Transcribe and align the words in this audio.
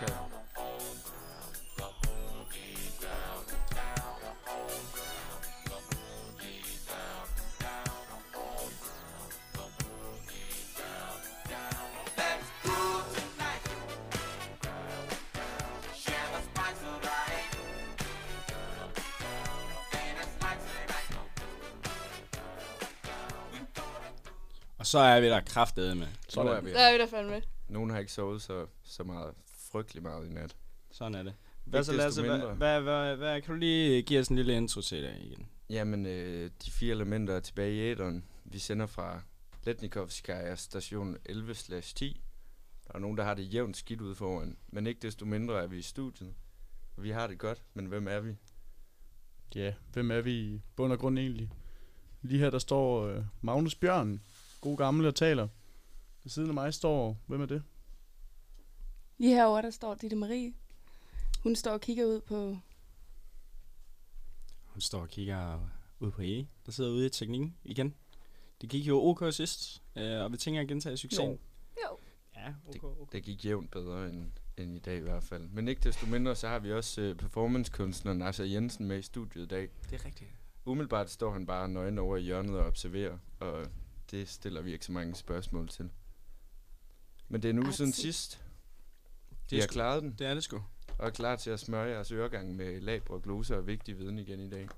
Okay. 0.00 0.14
Og 24.78 24.86
så 24.86 24.98
er 24.98 25.20
vi 25.20 25.26
der 25.26 25.40
kraftede 25.40 25.94
med. 25.94 26.06
Så 26.28 26.40
er 26.40 26.60
vi 26.60 26.72
Så 26.72 26.78
er 26.78 26.92
vi 26.92 26.98
der 26.98 27.06
fandme. 27.06 27.42
Nogen 27.68 27.90
har 27.90 27.98
ikke 27.98 28.12
sovet 28.12 28.42
så, 28.42 28.66
så 28.84 29.02
meget, 29.04 29.34
frygtelig 29.72 30.02
meget 30.02 30.26
i 30.26 30.30
nat. 30.30 30.56
Sådan 30.90 31.14
er 31.14 31.22
det. 31.22 31.34
Hvad 31.64 31.84
så, 31.84 31.92
Lasse, 31.92 32.22
hvad, 32.22 32.38
hvad, 32.56 32.80
hvad, 32.80 33.16
hvad, 33.16 33.42
kan 33.42 33.54
du 33.54 33.58
lige 33.58 34.02
give 34.02 34.20
os 34.20 34.28
en 34.28 34.36
lille 34.36 34.56
intro 34.56 34.80
til 34.80 35.02
det 35.02 35.14
igen? 35.20 35.46
Jamen, 35.70 36.06
øh, 36.06 36.50
de 36.64 36.70
fire 36.70 36.94
elementer 36.94 37.34
er 37.34 37.40
tilbage 37.40 37.74
i 37.74 37.90
æderen. 37.90 38.24
Vi 38.44 38.58
sender 38.58 38.86
fra 38.86 39.22
Letnikovskaya 39.64 40.54
station 40.54 41.16
11-10. 41.28 42.20
Der 42.86 42.94
er 42.94 42.98
nogen, 42.98 43.16
der 43.16 43.24
har 43.24 43.34
det 43.34 43.54
jævnt 43.54 43.76
skidt 43.76 44.00
ude 44.00 44.14
foran. 44.14 44.56
Men 44.68 44.86
ikke 44.86 45.00
desto 45.00 45.26
mindre 45.26 45.62
er 45.62 45.66
vi 45.66 45.78
i 45.78 45.82
studiet. 45.82 46.34
Vi 46.96 47.10
har 47.10 47.26
det 47.26 47.38
godt, 47.38 47.62
men 47.74 47.86
hvem 47.86 48.08
er 48.08 48.20
vi? 48.20 48.36
Ja, 49.54 49.74
hvem 49.92 50.10
er 50.10 50.20
vi 50.20 50.32
i 50.32 50.60
bund 50.76 50.92
og 50.92 50.98
grund 50.98 51.18
egentlig? 51.18 51.50
Lige 52.22 52.38
her, 52.38 52.50
der 52.50 52.58
står 52.58 53.06
øh, 53.06 53.24
Magnus 53.40 53.74
Bjørn, 53.74 54.20
god 54.60 54.76
gamle 54.76 55.08
og 55.08 55.14
taler. 55.14 55.48
Ved 56.24 56.30
siden 56.30 56.48
af 56.48 56.54
mig 56.54 56.74
står, 56.74 57.20
hvem 57.26 57.40
er 57.40 57.46
det? 57.46 57.62
Lige 59.18 59.34
herovre, 59.34 59.62
der 59.62 59.70
står 59.70 59.94
Ditte 59.94 60.16
Marie. 60.16 60.52
Hun 61.42 61.56
står 61.56 61.70
og 61.70 61.80
kigger 61.80 62.04
ud 62.04 62.20
på... 62.20 62.58
Hun 64.64 64.80
står 64.80 65.00
og 65.00 65.08
kigger 65.08 65.68
ud 66.00 66.10
på 66.10 66.22
E, 66.22 66.46
der 66.66 66.72
sidder 66.72 66.90
ude 66.90 67.06
i 67.06 67.10
teknikken 67.10 67.56
igen. 67.64 67.94
Det 68.60 68.68
gik 68.68 68.88
jo 68.88 69.02
OK 69.02 69.34
sidst, 69.34 69.82
øh, 69.96 70.20
og 70.20 70.32
vi 70.32 70.36
tænker 70.36 70.60
at 70.60 70.68
gentage 70.68 70.96
succesen. 70.96 71.26
Jo. 71.26 71.38
Jo. 71.84 71.98
Ja, 72.36 72.54
OK, 72.68 72.84
OK. 72.84 73.12
Det 73.12 73.22
gik 73.22 73.44
jævnt 73.44 73.70
bedre 73.70 74.08
end, 74.08 74.30
end 74.56 74.76
i 74.76 74.78
dag 74.78 74.96
i 74.96 75.00
hvert 75.00 75.22
fald. 75.22 75.48
Men 75.48 75.68
ikke 75.68 75.80
desto 75.80 76.06
mindre, 76.06 76.36
så 76.36 76.48
har 76.48 76.58
vi 76.58 76.72
også 76.72 77.00
øh, 77.00 77.16
performancekunstneren 77.16 78.18
Nasser 78.18 78.44
Jensen 78.44 78.86
med 78.86 78.98
i 78.98 79.02
studiet 79.02 79.44
i 79.44 79.48
dag. 79.48 79.68
Det 79.90 80.00
er 80.00 80.04
rigtigt. 80.04 80.30
Umiddelbart 80.64 81.10
står 81.10 81.32
han 81.32 81.46
bare 81.46 81.68
nøgen 81.68 81.98
over 81.98 82.16
i 82.16 82.22
hjørnet 82.22 82.58
og 82.58 82.66
observerer, 82.66 83.18
og 83.40 83.66
det 84.10 84.28
stiller 84.28 84.62
vi 84.62 84.72
ikke 84.72 84.84
så 84.84 84.92
mange 84.92 85.14
spørgsmål 85.14 85.68
til. 85.68 85.90
Men 87.28 87.42
det 87.42 87.56
er 87.56 87.62
uge 87.62 87.72
siden 87.72 87.92
sidst. 87.92 88.47
Er 89.56 89.60
har 89.60 89.66
klaret 89.66 90.02
den, 90.02 90.14
Det 90.18 90.26
er 90.26 90.34
det 90.34 90.44
sgu. 90.44 90.62
og 90.98 91.06
er 91.06 91.10
klar 91.10 91.36
til 91.36 91.50
at 91.50 91.60
smøre 91.60 91.82
jeres 91.88 92.12
øregang 92.12 92.56
med 92.56 92.80
labre, 92.80 93.20
gloser 93.20 93.56
og 93.56 93.66
vigtig 93.66 93.98
viden 93.98 94.18
igen 94.18 94.40
i 94.40 94.50
dag. 94.50 94.68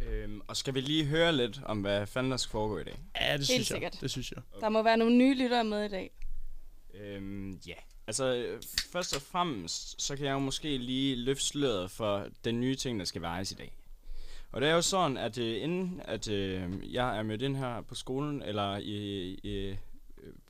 Øhm, 0.00 0.40
og 0.48 0.56
skal 0.56 0.74
vi 0.74 0.80
lige 0.80 1.04
høre 1.04 1.32
lidt 1.36 1.60
om, 1.64 1.80
hvad 1.80 2.06
fanden 2.06 2.30
der 2.30 2.36
skal 2.36 2.50
foregå 2.50 2.78
i 2.78 2.84
dag? 2.84 2.98
Ja, 3.20 3.36
det 3.36 3.46
synes 3.46 3.66
sikkert. 3.66 3.94
jeg. 3.94 4.00
Det 4.00 4.10
synes 4.10 4.32
jeg. 4.32 4.42
Der 4.60 4.68
må 4.68 4.82
være 4.82 4.96
nogle 4.96 5.16
nye 5.16 5.34
lyttere 5.34 5.64
med 5.64 5.84
i 5.84 5.88
dag. 5.88 6.10
Øhm, 6.94 7.60
ja. 7.66 7.74
Altså, 8.06 8.34
øh, 8.34 8.62
først 8.92 9.16
og 9.16 9.22
fremmest, 9.22 10.02
så 10.02 10.16
kan 10.16 10.26
jeg 10.26 10.32
jo 10.32 10.38
måske 10.38 10.78
lige 10.78 11.16
løfte 11.16 11.44
sløret 11.44 11.90
for 11.90 12.26
den 12.44 12.60
nye 12.60 12.74
ting, 12.74 12.98
der 12.98 13.04
skal 13.04 13.22
vejes 13.22 13.52
i 13.52 13.54
dag. 13.54 13.72
Og 14.52 14.60
det 14.60 14.68
er 14.70 14.74
jo 14.74 14.82
sådan, 14.82 15.16
at 15.16 15.38
øh, 15.38 15.62
inden 15.62 16.00
at 16.04 16.28
øh, 16.28 16.92
jeg 16.94 17.18
er 17.18 17.22
mødt 17.22 17.42
ind 17.42 17.56
her 17.56 17.80
på 17.80 17.94
skolen, 17.94 18.42
eller 18.42 18.76
i, 18.76 19.22
i, 19.42 19.50
øh, 19.58 19.76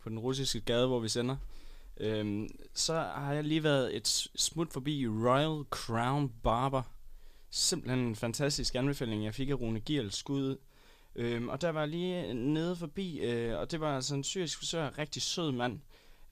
på 0.02 0.08
den 0.08 0.18
russiske 0.18 0.60
gade, 0.60 0.86
hvor 0.86 1.00
vi 1.00 1.08
sender, 1.08 1.36
øh, 1.96 2.48
så 2.74 2.94
har 2.94 3.32
jeg 3.32 3.44
lige 3.44 3.62
været 3.62 3.96
et 3.96 4.08
smut 4.36 4.72
forbi 4.72 5.08
Royal 5.08 5.64
Crown 5.70 6.32
Barber. 6.42 6.82
Simpelthen 7.50 8.00
en 8.00 8.16
fantastisk 8.16 8.74
anbefaling, 8.74 9.24
jeg 9.24 9.34
fik 9.34 9.50
af 9.50 9.54
Rune 9.54 9.80
Gierl 9.80 10.10
skud. 10.10 10.56
Øhm, 11.16 11.48
og 11.48 11.60
der 11.60 11.68
var 11.70 11.80
jeg 11.80 11.88
lige 11.88 12.34
nede 12.34 12.76
forbi, 12.76 13.18
øh, 13.20 13.58
og 13.58 13.70
det 13.70 13.80
var 13.80 13.96
altså 13.96 14.14
en 14.14 14.24
syrisk 14.24 14.58
frisør, 14.58 14.98
rigtig 14.98 15.22
sød 15.22 15.52
mand. 15.52 15.80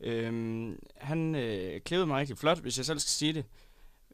Øhm, 0.01 0.79
han 0.97 1.35
øh, 1.35 1.81
klædede 1.81 2.07
mig 2.07 2.21
rigtig 2.21 2.39
flot, 2.39 2.59
hvis 2.59 2.79
jeg 2.79 2.87
selv 2.87 2.99
skal 2.99 3.11
sige 3.11 3.33
det. 3.33 3.45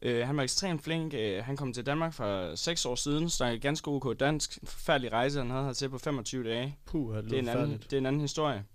Øh, 0.01 0.27
han 0.27 0.37
var 0.37 0.43
ekstremt 0.43 0.83
flink. 0.83 1.13
Øh, 1.13 1.43
han 1.43 1.57
kom 1.57 1.73
til 1.73 1.85
Danmark 1.85 2.13
for 2.13 2.55
6 2.55 2.85
år 2.85 2.95
siden, 2.95 3.29
snakkede 3.29 3.61
ganske 3.61 3.87
ok 3.87 4.19
dansk. 4.19 4.57
En 4.61 4.67
forfærdelig 4.67 5.11
rejse, 5.11 5.39
han 5.39 5.49
havde 5.49 5.65
hertil 5.65 5.89
på 5.89 5.97
25 5.97 6.43
dage. 6.43 6.77
Puh, 6.85 7.15
det, 7.15 7.23
Det 7.23 7.33
er, 7.33 7.39
en 7.39 7.49
anden, 7.49 7.77
det 7.77 7.93
er 7.93 7.97
en 7.97 8.05
anden 8.05 8.21
historie. 8.21 8.65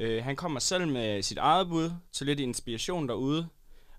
Øh, 0.00 0.24
han 0.24 0.36
kommer 0.36 0.60
selv 0.60 0.88
med 0.88 1.22
sit 1.22 1.38
eget 1.38 1.68
bud 1.68 1.90
til 2.12 2.26
lidt 2.26 2.40
inspiration 2.40 3.08
derude. 3.08 3.48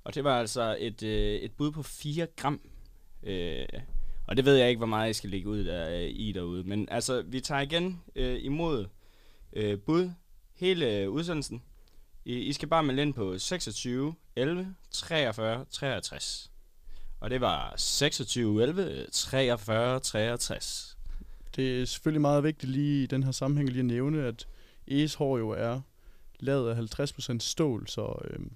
Og 0.03 0.15
det 0.15 0.23
var 0.23 0.39
altså 0.39 0.77
et, 0.79 1.03
øh, 1.03 1.35
et 1.35 1.51
bud 1.51 1.71
på 1.71 1.83
4 1.83 2.27
gram. 2.37 2.61
Øh, 3.23 3.65
og 4.27 4.37
det 4.37 4.45
ved 4.45 4.55
jeg 4.55 4.69
ikke, 4.69 4.79
hvor 4.79 4.87
meget 4.87 5.07
jeg 5.07 5.15
skal 5.15 5.29
lægge 5.29 5.49
ud 5.49 5.65
der, 5.65 5.89
øh, 5.89 6.09
i 6.09 6.31
derude. 6.31 6.63
Men 6.63 6.87
altså, 6.91 7.21
vi 7.21 7.39
tager 7.39 7.61
igen 7.61 8.01
øh, 8.15 8.37
imod 8.43 8.85
øh, 9.53 9.79
bud 9.79 10.11
hele 10.55 10.97
øh, 10.97 11.09
udsendelsen. 11.09 11.61
I, 12.25 12.33
I 12.33 12.53
skal 12.53 12.67
bare 12.67 12.83
melde 12.83 13.01
ind 13.01 13.13
på 13.13 13.37
26 13.37 14.15
11 14.35 14.75
43 14.91 15.65
63. 15.71 16.51
Og 17.19 17.29
det 17.29 17.41
var 17.41 17.73
26 17.77 18.63
11 18.63 19.05
43 19.11 19.99
63. 19.99 20.97
Det 21.55 21.81
er 21.81 21.85
selvfølgelig 21.85 22.21
meget 22.21 22.43
vigtigt 22.43 22.71
lige 22.71 23.03
i 23.03 23.05
den 23.05 23.23
her 23.23 23.31
sammenhæng 23.31 23.69
lige 23.69 23.79
at 23.79 23.85
nævne, 23.85 24.27
at 24.27 24.47
Eges 24.87 25.13
hår 25.13 25.37
jo 25.37 25.49
er 25.49 25.81
lavet 26.41 26.69
af 26.69 27.09
50% 27.35 27.39
stål, 27.39 27.87
så, 27.87 28.15
øhm, 28.23 28.51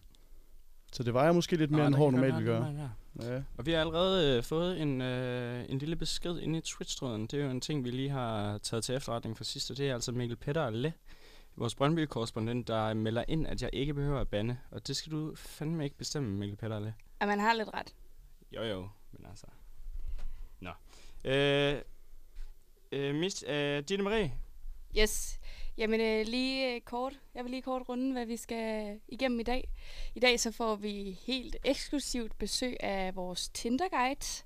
så 0.91 1.03
det 1.03 1.13
vejer 1.13 1.31
måske 1.31 1.55
lidt 1.55 1.71
mere, 1.71 1.81
Nå, 1.81 1.85
end 1.85 1.93
der 1.93 1.99
hår 1.99 2.09
kan 2.11 2.19
normalt 2.19 2.37
vil 2.37 2.45
gøre. 2.45 2.89
Ja. 3.21 3.41
Og 3.57 3.65
vi 3.65 3.71
har 3.71 3.79
allerede 3.79 4.37
øh, 4.37 4.43
fået 4.43 4.81
en, 4.81 5.01
øh, 5.01 5.65
en 5.69 5.77
lille 5.77 5.95
besked 5.95 6.39
inde 6.39 6.57
i 6.57 6.61
Twitch-tråden. 6.61 7.21
Det 7.21 7.39
er 7.39 7.43
jo 7.43 7.51
en 7.51 7.61
ting, 7.61 7.85
vi 7.85 7.91
lige 7.91 8.09
har 8.09 8.57
taget 8.57 8.83
til 8.83 8.95
efterretning 8.95 9.37
for 9.37 9.43
sidste. 9.43 9.75
Det 9.75 9.89
er 9.89 9.93
altså 9.93 10.11
Mikkel 10.11 10.37
Petter 10.37 10.69
Le, 10.69 10.93
vores 11.55 11.75
Brøndby-korrespondent, 11.75 12.67
der 12.67 12.93
melder 12.93 13.23
ind, 13.27 13.47
at 13.47 13.61
jeg 13.61 13.69
ikke 13.73 13.93
behøver 13.93 14.19
at 14.21 14.27
bande. 14.27 14.57
Og 14.71 14.87
det 14.87 14.95
skal 14.95 15.11
du 15.11 15.35
fandme 15.35 15.83
ikke 15.83 15.97
bestemme, 15.97 16.37
Mikkel 16.37 16.57
Petter 16.57 16.79
Le. 16.79 16.93
At 17.19 17.27
man 17.27 17.39
har 17.39 17.53
lidt 17.53 17.69
ret. 17.73 17.95
Jo 18.51 18.63
jo, 18.63 18.89
men 19.11 19.25
altså... 19.29 19.47
Nå. 20.59 20.71
Øh, 21.23 21.81
øh, 22.91 23.15
mis, 23.15 23.43
øh, 23.47 23.83
Ditte 23.83 24.03
Marie, 24.03 24.33
Yes. 24.99 25.39
Jamen 25.77 26.01
øh, 26.01 26.25
lige 26.27 26.75
øh, 26.75 26.81
kort. 26.81 27.19
Jeg 27.35 27.43
vil 27.43 27.51
lige 27.51 27.61
kort 27.61 27.89
runde, 27.89 28.11
hvad 28.11 28.25
vi 28.25 28.37
skal 28.37 28.99
igennem 29.07 29.39
i 29.39 29.43
dag. 29.43 29.69
I 30.15 30.19
dag 30.19 30.39
så 30.39 30.51
får 30.51 30.75
vi 30.75 31.19
helt 31.27 31.55
eksklusivt 31.63 32.37
besøg 32.37 32.77
af 32.79 33.15
vores 33.15 33.49
Tinder-guide. 33.49 34.43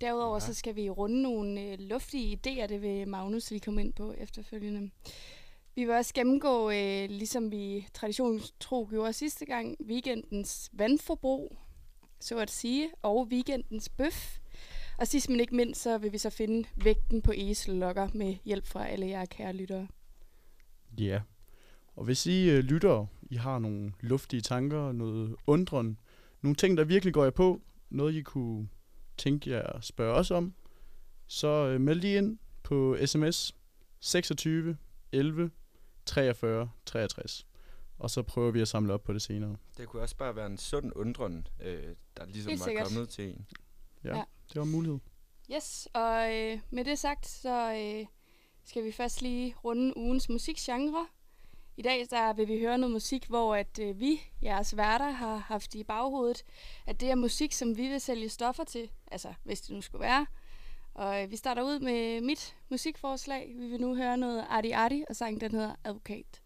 Derudover 0.00 0.34
Ja. 0.34 0.40
så 0.40 0.54
skal 0.54 0.76
vi 0.76 0.90
runde 0.90 1.22
nogle 1.22 1.60
øh, 1.62 1.78
luftige 1.78 2.36
idéer, 2.46 2.66
det 2.66 2.82
vil 2.82 3.08
Magnus 3.08 3.50
lige 3.50 3.60
komme 3.60 3.80
ind 3.80 3.92
på 3.92 4.12
efterfølgende. 4.18 4.90
Vi 5.74 5.84
vil 5.84 5.94
også 5.94 6.14
gennemgå, 6.14 6.70
øh, 6.70 7.10
ligesom 7.10 7.50
vi 7.50 7.86
traditionstro 7.94 8.86
gjorde 8.90 9.12
sidste 9.12 9.44
gang, 9.46 9.76
weekendens 9.86 10.70
vandforbrug, 10.72 11.56
så 12.20 12.38
at 12.38 12.50
sige, 12.50 12.90
og 13.02 13.28
weekendens 13.32 13.88
bøf. 13.88 14.38
Og 14.98 15.06
sidst 15.06 15.28
men 15.28 15.40
ikke 15.40 15.56
mindst, 15.56 15.82
så 15.82 15.98
vil 15.98 16.12
vi 16.12 16.18
så 16.18 16.30
finde 16.30 16.68
vægten 16.76 17.22
på 17.22 17.32
esellokker 17.36 18.08
med 18.14 18.36
hjælp 18.44 18.66
fra 18.66 18.86
alle 18.88 19.06
jer 19.06 19.24
kære 19.24 19.52
lyttere. 19.52 19.88
Ja. 20.98 21.20
Og 21.96 22.04
hvis 22.04 22.26
I 22.26 22.50
øh, 22.50 22.58
lytter, 22.58 23.06
I 23.22 23.36
har 23.36 23.58
nogle 23.58 23.92
luftige 24.00 24.40
tanker, 24.40 24.92
noget 24.92 25.36
undren, 25.46 25.98
nogle 26.42 26.54
ting, 26.56 26.76
der 26.76 26.84
virkelig 26.84 27.14
går 27.14 27.24
jer 27.24 27.30
på, 27.30 27.60
noget 27.90 28.14
I 28.14 28.22
kunne 28.22 28.68
tænke 29.16 29.50
jer 29.50 29.62
at 29.62 29.84
spørge 29.84 30.14
os 30.14 30.30
om, 30.30 30.54
så 31.26 31.48
øh, 31.48 31.80
meld 31.80 32.00
lige 32.00 32.18
ind 32.18 32.38
på 32.62 32.96
sms 33.06 33.54
26 34.00 34.76
11 35.12 35.50
43 36.06 36.70
63. 36.86 37.46
Og 37.98 38.10
så 38.10 38.22
prøver 38.22 38.50
vi 38.50 38.60
at 38.60 38.68
samle 38.68 38.92
op 38.92 39.02
på 39.04 39.12
det 39.12 39.22
senere. 39.22 39.56
Det 39.76 39.88
kunne 39.88 40.02
også 40.02 40.16
bare 40.16 40.36
være 40.36 40.46
en 40.46 40.58
sund 40.58 40.92
undren, 40.96 41.46
øh, 41.60 41.94
der 42.16 42.26
ligesom 42.26 42.50
Helt 42.50 42.60
var 42.60 42.64
sikkert. 42.66 42.86
kommet 42.86 43.08
til 43.08 43.28
en. 43.28 43.46
Ja, 44.04 44.16
Ja. 44.16 44.22
det 44.48 44.56
var 44.56 44.62
en 44.62 44.70
mulighed. 44.72 44.98
Yes, 45.54 45.88
og 45.94 46.34
øh, 46.36 46.58
med 46.70 46.84
det 46.84 46.98
sagt, 46.98 47.26
så 47.26 47.72
øh, 47.74 48.06
skal 48.68 48.84
vi 48.84 48.92
først 48.92 49.22
lige 49.22 49.54
runde 49.64 49.96
ugens 49.96 50.28
musikgenre. 50.28 51.06
I 51.76 51.82
dag 51.82 52.06
der 52.10 52.32
vil 52.32 52.48
vi 52.48 52.58
høre 52.58 52.78
noget 52.78 52.92
musik, 52.92 53.26
hvor 53.26 53.54
at 53.54 53.78
øh, 53.78 54.00
vi, 54.00 54.20
jeres 54.42 54.76
værter, 54.76 55.10
har 55.10 55.36
haft 55.36 55.74
i 55.74 55.84
baghovedet, 55.84 56.44
at 56.86 57.00
det 57.00 57.10
er 57.10 57.14
musik, 57.14 57.52
som 57.52 57.76
vi 57.76 57.88
vil 57.88 58.00
sælge 58.00 58.28
stoffer 58.28 58.64
til, 58.64 58.90
altså 59.10 59.34
hvis 59.44 59.60
det 59.60 59.74
nu 59.74 59.80
skulle 59.80 60.02
være. 60.02 60.26
Og 60.94 61.22
øh, 61.22 61.30
vi 61.30 61.36
starter 61.36 61.62
ud 61.62 61.80
med 61.80 62.20
mit 62.20 62.56
musikforslag. 62.68 63.54
Vi 63.58 63.66
vil 63.66 63.80
nu 63.80 63.94
høre 63.94 64.16
noget 64.16 64.46
Arti 64.48 64.70
Arti, 64.70 65.04
og 65.08 65.16
sangen 65.16 65.40
den 65.40 65.50
hedder 65.50 65.74
Advokat. 65.84 66.42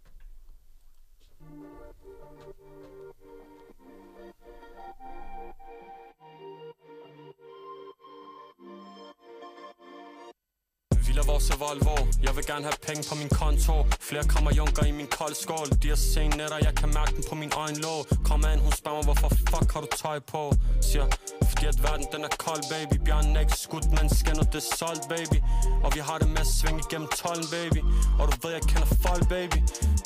Villa 11.13 11.25
vores 11.33 11.51
Volvo. 11.61 11.97
Jeg 12.27 12.37
vil 12.37 12.45
gerne 12.47 12.65
have 12.69 12.79
penge 12.89 13.03
på 13.11 13.15
min 13.23 13.31
konto. 13.41 13.75
Flere 14.09 14.25
kommer 14.35 14.51
junker 14.61 14.85
i 14.91 14.93
min 15.01 15.09
koldskål. 15.19 15.69
De 15.83 15.89
har 15.89 16.01
sen 16.13 16.31
netter, 16.41 16.59
jeg 16.69 16.75
kan 16.81 16.89
mærke 16.99 17.13
den 17.17 17.25
på 17.31 17.35
min 17.43 17.53
øjenlåg. 17.65 18.01
Kom 18.29 18.45
an, 18.51 18.59
hun 18.67 18.73
spørger 18.81 18.99
mig, 18.99 19.05
hvorfor 19.09 19.29
fuck 19.51 19.69
har 19.75 19.81
du 19.85 19.91
tøj 20.03 20.19
på? 20.35 20.43
Siger, 20.89 21.07
fordi 21.51 21.65
at 21.73 21.79
verden 21.87 22.07
den 22.15 22.23
er 22.29 22.33
kold, 22.47 22.63
baby. 22.75 22.97
Bjørnen 23.07 23.37
er 23.37 23.41
ikke 23.47 23.59
skudt, 23.67 23.87
men 23.97 24.07
skinnet 24.19 24.47
det 24.53 24.61
er 24.65 24.69
solgt, 24.81 25.05
baby. 25.15 25.39
Og 25.85 25.91
vi 25.97 26.01
har 26.09 26.17
det 26.23 26.29
med 26.35 26.43
at 26.47 26.51
svinge 26.59 26.81
igennem 26.87 27.09
tolden, 27.21 27.49
baby. 27.57 27.81
Og 28.21 28.25
du 28.31 28.35
ved, 28.43 28.51
jeg 28.59 28.65
kender 28.73 28.89
folk, 29.07 29.25
baby. 29.37 29.59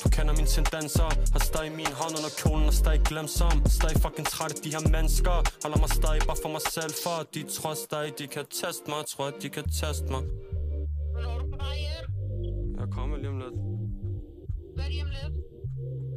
Du 0.02 0.06
kender 0.16 0.32
mine 0.38 0.50
tendenser. 0.56 1.08
Har 1.34 1.42
stadig 1.50 1.72
min 1.80 1.92
hånd 2.00 2.14
under 2.18 2.32
kjolen 2.40 2.66
og 2.72 2.76
stadig 2.82 3.00
glemsom 3.10 3.56
Stadig 3.78 3.96
fucking 4.04 4.26
træt 4.34 4.52
af 4.56 4.60
de 4.64 4.70
her 4.76 4.84
mennesker. 4.96 5.36
Holder 5.64 5.78
mig 5.84 5.90
stadig 6.00 6.20
bare 6.28 6.38
for 6.44 6.50
mig 6.56 6.64
selv 6.76 6.92
For 7.04 7.18
de 7.34 7.40
tror 7.56 7.74
stadig, 7.86 8.10
de 8.20 8.26
kan 8.34 8.44
teste 8.60 8.84
mig. 8.92 9.00
Tror, 9.12 9.26
at 9.32 9.36
de 9.42 9.48
kan 9.56 9.64
teste 9.80 10.08
mig. 10.14 10.24
Hjem? 11.64 12.06
Jeg 12.80 12.88
kommer 12.96 13.16
lige 13.16 13.28
om 13.28 13.38
lidt 13.44 13.56
Hvad 14.74 14.84
er 14.84 14.88
det 14.88 15.02
om 15.06 15.10
lidt? 15.18 15.34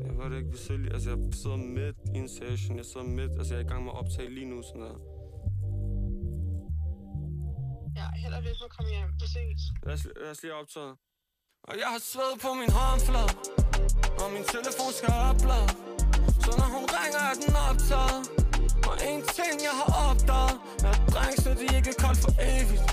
Jeg 0.06 0.14
ved 0.18 0.26
det 0.32 0.38
ikke, 0.42 0.52
vi 0.52 0.78
lige- 0.78 0.94
altså 0.94 1.10
jeg 1.10 1.20
sidder 1.42 1.58
midt 1.78 1.98
i 2.16 2.18
en 2.24 2.30
session, 2.38 2.78
jeg 2.82 2.86
sidder 2.92 3.08
midt, 3.20 3.32
altså 3.40 3.52
jeg 3.54 3.62
er 3.62 3.66
i 3.68 3.70
gang 3.72 3.82
med 3.86 3.92
at 3.94 3.98
optage 4.02 4.30
lige 4.38 4.50
nu, 4.54 4.58
sådan 4.68 4.82
der. 4.88 4.96
Ja, 8.00 8.06
held 8.22 8.34
og 8.40 8.42
lykke 8.46 8.60
med 8.62 8.70
at 8.72 8.76
komme 8.78 8.90
hjem. 8.96 9.10
Vi 9.22 9.28
ses. 9.38 9.62
Lad 9.88 9.94
os, 9.98 10.04
lad 10.24 10.32
os 10.34 10.42
lige 10.44 10.54
optage. 10.62 10.94
Og 11.70 11.74
jeg 11.82 11.90
har 11.94 12.02
sved 12.12 12.32
på 12.46 12.50
min 12.62 12.72
håndflade, 12.80 13.32
og 14.22 14.28
min 14.36 14.46
telefon 14.54 14.92
skal 15.00 15.12
oplade. 15.30 15.68
Så 16.44 16.50
når 16.60 16.68
hun 16.76 16.86
ringer, 16.98 17.22
er 17.32 17.36
den 17.44 17.54
optaget. 17.70 18.22
Og 18.90 18.96
en 19.12 19.22
ting, 19.38 19.56
jeg 19.68 19.76
har 19.82 19.90
opdaget, 20.10 20.56
er 20.88 20.92
at 20.96 21.02
drengsene, 21.14 21.54
de 21.62 21.66
ikke 21.78 21.90
er 21.96 22.00
koldt 22.06 22.20
for 22.26 22.34
evigt. 22.54 22.84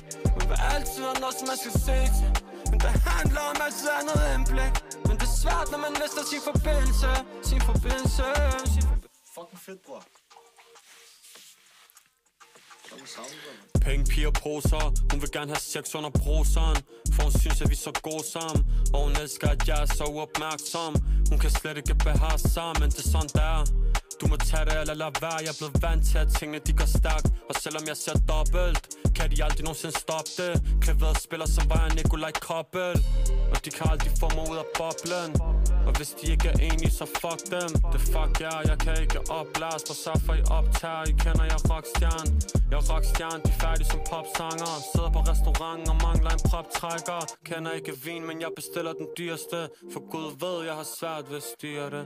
Vil 0.48 0.58
altid 0.74 1.00
være 1.06 1.18
noget, 1.24 1.36
som 1.38 1.46
man 1.52 1.58
skal 1.62 1.74
se 1.86 1.98
til. 2.18 2.30
Men 2.70 2.78
det 2.84 2.92
handler 3.10 3.42
om 3.50 3.56
altid 3.66 3.88
andet 4.00 4.20
end 4.34 4.44
blik. 4.52 4.74
Men 5.06 5.14
det 5.20 5.26
er 5.32 5.36
svært, 5.44 5.66
når 5.72 5.80
man 5.86 5.92
mister 6.02 6.22
sin 6.32 6.42
forbindelse. 6.50 7.10
Sin 7.50 7.60
forbindelse. 7.70 8.26
Sin 8.74 8.84
forbindelse. 8.90 9.14
Fucking 9.34 9.60
fedt, 9.66 9.80
bror. 9.86 10.02
Penge, 13.80 14.04
piger, 14.12 14.30
poser 14.30 14.84
Hun 15.10 15.20
vil 15.22 15.30
gerne 15.32 15.50
have 15.54 15.64
sex 15.74 15.94
under 15.94 16.10
bruseren 16.10 16.76
For 17.12 17.22
hun 17.22 17.32
synes, 17.40 17.60
at 17.62 17.68
vi 17.70 17.74
er 17.74 17.84
så 17.88 17.92
gode 18.02 18.24
sammen 18.34 18.66
Og 18.94 19.00
hun 19.04 19.12
elsker, 19.22 19.48
at 19.48 19.68
jeg 19.68 19.82
er 19.82 19.86
så 19.86 20.04
uopmærksom 20.04 20.92
Hun 21.30 21.38
kan 21.38 21.50
slet 21.50 21.76
ikke 21.76 21.94
bære 21.94 22.38
sammen 22.38 22.76
Men 22.82 22.90
det 22.90 22.98
er 23.06 23.10
sådan, 23.14 23.30
der 23.34 23.64
du 24.20 24.26
må 24.30 24.36
tage 24.36 24.64
det 24.68 24.76
eller 24.80 24.94
lade 25.02 25.14
være. 25.24 25.38
Jeg 25.46 25.52
er 25.54 25.58
blevet 25.60 25.76
vant 25.86 26.02
til, 26.08 26.18
at 26.24 26.28
tingene 26.38 26.58
de 26.66 26.72
går 26.80 26.90
stærkt. 27.00 27.26
Og 27.48 27.54
selvom 27.62 27.84
jeg 27.90 27.96
ser 28.04 28.16
dobbelt 28.32 28.78
Kan 29.16 29.26
de 29.32 29.44
aldrig 29.46 29.64
nogensinde 29.68 29.96
stoppe 30.04 30.30
det. 30.40 30.54
Klaveret 30.82 31.18
spiller, 31.26 31.48
som 31.56 31.64
var 31.70 31.80
jeg 31.84 31.94
Nikolaj 31.98 32.34
Koppel. 32.48 32.94
Og 33.52 33.58
de 33.64 33.70
kan 33.76 33.84
aldrig 33.92 34.12
få 34.20 34.26
mig 34.36 34.44
ud 34.50 34.56
af 34.64 34.68
boblen. 34.78 35.30
Og 35.86 35.92
hvis 35.98 36.10
de 36.18 36.24
ikke 36.34 36.48
er 36.54 36.58
enige, 36.68 36.92
så 37.00 37.06
fuck 37.22 37.40
dem. 37.56 37.70
Det 37.92 38.00
fuck 38.12 38.32
jer, 38.44 38.56
yeah. 38.56 38.68
jeg 38.70 38.78
kan 38.84 38.94
ikke 39.04 39.18
opblæse 39.38 39.84
Og 39.92 39.96
sørg 40.04 40.20
for 40.26 40.34
I 40.40 40.42
optager, 40.58 41.02
I 41.10 41.12
kender 41.24 41.44
jeg 41.52 41.60
rockstjern 41.70 42.28
Jeg 42.70 42.78
er 42.82 42.86
rockstjern, 42.92 43.38
de 43.44 43.50
er 43.54 43.58
færdige 43.62 43.88
som 43.92 44.00
popsanger. 44.10 44.72
Sidder 44.92 45.10
på 45.16 45.20
restaurant 45.32 45.82
og 45.92 45.96
mangler 46.06 46.32
en 46.36 46.42
proptrækker. 46.50 47.20
Kender 47.48 47.72
ikke 47.78 47.92
vin, 48.06 48.22
men 48.28 48.36
jeg 48.44 48.50
bestiller 48.58 48.92
den 49.00 49.08
dyreste. 49.18 49.58
For 49.92 50.00
Gud 50.12 50.28
ved, 50.42 50.56
jeg 50.68 50.74
har 50.80 50.88
svært 50.98 51.24
ved 51.30 51.36
at 51.42 51.46
styre 51.54 51.90
det. 51.96 52.04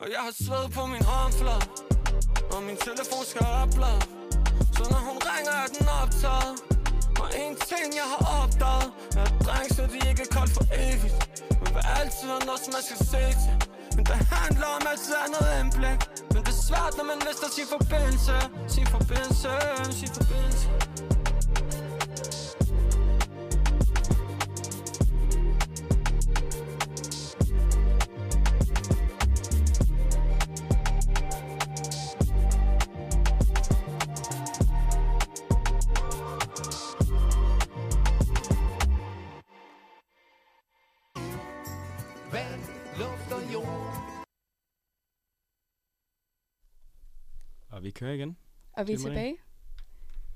Og 0.00 0.06
jeg 0.14 0.20
har 0.26 0.34
sved 0.44 0.64
på 0.76 0.82
min 0.86 1.04
håndflade 1.12 1.64
Og 2.54 2.60
min 2.68 2.78
telefon 2.86 3.24
skal 3.32 3.46
oplade 3.62 4.02
Så 4.76 4.82
når 4.92 5.00
hun 5.08 5.18
ringer, 5.30 5.54
er 5.64 5.68
den 5.76 5.86
optaget. 6.02 6.54
Og 7.22 7.28
en 7.44 7.54
ting 7.70 7.88
jeg 8.00 8.08
har 8.12 8.22
opdaget 8.40 8.88
Er 9.20 9.60
at 9.64 9.74
så 9.76 9.82
de 9.92 9.98
ikke 10.10 10.22
er 10.26 10.30
koldt 10.36 10.52
for 10.58 10.64
evigt. 10.86 11.16
Men 11.60 11.68
vil 11.76 11.84
altid 11.98 12.24
være 12.32 12.44
noget 12.48 12.60
som 12.64 12.72
man 12.76 12.84
skal 12.88 12.98
se 13.12 13.24
til. 13.42 13.54
Men 13.96 14.04
det 14.10 14.18
handler 14.36 14.68
om 14.76 14.82
altid 14.92 15.14
andet 15.24 15.46
end 15.58 15.68
blik 15.76 16.00
Men 16.32 16.40
det 16.46 16.52
er 16.56 16.62
svært 16.70 16.92
når 16.98 17.06
man 17.12 17.18
mister 17.26 17.48
sin 17.56 17.68
forbindelse. 17.74 18.36
Sin 18.74 18.86
forbindelse, 18.94 19.50
sin 20.00 20.12
forbindelse. 20.18 20.68
Kører 47.94 48.12
igen. 48.12 48.36
Og 48.72 48.88
vi 48.88 48.92
er 48.92 48.98
tilbage. 48.98 49.36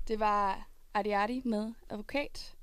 Det 0.07 0.19
var 0.19 0.69
Arti 0.93 1.09
Arti 1.09 1.41
med 1.45 1.73
advokat. 1.89 2.55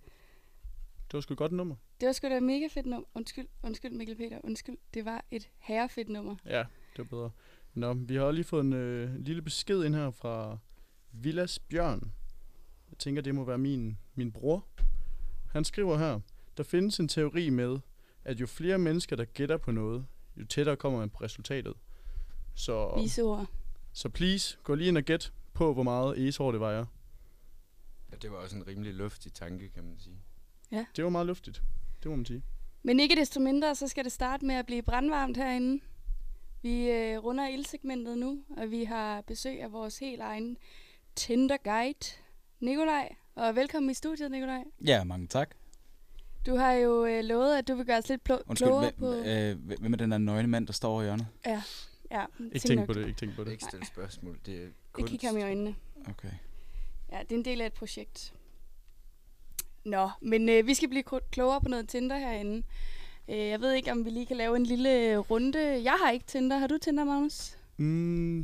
Det 1.07 1.15
var 1.15 1.21
sgu 1.21 1.35
et 1.35 1.39
godt 1.39 1.53
nummer. 1.53 1.77
Det 2.01 2.07
var 2.07 2.13
sgu 2.13 2.29
da 2.29 2.37
et 2.37 2.43
mega 2.43 2.67
fedt 2.71 2.87
nummer. 2.87 3.09
Undskyld, 3.15 3.47
undskyld 3.63 3.93
Mikkel 3.93 4.17
Peter, 4.17 4.41
undskyld. 4.45 4.77
Det 4.95 5.05
var 5.05 5.25
et 5.31 5.49
herrefedt 5.59 6.09
nummer. 6.09 6.37
Ja, 6.47 6.65
det 6.97 6.99
var 6.99 7.05
bedre. 7.05 7.31
Nå, 7.75 7.93
vi 7.93 8.17
har 8.17 8.31
lige 8.31 8.45
fået 8.45 8.65
en 8.65 8.73
øh, 8.73 9.15
lille 9.17 9.43
besked 9.43 9.85
ind 9.85 9.95
her 9.95 10.11
fra 10.11 10.59
Villas 11.13 11.59
Bjørn. 11.59 12.13
Jeg 12.91 12.99
tænker, 12.99 13.23
det 13.23 13.35
må 13.35 13.45
være 13.45 13.59
min, 13.59 13.99
min 14.15 14.33
bror. 14.33 14.67
Han 15.51 15.65
skriver 15.65 15.99
her, 15.99 16.21
der 16.57 16.63
findes 16.63 17.01
en 17.01 17.09
teori 17.09 17.51
med, 17.51 17.79
at 18.25 18.41
jo 18.41 18.47
flere 18.47 18.79
mennesker, 18.79 19.17
der 19.17 19.25
gætter 19.25 19.57
på 19.57 19.71
noget, 19.71 20.07
jo 20.37 20.47
tættere 20.47 20.77
kommer 20.77 20.99
man 20.99 21.11
på 21.11 21.19
resultatet. 21.25 21.75
Så, 22.55 22.95
Vise 22.97 23.23
ord. 23.23 23.47
Så 23.95 24.09
please, 24.09 24.57
gå 24.63 24.75
lige 24.75 24.89
ind 24.89 24.99
og 24.99 25.03
gæt 25.03 25.33
på, 25.53 25.75
hvor 25.75 25.83
meget 25.83 26.29
esår 26.29 26.51
det 26.53 26.61
vejer. 26.61 26.85
Ja, 28.13 28.17
det 28.17 28.31
var 28.31 28.37
også 28.37 28.57
en 28.57 28.67
rimelig 28.67 28.95
luftig 28.95 29.33
tanke, 29.33 29.69
kan 29.69 29.85
man 29.85 29.99
sige. 29.99 30.17
Det 30.97 31.05
var 31.05 31.11
meget 31.11 31.27
luftigt. 31.27 31.63
Det 32.03 32.11
må 32.11 32.17
man 32.17 32.27
sige. 32.27 32.43
Men 32.83 33.01
ikke 33.01 33.17
desto 33.17 33.41
mindre, 33.41 33.75
så 33.75 33.89
skal 33.89 34.05
det 34.05 34.13
starte 34.13 34.45
med 34.47 34.55
at 34.55 34.67
blive 34.67 34.83
brandvarmt 34.83 35.37
herinde. 35.37 35.83
Vi 36.63 36.91
øh, 36.91 37.19
runder 37.19 37.49
ildsegmentet 37.49 38.19
nu, 38.19 38.39
og 38.57 38.71
vi 38.71 38.85
har 38.85 39.21
besøg 39.21 39.63
af 39.63 39.73
vores 39.73 39.99
helt 39.99 40.21
egen 40.21 40.57
Tinder-guide, 41.17 42.07
Nikolaj. 42.61 43.15
Og 43.35 43.57
velkommen 43.57 43.91
i 43.91 43.95
studiet, 43.95 44.31
Nikolaj. 44.31 44.65
Ja, 44.87 45.05
mange 45.05 45.27
tak. 45.27 45.51
Du 46.47 46.57
har 46.57 46.73
jo 46.73 47.07
øh, 47.07 47.25
lovet, 47.25 47.57
at 47.57 47.69
du 47.69 47.75
vil 47.75 47.87
gøre 47.87 47.99
os 47.99 48.09
lidt 48.09 48.31
pl- 48.31 48.43
Undskyld, 48.47 48.69
klogere 48.69 48.91
hvem, 48.91 48.95
på... 48.99 49.15
øh, 49.15 49.79
hvem 49.81 49.93
er 49.93 49.97
den 49.97 50.11
der 50.11 50.19
nøgne 50.19 50.49
mand, 50.49 50.67
der 50.67 50.73
står 50.73 50.91
over 50.91 51.03
i 51.03 51.05
hjørnet? 51.05 51.27
Ja, 51.47 51.63
Ikke 52.41 52.53
tænk 52.53 52.63
tænk 52.67 52.79
nok, 52.81 52.87
på 52.87 52.93
det, 52.93 53.07
ikke 53.07 53.19
tænk 53.19 53.37
på 53.37 53.41
Det 53.45 53.49
er 53.49 53.53
ikke 53.53 53.65
stille 53.65 53.87
spørgsmål, 53.87 54.39
det 54.47 54.63
er 54.65 54.69
kunst. 54.93 55.11
kigger 55.11 55.29
ham 55.29 55.37
i 55.39 55.43
øjnene. 55.43 55.75
Okay. 56.09 56.31
Ja, 57.13 57.19
det 57.23 57.33
er 57.33 57.37
en 57.39 57.45
del 57.45 57.61
af 57.61 57.67
et 57.67 57.73
projekt. 57.73 58.35
Nå, 59.85 60.11
men 60.21 60.49
øh, 60.49 60.67
vi 60.67 60.75
skal 60.75 60.89
blive 60.89 61.05
klo- 61.13 61.29
klogere 61.31 61.61
på 61.61 61.69
noget 61.69 61.89
Tinder 61.89 62.19
herinde. 62.19 62.63
Øh, 63.29 63.37
jeg 63.39 63.61
ved 63.61 63.73
ikke, 63.73 63.93
om 63.93 64.05
vi 64.05 64.11
lige 64.11 64.27
kan 64.27 64.37
lave 64.37 64.57
en 64.57 64.67
lille 64.67 65.17
runde. 65.19 65.83
Jeg 65.85 65.97
har 66.03 66.11
ikke 66.11 66.27
Tinder. 66.27 66.59
Har 66.59 66.67
du 66.67 66.79
Tinder, 66.79 67.05
Magnus? 67.05 67.57
Mm, 67.77 68.41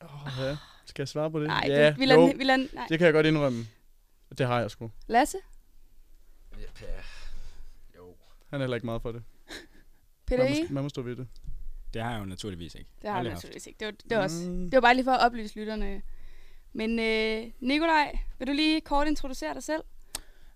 oh, 0.00 0.08
ja. 0.38 0.56
Skal 0.86 1.02
jeg 1.02 1.08
svare 1.08 1.30
på 1.30 1.40
det? 1.40 1.46
Nej, 1.46 1.64
ja, 1.68 1.86
det, 1.86 1.98
vi 1.98 2.02
jo, 2.04 2.08
lader, 2.08 2.20
den- 2.28 2.38
vi 2.38 2.44
lader, 2.44 2.68
nej. 2.72 2.86
det 2.88 2.98
kan 2.98 3.04
jeg 3.04 3.12
godt 3.14 3.26
indrømme. 3.26 3.66
Det 4.38 4.46
har 4.46 4.60
jeg 4.60 4.70
sgu. 4.70 4.90
Lasse? 5.06 5.38
Ja, 6.58 6.62
ja. 6.80 6.86
Jo. 7.96 8.16
Han 8.50 8.60
er 8.60 8.64
heller 8.64 8.74
ikke 8.76 8.86
meget 8.86 9.02
for 9.02 9.12
det. 9.12 9.22
Peter 10.26 10.44
Man 10.44 10.52
må, 10.68 10.74
man 10.74 10.82
må 10.82 10.88
stå 10.88 11.02
ved 11.02 11.16
det. 11.16 11.26
Det 11.96 12.04
har 12.04 12.12
jeg 12.12 12.20
jo 12.20 12.24
naturligvis 12.24 12.74
ikke. 12.74 12.90
Det 13.02 13.08
har 13.10 13.16
jeg 13.16 13.18
Aldrig 13.18 13.32
haft. 13.32 13.42
naturligvis 13.44 13.66
ikke. 13.66 13.76
Det 13.78 13.86
var, 13.86 13.92
det, 14.08 14.16
var 14.16 14.22
også, 14.22 14.50
Mm. 14.50 14.64
det 14.64 14.72
var 14.72 14.80
bare 14.80 14.94
lige 14.94 15.04
for 15.04 15.12
at 15.12 15.26
oplyse 15.26 15.54
lytterne. 15.58 16.02
Men 16.72 16.98
øh, 16.98 17.44
Nikolaj, 17.60 18.18
vil 18.38 18.48
du 18.48 18.52
lige 18.52 18.80
kort 18.80 19.06
introducere 19.08 19.54
dig 19.54 19.62
selv? 19.62 19.82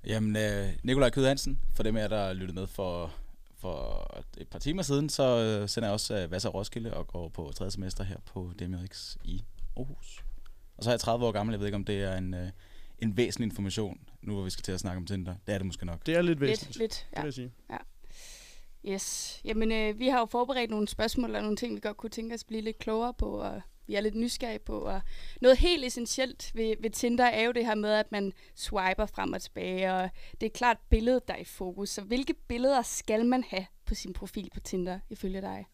Jamen, 0.06 0.36
øh, 0.36 0.68
Nikolaj 0.82 1.10
Kød 1.10 1.26
Hansen, 1.26 1.58
for 1.74 1.82
dem 1.82 1.96
af 1.96 2.00
jer, 2.00 2.08
der 2.08 2.32
lyttede 2.32 2.54
med 2.60 2.66
for, 2.66 3.14
for 3.58 4.06
et 4.38 4.48
par 4.48 4.58
timer 4.58 4.82
siden, 4.82 5.08
så 5.08 5.22
øh, 5.62 5.68
sender 5.68 5.88
jeg 5.88 5.92
også 5.92 6.18
øh, 6.18 6.30
Vasser 6.30 6.48
Roskilde 6.48 6.94
og 6.94 7.06
går 7.06 7.28
på 7.28 7.52
tredje 7.54 7.70
semester 7.70 8.04
her 8.04 8.16
på 8.26 8.52
DMX 8.58 9.16
i 9.24 9.44
Aarhus. 9.76 10.24
Og 10.76 10.84
så 10.84 10.90
er 10.90 10.92
jeg 10.92 11.00
30 11.00 11.26
år 11.26 11.32
gammel, 11.32 11.52
jeg 11.52 11.60
ved 11.60 11.66
ikke, 11.66 11.76
om 11.76 11.84
det 11.84 12.02
er 12.02 12.16
en, 12.16 12.34
øh, 12.34 12.48
en 12.98 13.16
væsentlig 13.16 13.46
information, 13.46 14.00
nu 14.22 14.34
hvor 14.34 14.42
vi 14.42 14.50
skal 14.50 14.62
til 14.62 14.72
at 14.72 14.80
snakke 14.80 14.96
om 14.96 15.06
Tinder. 15.06 15.34
Det 15.46 15.54
er 15.54 15.58
det 15.58 15.66
måske 15.66 15.86
nok. 15.86 16.06
Det 16.06 16.14
er 16.16 16.22
lidt 16.22 16.40
Lidt, 16.40 16.50
væsentligt, 16.50 16.78
lidt. 16.78 17.06
det 17.10 17.16
Ja. 17.16 17.20
vil 17.22 17.26
jeg 17.26 17.34
sige. 17.34 17.52
Yes. 18.88 19.40
Jamen, 19.44 19.72
øh, 19.72 19.98
vi 19.98 20.08
har 20.08 20.18
jo 20.18 20.26
forberedt 20.26 20.70
nogle 20.70 20.88
spørgsmål 20.88 21.34
og 21.34 21.42
nogle 21.42 21.56
ting, 21.56 21.74
vi 21.74 21.80
godt 21.80 21.96
kunne 21.96 22.10
tænke 22.10 22.34
os 22.34 22.42
at 22.42 22.46
blive 22.46 22.62
lidt 22.62 22.78
klogere 22.78 23.14
på, 23.14 23.26
og 23.26 23.62
vi 23.86 23.94
er 23.94 24.00
lidt 24.00 24.14
nysgerrige 24.14 24.58
på. 24.58 24.78
Og 24.78 25.00
noget 25.40 25.58
helt 25.58 25.84
essentielt 25.84 26.50
ved, 26.54 26.74
ved 26.80 26.90
Tinder 26.90 27.24
er 27.24 27.42
jo 27.42 27.52
det 27.52 27.66
her 27.66 27.74
med, 27.74 27.90
at 27.90 28.12
man 28.12 28.32
swiper 28.54 29.06
frem 29.06 29.32
og 29.32 29.42
tilbage, 29.42 29.92
og 29.92 30.10
det 30.40 30.46
er 30.46 30.50
klart 30.50 30.76
billedet, 30.90 31.28
der 31.28 31.34
er 31.34 31.38
i 31.38 31.44
fokus. 31.44 31.90
Så 31.90 32.02
hvilke 32.02 32.34
billeder 32.48 32.82
skal 32.82 33.26
man 33.26 33.44
have 33.50 33.66
på 33.86 33.94
sin 33.94 34.12
profil 34.12 34.50
på 34.54 34.60
Tinder, 34.60 34.98
ifølge 35.10 35.40
dig? 35.40 35.66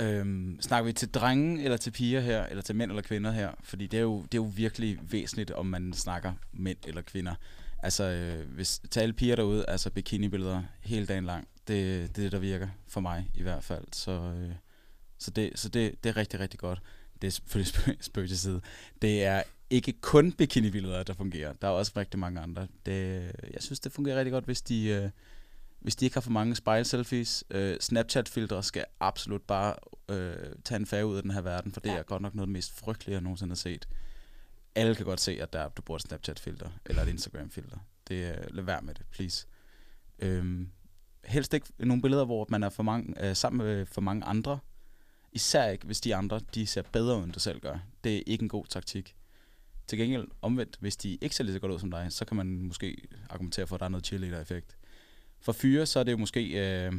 Øhm, 0.00 0.58
snakker 0.60 0.86
vi 0.86 0.92
til 0.92 1.10
drenge 1.10 1.62
eller 1.62 1.76
til 1.76 1.90
piger 1.90 2.20
her, 2.20 2.46
eller 2.46 2.62
til 2.62 2.76
mænd 2.76 2.90
eller 2.90 3.02
kvinder 3.02 3.30
her? 3.30 3.50
Fordi 3.62 3.86
det 3.86 3.96
er 3.96 4.02
jo, 4.02 4.22
det 4.22 4.34
er 4.34 4.42
jo 4.42 4.50
virkelig 4.56 4.98
væsentligt, 5.02 5.50
om 5.50 5.66
man 5.66 5.92
snakker 5.92 6.32
mænd 6.52 6.78
eller 6.86 7.02
kvinder. 7.02 7.34
Altså, 7.82 8.04
øh, 8.04 8.48
hvis, 8.54 8.80
til 8.90 9.00
alle 9.00 9.12
piger 9.12 9.36
derude, 9.36 9.64
altså 9.68 9.90
bikini-billeder 9.90 10.62
hele 10.80 11.06
dagen 11.06 11.24
lang, 11.24 11.48
det, 11.68 11.76
det 12.16 12.18
er 12.18 12.22
det, 12.22 12.32
der 12.32 12.38
virker 12.38 12.68
for 12.88 13.00
mig 13.00 13.30
i 13.34 13.42
hvert 13.42 13.64
fald. 13.64 13.84
Så, 13.92 14.10
øh, 14.10 14.52
så, 15.18 15.30
det, 15.30 15.52
så 15.54 15.68
det, 15.68 16.04
det 16.04 16.10
er 16.10 16.16
rigtig, 16.16 16.40
rigtig 16.40 16.60
godt. 16.60 16.82
Det 17.22 17.26
er 17.26 17.30
selvfølgelig 17.30 17.72
spøg, 18.04 18.28
til 18.28 18.38
side. 18.38 18.60
Det 19.02 19.24
er 19.24 19.42
ikke 19.70 19.92
kun 19.92 20.32
bikini-billeder, 20.32 21.02
der 21.02 21.14
fungerer. 21.14 21.52
Der 21.52 21.68
er 21.68 21.72
også 21.72 21.92
rigtig 21.96 22.18
mange 22.20 22.40
andre. 22.40 22.66
Det, 22.86 23.22
jeg 23.54 23.62
synes, 23.62 23.80
det 23.80 23.92
fungerer 23.92 24.16
rigtig 24.18 24.32
godt, 24.32 24.44
hvis 24.44 24.62
de, 24.62 24.84
øh, 24.86 25.10
hvis 25.80 25.96
de 25.96 26.04
ikke 26.04 26.14
har 26.16 26.20
for 26.20 26.30
mange 26.30 26.56
spejl-selfies. 26.56 27.44
Øh, 27.50 27.76
Snapchat-filtre 27.80 28.62
skal 28.62 28.84
absolut 29.00 29.42
bare 29.42 29.74
øh, 30.08 30.36
tage 30.64 30.76
en 30.80 30.86
færge 30.86 31.06
ud 31.06 31.16
af 31.16 31.22
den 31.22 31.30
her 31.30 31.40
verden, 31.40 31.72
for 31.72 31.80
det 31.80 31.90
Ja. 31.90 31.96
er 31.96 32.02
godt 32.02 32.22
nok 32.22 32.34
noget 32.34 32.42
af 32.42 32.46
det 32.46 32.52
mest 32.52 32.72
frygtelige, 32.72 33.14
jeg 33.14 33.22
nogensinde 33.22 33.50
har 33.50 33.56
set. 33.56 33.88
Alle 34.78 34.94
kan 34.94 35.04
godt 35.04 35.20
se, 35.20 35.42
at 35.42 35.52
der, 35.52 35.68
du 35.68 35.82
bruger 35.82 35.96
et 35.96 36.02
Snapchat-filter, 36.02 36.70
eller 36.86 37.02
et 37.02 37.08
Instagram-filter. 37.08 37.78
Det, 38.08 38.14
øh, 38.14 38.54
lad 38.54 38.64
være 38.64 38.82
med 38.82 38.94
det, 38.94 39.06
please. 39.10 39.46
Øhm, 40.18 40.70
helst 41.24 41.54
ikke 41.54 41.66
nogle 41.78 42.02
billeder, 42.02 42.24
hvor 42.24 42.46
man 42.48 42.62
er 42.62 42.68
for 42.68 42.82
mange, 42.82 43.28
øh, 43.28 43.36
sammen 43.36 43.66
med 43.66 43.86
for 43.86 44.00
mange 44.00 44.24
andre. 44.24 44.58
Især 45.32 45.68
ikke, 45.68 45.86
hvis 45.86 46.00
de 46.00 46.14
andre 46.14 46.40
de 46.54 46.66
ser 46.66 46.82
bedre 46.82 47.18
ud, 47.18 47.24
end 47.24 47.32
du 47.32 47.40
selv 47.40 47.60
gør. 47.60 47.78
Det 48.04 48.16
er 48.16 48.22
ikke 48.26 48.42
en 48.42 48.48
god 48.48 48.66
taktik. 48.66 49.16
Til 49.86 49.98
gengæld 49.98 50.28
omvendt, 50.42 50.76
hvis 50.80 50.96
de 50.96 51.18
ikke 51.20 51.34
ser 51.34 51.44
lige 51.44 51.54
så 51.54 51.60
godt 51.60 51.72
ud 51.72 51.78
som 51.78 51.90
dig, 51.90 52.06
så 52.10 52.24
kan 52.24 52.36
man 52.36 52.46
måske 52.46 52.96
argumentere 53.30 53.66
for, 53.66 53.74
at 53.74 53.80
der 53.80 53.86
er 53.86 53.90
noget 53.90 54.06
cheerleader-effekt. 54.06 54.76
For 55.40 55.52
fyre, 55.52 55.86
så 55.86 55.98
er 55.98 56.04
det 56.04 56.12
jo 56.12 56.16
måske... 56.16 56.44
Øh, 56.50 56.92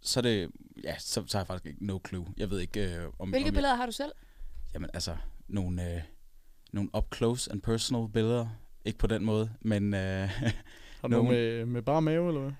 så 0.00 0.20
er 0.20 0.22
det... 0.22 0.50
Ja, 0.84 0.98
så, 0.98 1.24
så 1.26 1.38
har 1.38 1.42
jeg 1.42 1.46
faktisk 1.46 1.66
ikke 1.66 1.86
no 1.86 1.98
clue. 2.08 2.26
Jeg 2.36 2.50
ved 2.50 2.60
ikke, 2.60 2.96
øh, 2.96 3.12
om... 3.18 3.30
Hvilke 3.30 3.48
om 3.48 3.54
billeder 3.54 3.74
har 3.74 3.86
du 3.86 3.92
selv? 3.92 4.12
Jeg, 4.16 4.74
jamen 4.74 4.90
altså, 4.94 5.16
nogle, 5.48 5.94
øh, 5.94 6.00
nogle 6.72 6.90
up 6.96 7.14
close 7.14 7.52
and 7.52 7.62
personal 7.62 8.08
billeder. 8.08 8.48
Ikke 8.84 8.98
på 8.98 9.06
den 9.06 9.24
måde, 9.24 9.50
men... 9.60 9.94
Øh, 9.94 10.28
Har 11.00 11.08
du 11.08 11.08
noget 11.08 11.24
med, 11.24 11.66
med 11.66 11.82
bare 11.82 12.02
mave, 12.02 12.28
eller 12.28 12.40
hvad? 12.40 12.52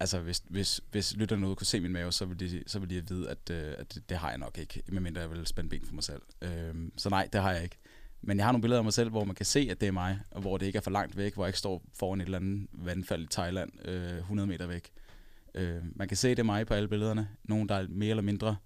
Altså, 0.00 0.20
hvis, 0.20 0.42
hvis, 0.48 0.80
hvis 0.90 1.16
lytterne 1.16 1.46
ude 1.46 1.56
kunne 1.56 1.66
se 1.66 1.80
min 1.80 1.92
mave, 1.92 2.12
så 2.12 2.24
vil 2.24 2.40
de, 2.40 2.62
så 2.66 2.78
vil 2.78 2.90
de 2.90 3.08
vide, 3.08 3.30
at, 3.30 3.50
øh, 3.50 3.74
at 3.78 3.94
det, 3.94 4.08
det 4.08 4.16
har 4.16 4.28
jeg 4.28 4.38
nok 4.38 4.58
ikke, 4.58 4.82
medmindre 4.88 5.20
jeg 5.20 5.30
vil 5.30 5.46
spænde 5.46 5.70
ben 5.70 5.86
for 5.86 5.94
mig 5.94 6.04
selv. 6.04 6.22
Øhm, 6.42 6.92
så 6.96 7.10
nej, 7.10 7.28
det 7.32 7.40
har 7.40 7.52
jeg 7.52 7.62
ikke. 7.62 7.76
Men 8.22 8.36
jeg 8.36 8.46
har 8.46 8.52
nogle 8.52 8.62
billeder 8.62 8.80
af 8.80 8.84
mig 8.84 8.92
selv, 8.92 9.10
hvor 9.10 9.24
man 9.24 9.34
kan 9.34 9.46
se, 9.46 9.68
at 9.70 9.80
det 9.80 9.86
er 9.86 9.92
mig, 9.92 10.20
og 10.30 10.40
hvor 10.40 10.56
det 10.56 10.66
ikke 10.66 10.76
er 10.76 10.80
for 10.80 10.90
langt 10.90 11.16
væk, 11.16 11.34
hvor 11.34 11.44
jeg 11.44 11.48
ikke 11.48 11.58
står 11.58 11.82
foran 11.94 12.20
et 12.20 12.24
eller 12.24 12.38
andet 12.38 12.68
vandfald 12.72 13.24
i 13.24 13.28
Thailand, 13.30 13.88
øh, 13.88 14.18
100 14.18 14.48
meter 14.48 14.66
væk. 14.66 14.90
Øh, 15.54 15.82
man 15.94 16.08
kan 16.08 16.16
se, 16.16 16.28
at 16.28 16.36
det 16.36 16.42
er 16.42 16.46
mig 16.46 16.66
på 16.66 16.74
alle 16.74 16.88
billederne. 16.88 17.28
Nogle, 17.44 17.68
der 17.68 17.74
er 17.74 17.86
mere 17.88 18.10
eller 18.10 18.22
mindre 18.22 18.56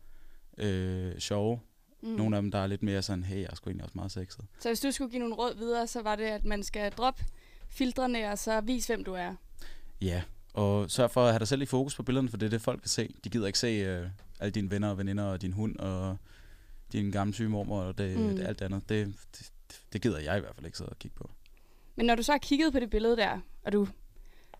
øh, 0.58 1.18
sjove. 1.18 1.60
Mm. 2.02 2.08
Nogle 2.08 2.36
af 2.36 2.42
dem, 2.42 2.50
der 2.50 2.58
er 2.58 2.66
lidt 2.66 2.82
mere 2.82 3.02
sådan, 3.02 3.24
hey, 3.24 3.36
jeg 3.36 3.46
er 3.50 3.54
sgu 3.54 3.70
egentlig 3.70 3.84
også 3.84 3.92
meget 3.98 4.12
sexet. 4.12 4.44
Så 4.60 4.68
hvis 4.68 4.80
du 4.80 4.90
skulle 4.90 5.10
give 5.10 5.20
nogle 5.20 5.34
råd 5.34 5.54
videre, 5.56 5.86
så 5.86 6.02
var 6.02 6.16
det, 6.16 6.24
at 6.24 6.44
man 6.44 6.62
skal 6.62 6.92
droppe 6.92 7.24
filtrene, 7.68 8.30
og 8.30 8.38
så 8.38 8.60
vis, 8.60 8.86
hvem 8.86 9.04
du 9.04 9.12
er. 9.14 9.34
Ja, 10.00 10.22
og 10.54 10.90
sørg 10.90 11.10
for 11.10 11.24
at 11.24 11.32
have 11.32 11.38
dig 11.38 11.48
selv 11.48 11.62
i 11.62 11.66
fokus 11.66 11.94
på 11.96 12.02
billederne, 12.02 12.28
for 12.28 12.36
det 12.36 12.46
er 12.46 12.50
det, 12.50 12.62
folk 12.62 12.80
kan 12.80 12.88
se. 12.88 13.14
De 13.24 13.30
gider 13.30 13.46
ikke 13.46 13.58
se 13.58 13.66
øh, 13.66 14.06
alle 14.40 14.50
dine 14.50 14.70
venner 14.70 14.88
og 14.90 14.98
veninder 14.98 15.24
og 15.24 15.42
din 15.42 15.52
hund 15.52 15.76
og 15.76 16.16
din 16.92 17.10
gamle 17.10 17.34
syge 17.34 17.48
mormor 17.48 17.80
og 17.82 17.98
det, 17.98 18.18
Mm. 18.18 18.36
det 18.36 18.46
alt 18.46 18.58
det 18.58 18.64
andet. 18.64 18.88
Det, 18.88 19.14
det, 19.38 19.50
det 19.92 20.02
gider 20.02 20.18
jeg 20.18 20.36
i 20.36 20.40
hvert 20.40 20.54
fald 20.54 20.66
ikke 20.66 20.78
sidde 20.78 20.90
og 20.90 20.98
kigge 20.98 21.14
på. 21.16 21.30
Men 21.96 22.06
når 22.06 22.14
du 22.14 22.22
så 22.22 22.32
har 22.32 22.38
kigget 22.38 22.72
på 22.72 22.80
det 22.80 22.90
billede 22.90 23.16
der, 23.16 23.40
og 23.62 23.72
du 23.72 23.88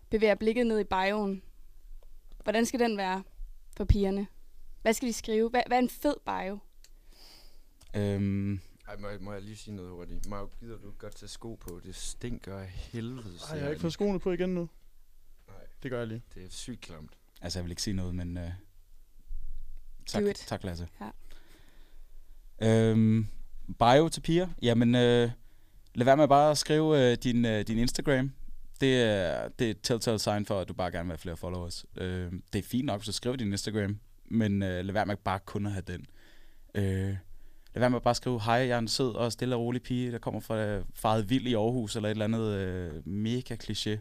bevæger 0.09 0.35
blikket 0.35 0.67
ned 0.67 0.79
i 0.79 0.83
bioen, 0.83 1.41
hvordan 2.43 2.65
skal 2.65 2.79
den 2.79 2.97
være 2.97 3.23
for 3.77 3.85
pigerne? 3.85 4.27
Hvad 4.81 4.93
skal 4.93 5.07
de 5.07 5.13
skrive? 5.13 5.49
Hvad, 5.49 5.61
hvad 5.67 5.77
er 5.77 5.81
en 5.81 5.89
fed 5.89 6.13
bio? 6.25 6.59
Øhm, 7.95 8.59
Ej, 8.87 8.97
må, 8.97 9.07
jeg, 9.09 9.17
må 9.21 9.33
jeg 9.33 9.41
lige 9.41 9.55
sige 9.55 9.75
noget 9.75 9.91
hurtigt? 9.91 10.27
Maja, 10.29 10.45
gider 10.59 10.77
du 10.77 10.87
ikke 10.87 10.97
godt 10.99 11.15
tage 11.15 11.29
sko 11.29 11.55
på? 11.55 11.79
Det 11.83 11.95
stinker 11.95 12.57
af 12.57 12.67
helvede. 12.67 13.37
Ej, 13.49 13.55
jeg 13.55 13.63
har 13.63 13.69
ikke 13.69 13.81
fået 13.81 13.93
skoene 13.93 14.19
på 14.19 14.31
igen 14.31 14.49
nu. 14.49 14.69
Nej, 15.47 15.57
Det 15.83 15.91
gør 15.91 15.97
jeg 15.99 16.07
lige. 16.07 16.21
det 16.35 16.43
er 16.45 16.49
sygt 16.49 16.81
klamt. 16.81 17.11
altså, 17.41 17.59
jeg 17.59 17.63
vil 17.63 17.71
ikke 17.71 17.81
sige 17.81 17.93
noget, 17.93 18.15
men 18.15 18.37
øh, 18.37 18.49
tak, 20.05 20.23
Do 20.23 20.27
it. 20.27 20.35
tak, 20.47 20.63
Lasse. 20.63 20.87
Ja. 21.01 21.09
Øhm, 22.91 23.27
bio 23.79 24.09
til 24.09 24.21
piger? 24.21 24.47
Jamen, 24.61 24.95
øh, 24.95 25.31
lad 25.95 26.05
være 26.05 26.17
med 26.17 26.27
bare 26.27 26.51
at 26.51 26.57
skrive 26.57 27.11
øh, 27.11 27.17
din, 27.23 27.45
øh, 27.45 27.61
din 27.67 27.77
Instagram. 27.77 28.31
Det 28.81 29.01
er, 29.01 29.47
det 29.47 29.67
er 29.67 29.71
et 29.71 29.79
telltale 29.83 30.19
sign 30.19 30.45
for, 30.45 30.59
at 30.59 30.67
du 30.67 30.73
bare 30.73 30.91
gerne 30.91 31.05
vil 31.05 31.11
have 31.11 31.17
flere 31.17 31.37
followers. 31.37 31.85
Øh, 31.97 32.31
det 32.53 32.59
er 32.59 32.63
fint 32.63 32.85
nok, 32.85 32.99
hvis 32.99 33.05
du 33.05 33.11
skriver 33.11 33.35
din 33.35 33.51
Instagram, 33.51 33.99
men 34.25 34.63
øh, 34.63 34.85
lad 34.85 34.93
være 34.93 35.05
med 35.05 35.15
bare 35.17 35.39
kun 35.39 35.65
at 35.65 35.71
have 35.71 35.83
den. 35.87 36.05
Øh, 36.75 37.15
lad 37.73 37.79
være 37.79 37.89
med 37.89 37.97
at 37.97 38.03
bare 38.03 38.15
skrive, 38.15 38.41
hej, 38.41 38.53
jeg 38.53 38.69
er 38.69 38.79
en 38.79 38.87
sød 38.87 39.15
og 39.15 39.31
stille 39.31 39.55
og 39.55 39.61
rolig 39.61 39.81
pige, 39.81 40.11
der 40.11 40.17
kommer 40.17 40.39
fra 40.39 40.57
øh, 40.57 40.85
faret 40.93 41.29
vild 41.29 41.47
i 41.47 41.53
Aarhus, 41.53 41.95
eller 41.95 42.09
et 42.09 42.11
eller 42.11 42.25
andet 42.25 42.47
øh, 42.47 43.07
mega 43.07 43.55
kliché. 43.63 43.97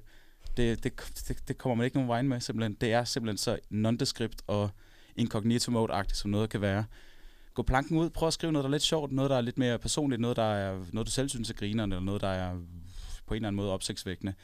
Det, 0.57 0.85
det, 0.85 0.93
det, 1.29 1.49
det 1.49 1.59
kommer 1.59 1.75
man 1.75 1.85
ikke 1.85 1.97
nogen 1.97 2.09
vejen 2.09 2.29
med, 2.29 2.41
simpelthen. 2.41 2.77
Det 2.81 2.93
er 2.93 3.05
simpelthen 3.05 3.39
så 3.39 3.59
nondescript 3.71 4.43
og 4.47 4.71
incognito 5.17 5.71
mode-agtigt, 5.71 6.17
som 6.17 6.31
noget 6.31 6.51
kan 6.51 6.61
være. 6.61 6.85
Gå 7.55 7.63
planken 7.63 7.99
ud, 7.99 8.11
prøv 8.11 8.27
at 8.27 8.33
skrive 8.33 8.53
noget, 8.53 8.65
der 8.65 8.69
er 8.69 8.73
lidt 8.73 8.83
sjovt, 8.83 9.13
noget, 9.13 9.31
der 9.31 9.37
er 9.37 9.41
lidt 9.41 9.59
mere 9.59 9.79
personligt, 9.79 10.21
noget, 10.21 10.37
der 10.37 10.43
er 10.43 10.85
noget, 10.93 11.07
du 11.07 11.13
selv 11.13 11.29
synes 11.29 11.51
er 11.51 11.55
grinerne, 11.55 11.95
eller 11.95 12.05
noget, 12.05 12.21
der 12.21 12.29
er 12.29 12.53
på 13.27 13.35
en 13.35 13.37
eller 13.37 13.49
anden 13.49 13.57
måde 13.57 13.73
opsigtsvækkende. 13.73 14.35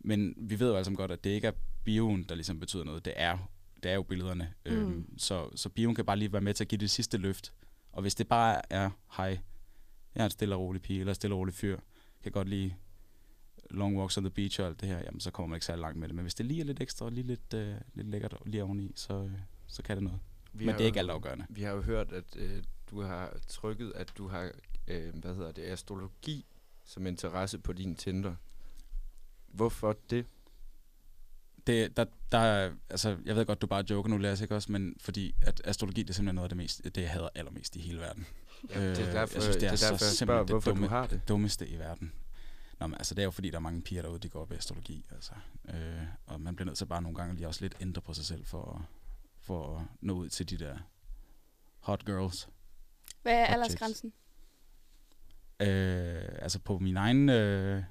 Men 0.00 0.34
vi 0.36 0.60
ved 0.60 0.76
jo 0.76 0.84
sammen 0.84 0.96
godt, 0.96 1.10
at 1.10 1.24
det 1.24 1.30
ikke 1.30 1.46
er 1.46 1.52
bioen, 1.84 2.22
der 2.22 2.34
ligesom 2.34 2.60
betyder 2.60 2.84
noget. 2.84 3.04
Det 3.04 3.12
er, 3.16 3.38
det 3.82 3.90
er 3.90 3.94
jo 3.94 4.02
billederne. 4.02 4.52
Mm. 4.66 4.72
Øhm, 4.72 5.18
så, 5.18 5.48
så 5.54 5.68
bioen 5.68 5.94
kan 5.94 6.04
bare 6.04 6.16
lige 6.16 6.32
være 6.32 6.42
med 6.42 6.54
til 6.54 6.64
at 6.64 6.68
give 6.68 6.78
det 6.78 6.90
sidste 6.90 7.18
løft. 7.18 7.52
Og 7.96 8.02
hvis 8.02 8.14
det 8.14 8.28
bare 8.28 8.72
er, 8.72 8.90
hej, 9.16 9.38
jeg 10.14 10.20
er 10.20 10.24
en 10.24 10.30
stille 10.30 10.54
og 10.54 10.60
rolig 10.60 10.82
pige, 10.82 11.00
eller 11.00 11.10
en 11.10 11.14
stille 11.14 11.34
og 11.34 11.38
rolig 11.38 11.54
fyr, 11.54 11.78
kan 12.22 12.32
godt 12.32 12.48
lide 12.48 12.74
long 13.70 13.98
walks 13.98 14.18
on 14.18 14.24
the 14.24 14.30
beach 14.30 14.60
og 14.60 14.66
alt 14.66 14.80
det 14.80 14.88
her, 14.88 14.98
jamen 14.98 15.20
så 15.20 15.30
kommer 15.30 15.48
man 15.48 15.56
ikke 15.56 15.66
særlig 15.66 15.80
langt 15.80 15.98
med 15.98 16.08
det. 16.08 16.14
Men 16.14 16.22
hvis 16.22 16.34
det 16.34 16.46
lige 16.46 16.60
er 16.60 16.64
lidt 16.64 16.80
ekstra 16.80 17.06
og 17.06 17.12
lige 17.12 17.26
lidt, 17.26 17.54
øh, 17.54 17.74
lidt 17.94 18.08
lækkert 18.08 18.36
lige 18.46 18.64
oveni, 18.64 18.92
så, 18.94 19.22
øh, 19.22 19.30
så 19.66 19.82
kan 19.82 19.96
det 19.96 20.04
noget. 20.04 20.20
Vi 20.52 20.66
Men 20.66 20.74
det 20.74 20.80
er 20.80 20.86
ikke 20.86 20.98
altafgørende. 20.98 21.46
Vi 21.48 21.62
har 21.62 21.72
jo 21.72 21.82
hørt, 21.82 22.12
at 22.12 22.36
øh, 22.36 22.62
du 22.90 23.02
har 23.02 23.38
trykket, 23.48 23.92
at 23.94 24.12
du 24.18 24.28
har, 24.28 24.52
øh, 24.88 25.14
hvad 25.14 25.34
hedder 25.34 25.52
det, 25.52 25.62
astrologi 25.62 26.46
som 26.84 27.06
interesse 27.06 27.58
på 27.58 27.72
din 27.72 27.94
Tinder. 27.94 28.34
Hvorfor 29.46 29.96
det? 30.10 30.26
Det, 31.66 31.96
der, 31.96 32.04
der, 32.32 32.38
er- 32.38 32.72
altså, 32.90 33.16
jeg 33.24 33.36
ved 33.36 33.46
godt, 33.46 33.62
du 33.62 33.66
bare 33.66 33.84
joker 33.90 34.10
nu, 34.10 34.16
Lasse, 34.18 34.44
ikke 34.44 34.54
også? 34.54 34.72
Men 34.72 34.94
fordi 35.00 35.34
at 35.42 35.60
astrologi, 35.64 36.02
det 36.02 36.10
er 36.10 36.14
simpelthen 36.14 36.34
noget 36.34 36.44
af 36.44 36.48
det, 36.48 36.56
mest, 36.56 36.84
det 36.84 36.98
jeg 36.98 37.10
hader 37.10 37.28
allermest 37.34 37.76
i 37.76 37.80
hele 37.80 38.00
verden. 38.00 38.26
Ja, 38.70 38.90
det 38.90 38.98
er 38.98 39.06
Øh, 39.08 39.12
derfor, 39.12 39.34
jeg 39.36 39.42
synes, 39.42 39.56
det 39.56 39.66
er 39.66 39.70
det 39.70 39.72
er 39.72 39.76
så 39.76 39.84
derfor 39.90 40.04
jeg 40.04 40.10
simpelthen 40.12 40.16
spørger, 40.26 40.40
det 40.42 40.50
hvorfor 40.50 40.70
dumme- 40.70 40.84
du 40.86 40.90
har 40.90 41.06
det. 41.06 41.20
dummeste 41.28 41.68
i 41.68 41.78
verden. 41.78 42.12
Nå, 42.80 42.86
men 42.86 42.94
altså, 42.94 43.14
det 43.14 43.22
er 43.22 43.24
jo 43.24 43.30
fordi, 43.30 43.50
der 43.50 43.56
er 43.56 43.60
mange 43.60 43.82
piger 43.82 44.02
derude, 44.02 44.18
de 44.18 44.28
går 44.28 44.40
op 44.42 44.52
i 44.52 44.54
astrologi, 44.54 45.04
altså. 45.10 45.32
Øh, 45.74 46.02
og 46.26 46.40
man 46.40 46.56
bliver 46.56 46.66
nødt 46.66 46.78
til 46.78 46.86
bare 46.86 47.02
nogle 47.02 47.16
gange 47.16 47.34
lige 47.34 47.48
også 47.48 47.60
lidt 47.64 47.74
ændre 47.80 48.02
på 48.02 48.14
sig 48.14 48.24
selv, 48.24 48.44
for, 48.46 48.74
at- 48.74 48.84
for 49.40 49.78
at 49.78 49.84
nå 50.00 50.12
ud 50.14 50.28
til 50.28 50.50
de 50.50 50.56
der 50.58 50.76
hot 51.80 52.04
girls. 52.04 52.48
Hvad 53.22 53.32
er 53.34 53.44
aldersgrænsen? 53.46 54.12
Øh, 55.60 56.28
altså 56.42 56.58
på 56.58 56.78
min 56.78 56.96
egen 56.96 57.28
øh, 57.28 57.82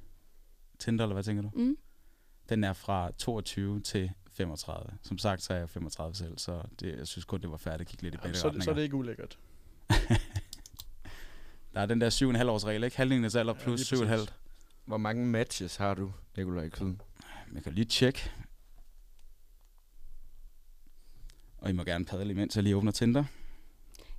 Tinder, 0.79 1.03
eller 1.05 1.13
hvad 1.13 1.24
tænker 1.24 1.41
du? 1.44 1.50
Mm. 1.55 1.77
Den 2.50 2.64
er 2.64 2.74
fra 2.74 3.12
22 3.18 3.80
til 3.82 4.12
35. 4.32 4.98
Som 5.02 5.18
sagt, 5.18 5.42
så 5.42 5.54
er 5.54 5.58
jeg 5.58 5.70
35 5.70 6.16
selv, 6.16 6.38
så 6.38 6.62
det, 6.80 6.98
jeg 6.98 7.08
synes 7.08 7.25
kun, 7.25 7.42
det 7.42 7.52
var 7.52 7.58
færdigt 7.58 7.82
at 7.82 7.88
kigge 7.88 8.04
lidt 8.04 8.16
i 8.16 8.18
begge 8.18 8.38
så, 8.38 8.50
det- 8.50 8.64
så 8.64 8.70
er 8.72 8.75
det 8.75 8.82
ikke 8.84 8.96
ulækkert. 8.96 9.40
Der 11.74 11.82
er 11.82 11.86
den 11.86 12.02
der 12.02 12.10
7,5 12.44 12.50
års 12.50 12.66
regel, 12.66 12.84
ikke? 12.84 12.98
Halvdelen 12.98 13.25
af 13.25 13.36
alder 13.36 13.54
Ja, 13.54 13.64
plus 13.64 13.92
lige 13.92 14.02
7,5. 14.04 14.08
præcis. 14.08 14.34
Hvor 14.86 14.98
mange 14.98 15.25
matches 15.25 15.75
har 15.75 15.94
du, 15.94 16.14
Nikolaj 16.38 16.70
Kyd? 16.70 16.94
Jeg 17.54 17.64
kan 17.64 17.74
lige 17.74 17.86
tjekke. 17.86 18.32
Og 21.58 21.70
I 21.70 21.74
må 21.74 21.84
gerne 21.84 22.06
padle 22.06 22.32
imens 22.32 22.56
jeg 22.56 22.64
lige 22.64 22.75
åbner 22.75 22.92
Tinder. 22.92 23.24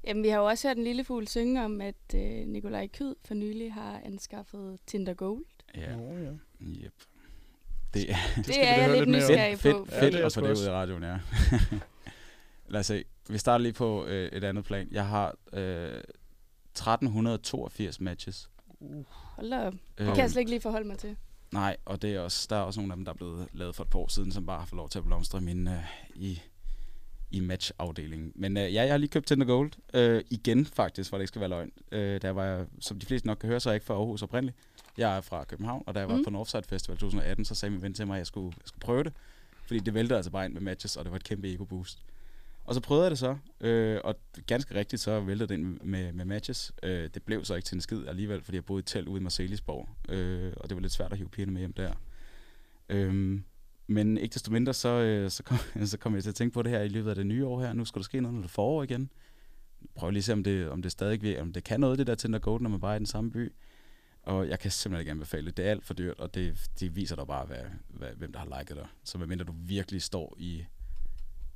Jamen, 0.05 0.23
vi 0.23 0.29
har 0.29 0.39
jo 0.39 0.47
også 0.47 0.69
hørt 0.69 0.77
en 0.77 0.85
lille 0.85 1.05
fugl 1.05 1.29
synge 1.29 1.65
om, 1.65 1.81
at 1.81 2.15
øh, 2.15 2.47
Nikolaj 2.47 2.87
Kyd 2.87 3.15
for 3.25 3.35
nylig 3.35 3.73
har 3.73 4.01
anskaffet 4.05 4.79
Tinder 4.87 5.15
Gold. 5.15 5.45
Ja, 5.75 5.97
Nå, 5.97 6.17
ja. 6.19 6.33
yep. 6.63 6.93
Det, 7.95 8.11
er 8.13 8.17
Det, 8.37 8.45
skal 8.45 8.55
det 8.57 8.69
er 8.69 8.87
jeg 8.87 8.97
lidt 8.99 9.09
nysgerrig 9.09 9.55
på. 9.57 9.61
fedt, 9.61 9.77
Ja, 9.93 10.03
fedt 10.03 10.13
det 10.13 10.21
er 10.23 10.27
at 10.27 10.33
få 10.33 10.41
det 10.41 10.59
ud 10.59 10.65
i 10.67 10.71
radioen, 10.71 11.03
ja. 11.03 11.19
Lad 12.69 12.81
os 12.81 12.87
se. 12.87 13.05
Vi 13.29 13.39
starter 13.39 13.63
lige 13.63 13.73
på 13.73 14.05
øh, 14.07 14.29
et 14.33 14.45
andet 14.45 14.65
plan. 14.65 14.89
Jeg 14.91 15.07
har 15.07 15.35
øh, 15.53 16.01
1382 16.93 18.01
matches. 18.01 18.51
Hold 19.09 19.51
da 19.51 19.67
op. 19.67 19.73
Det 19.73 19.81
Øh, 19.99 20.07
kan 20.07 20.17
jeg 20.17 20.31
slet 20.31 20.41
ikke 20.41 20.51
lige 20.51 20.61
forholde 20.61 20.87
mig 20.89 20.99
til. 20.99 21.17
Nej, 21.53 21.77
og 21.85 22.03
det 22.03 22.15
er 22.15 22.21
også, 22.21 22.47
der 22.51 22.57
er 22.57 22.61
også 22.61 22.81
nogle 22.81 22.93
af 22.93 22.97
dem, 22.97 23.05
der 23.05 23.13
er 23.13 23.17
blevet 23.17 23.49
lavet 23.53 23.75
for 23.77 23.85
et 23.85 23.91
par 23.91 23.99
år 23.99 24.09
siden, 24.09 24.33
som 24.33 24.47
bare 24.47 24.59
har 24.59 24.67
fået 24.67 24.77
lov 24.77 24.89
til 24.89 24.99
at 24.99 25.05
blomstre 25.05 25.39
i, 25.39 25.43
min, 25.43 25.69
øh, 25.69 25.75
i, 26.15 26.43
i 27.31 27.41
matchafdelingen. 27.41 28.33
Men 28.35 28.57
øh, 28.57 28.75
ja, 28.75 28.83
jeg 28.83 28.93
har 28.93 28.99
lige 28.99 29.11
købt 29.11 29.27
Tinder 29.27 29.47
Gold. 29.47 29.71
Øh, 29.95 30.25
igen 30.31 30.67
faktisk, 30.67 31.11
for 31.11 31.17
det 31.17 31.23
ikke 31.23 31.29
skal 31.29 31.41
være 31.41 31.51
løgn. 31.51 31.71
Øh, 31.93 32.23
der 32.23 32.31
var 32.31 32.45
jeg, 32.45 32.67
som 32.81 32.99
de 32.99 33.07
fleste 33.07 33.27
nok 33.27 33.39
kan 33.39 33.49
høre, 33.49 33.61
så 33.61 33.69
er 33.69 33.73
jeg 33.73 33.77
ikke 33.77 33.87
fra 33.87 33.95
Aarhus 33.95 34.23
oprindeligt. 34.23 34.57
Jeg 34.99 35.17
er 35.17 35.21
fra 35.21 35.45
København, 35.45 35.83
og 35.87 35.95
da 35.95 36.01
jeg 36.01 36.09
var 36.09 36.17
Mm. 36.17 36.25
på 36.25 36.31
Northside 36.31 36.63
Festival 36.63 36.99
2018, 36.99 37.45
så 37.45 37.55
sagde 37.55 37.71
min 37.73 37.83
ven 37.83 37.95
til 37.95 38.07
mig, 38.07 38.15
at 38.15 38.19
jeg 38.19 38.27
skulle, 38.27 38.53
jeg 38.57 38.63
skulle 38.69 38.81
prøve 38.81 39.05
det. 39.05 39.13
Fordi 39.67 39.81
det 39.81 39.95
væltede 39.95 40.17
altså 40.17 40.31
bare 40.31 40.45
ind 40.45 40.53
med 40.53 40.61
matches, 40.61 40.97
og 40.97 41.05
det 41.05 41.11
var 41.11 41.17
et 41.17 41.25
kæmpe 41.25 41.49
ego-boost. 41.55 41.99
Og 42.65 42.75
så 42.75 42.81
prøvede 42.81 43.05
jeg 43.05 43.11
det 43.11 43.19
så, 43.19 43.37
øh, 43.61 44.01
og 44.05 44.15
ganske 44.47 44.75
rigtigt 44.75 45.03
så 45.03 45.21
væltede 45.21 45.49
det 45.49 45.55
ind 45.55 45.81
med, 45.81 46.13
med 46.13 46.25
matches. 46.25 46.73
Øh, 46.83 47.11
det 47.15 47.23
blev 47.23 47.45
så 47.45 47.55
ikke 47.55 47.67
til 47.67 47.75
en 47.75 47.81
skid 47.81 48.07
alligevel, 48.09 48.43
fordi 48.43 48.55
jeg 48.57 48.65
boede 48.65 48.79
i 48.79 48.83
et 48.83 48.87
telt 48.87 49.09
ude 49.09 49.21
i 49.21 49.23
Marcelisborg, 49.23 49.89
øh, 50.09 50.53
og 50.57 50.69
det 50.69 50.77
var 50.77 50.81
lidt 50.81 50.93
svært 50.93 51.13
at 51.13 51.19
hive 51.19 51.29
pigerne 51.29 51.53
med 51.53 51.61
hjem 51.61 51.73
der. 51.73 51.93
Øh, 52.89 53.41
men 53.87 54.19
ikke 54.19 54.35
desto 54.35 54.53
mindre, 54.53 54.75
så, 54.75 54.89
øh, 54.89 55.31
så, 55.31 55.43
kom, 55.43 55.59
så 55.87 55.99
kom 55.99 56.15
jeg 56.15 56.23
til 56.23 56.31
at 56.31 56.35
tænke 56.35 56.55
på 56.55 56.63
det 56.63 56.73
her 56.73 56.81
i 56.83 56.89
løbet 56.89 57.11
af 57.11 57.17
det 57.17 57.27
nye 57.27 57.47
år 57.47 57.61
her. 57.61 57.73
Nu 57.73 57.85
skal 57.85 57.99
der 57.99 58.05
ske 58.05 58.21
noget, 58.21 58.35
når 58.35 58.41
det 58.41 58.49
er 58.49 58.53
forår 58.53 58.83
igen. 58.83 59.11
Prøv 59.95 60.11
lige 60.11 60.19
at 60.21 60.25
se, 60.25 60.33
om 60.33 60.45
det, 60.45 60.69
om 60.69 60.83
det 60.83 60.93
stadig 60.93 61.41
om 61.41 61.53
det 61.53 61.65
kan 61.65 61.81
noget, 61.81 61.99
det 61.99 62.07
der 62.07 62.15
Tinder 62.15 62.39
Goat, 62.39 62.61
når 62.61 62.71
man 62.71 62.81
bare 62.81 62.93
er 62.93 62.97
i 62.97 62.99
den 62.99 63.07
samme 63.07 63.31
by. 63.31 63.53
Og 64.27 64.49
jeg 64.49 64.59
kan 64.59 64.71
simpelthen 64.71 65.01
ikke 65.01 65.11
anbefale 65.11 65.47
det. 65.47 65.57
Det 65.57 65.67
er 65.67 65.71
alt 65.71 65.85
for 65.85 65.95
dyrt, 65.95 66.21
og 66.21 66.35
det, 66.35 66.71
det 66.81 66.97
viser 66.97 67.17
dig 67.17 67.27
bare, 67.27 67.47
hvad, 67.47 67.63
hvad, 67.89 68.09
hvem 68.11 68.33
der 68.33 68.39
har 68.39 68.59
liket 68.59 68.77
dig. 68.77 68.87
Så 69.05 69.19
medmindre 69.19 69.45
du 69.45 69.55
virkelig 69.57 70.03
står 70.03 70.35
i 70.39 70.65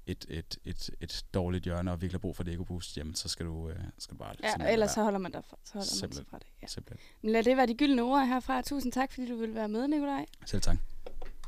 et, 0.07 0.27
et, 0.29 0.59
et, 0.65 0.91
et 1.01 1.25
dårligt 1.35 1.65
hjørne 1.65 1.93
og 1.93 2.01
virkelig 2.01 2.19
har 2.19 2.21
brug 2.21 2.37
for 2.37 2.43
et 2.43 2.49
ego-boost, 2.49 2.97
jamen 2.97 3.15
så 3.15 3.29
skal 3.29 3.47
du, 3.47 3.69
øh, 3.69 3.77
skal 3.99 4.15
du 4.15 4.19
bare... 4.19 4.35
Ja, 4.43 4.51
simpelthen 4.51 4.73
ellers 4.73 4.91
så 4.91 5.03
holder 5.03 5.19
man 5.19 5.33
dig 5.33 5.45
fra, 5.45 5.57
så 5.65 5.73
holder 5.73 5.81
man 5.81 5.87
sig 5.87 5.99
Simpelthen. 5.99 6.27
fra 6.31 6.39
det. 6.39 6.47
Ja. 6.63 6.67
Simpelthen. 6.67 7.07
Men 7.23 7.33
lad 7.33 7.43
det 7.43 7.57
være 7.57 7.67
de 7.67 7.75
gyldne 7.75 8.03
ord 8.03 8.27
herfra. 8.27 8.63
Tusind 8.63 8.93
tak, 8.93 9.13
fordi 9.13 9.29
du 9.29 9.37
ville 9.37 9.55
være 9.55 9.69
med, 9.69 9.89
Nikolaj. 9.89 10.27
Selv 10.47 10.63
tak. 10.63 10.77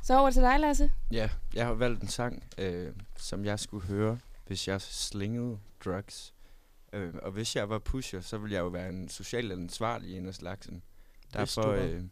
Så 0.03 0.19
over 0.19 0.31
til 0.31 0.41
dig, 0.41 0.59
Lasse. 0.59 0.91
Ja, 1.11 1.29
jeg 1.53 1.65
har 1.65 1.73
valgt 1.73 2.01
en 2.01 2.07
sang, 2.07 2.43
øh, 2.57 2.93
som 3.17 3.45
jeg 3.45 3.59
skulle 3.59 3.87
høre, 3.87 4.19
hvis 4.47 4.67
jeg 4.67 4.81
slingede 4.81 5.59
drugs. 5.85 6.33
Øh, 6.93 7.13
og 7.21 7.31
hvis 7.31 7.55
jeg 7.55 7.69
var 7.69 7.79
pusher, 7.79 8.21
så 8.21 8.37
ville 8.37 8.53
jeg 8.55 8.61
jo 8.61 8.67
være 8.67 8.89
en 8.89 9.09
social 9.09 9.51
ansvarlig 9.51 10.17
en 10.17 10.27
af 10.27 10.33
slagsen. 10.35 10.83
Derfor, 11.33 11.67
øh, 11.67 12.03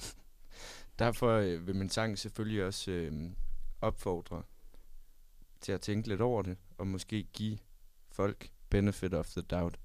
derfor 0.98 1.30
øh, 1.30 1.66
vil 1.66 1.76
min 1.76 1.88
sang 1.88 2.18
selvfølgelig 2.18 2.64
også 2.64 2.90
øh, 2.90 3.30
opfordre 3.80 4.42
til 5.60 5.72
at 5.72 5.80
tænke 5.80 6.08
lidt 6.08 6.20
over 6.20 6.42
det, 6.42 6.58
og 6.78 6.86
måske 6.86 7.22
give 7.22 7.58
folk 8.10 8.50
benefit 8.70 9.14
of 9.14 9.26
the 9.26 9.42
doubt. 9.42 9.80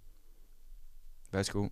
Værsgo. 1.31 1.69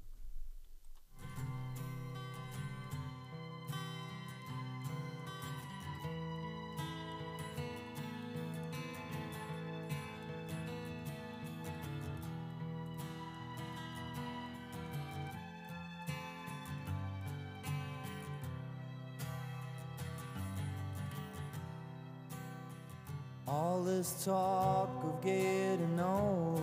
This 23.88 24.26
talk 24.26 24.90
of 25.02 25.24
getting 25.24 25.98
old, 25.98 26.62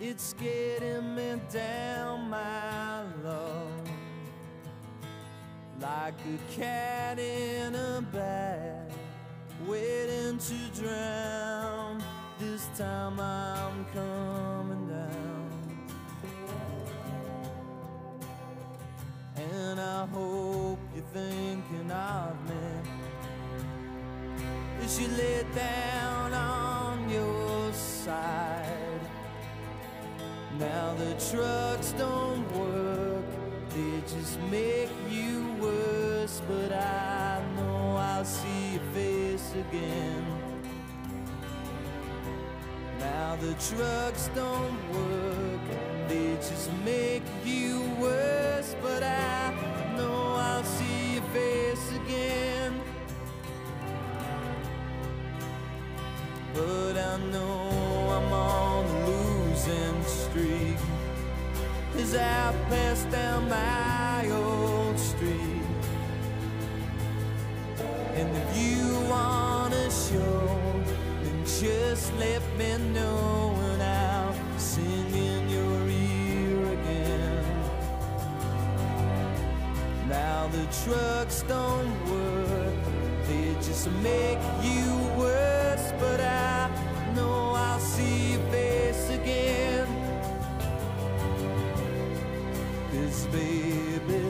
it's 0.00 0.32
getting 0.32 1.14
me 1.14 1.40
down, 1.52 2.28
my 2.28 3.02
love, 3.22 3.88
like 5.80 6.14
a 6.14 6.52
cat 6.52 7.20
in 7.20 7.76
a 7.76 8.04
bag, 8.12 8.90
waiting 9.68 10.36
to 10.36 10.80
drown. 10.80 12.02
This 12.40 12.66
time 12.76 13.20
I'm 13.20 13.84
coming 13.94 14.27
you 25.00 25.08
lay 25.08 25.44
down 25.54 26.32
on 26.32 27.08
your 27.08 27.72
side. 27.72 29.00
Now 30.58 30.94
the 30.94 31.12
trucks 31.30 31.92
don't 31.92 32.50
work, 32.52 33.24
they 33.70 34.00
just 34.00 34.40
make 34.50 34.90
you 35.08 35.54
worse. 35.60 36.42
But 36.48 36.72
I 36.72 37.40
know 37.56 37.96
I'll 37.96 38.24
see 38.24 38.72
your 38.72 38.82
face 38.92 39.52
again. 39.52 40.26
Now 42.98 43.36
the 43.36 43.54
trucks 43.54 44.30
don't 44.34 44.80
work, 44.92 46.08
they 46.08 46.34
just 46.36 46.72
make 46.84 47.22
you 47.44 47.87
I 57.08 57.16
know 57.32 57.70
I'm 58.16 58.32
on 58.32 58.84
a 58.84 59.06
losing 59.08 60.02
streak. 60.04 60.76
As 61.96 62.14
I 62.14 62.52
pass 62.68 63.02
down 63.04 63.48
my 63.48 64.28
old 64.30 64.98
street. 64.98 65.58
And 68.18 68.36
if 68.36 68.48
you 68.58 69.00
wanna 69.08 69.88
show 69.90 70.82
Then 71.22 71.44
just 71.44 72.12
let 72.16 72.42
me 72.58 72.76
know 72.92 73.54
And 73.70 73.82
I'll 73.82 74.58
sing 74.58 75.10
in 75.14 75.48
your 75.48 75.88
ear 75.88 76.72
again. 76.78 77.44
Now 80.08 80.48
the 80.48 80.66
trucks 80.82 81.42
don't 81.42 81.94
work 82.10 82.84
They 83.28 83.54
just 83.66 83.88
make 84.02 84.42
you 84.62 84.88
worse 85.16 85.92
But 86.00 86.20
I 86.20 86.47
see 87.98 88.32
your 88.32 88.42
face 88.52 89.10
again. 89.10 89.88
Cause 92.92 93.26
baby 93.26 94.22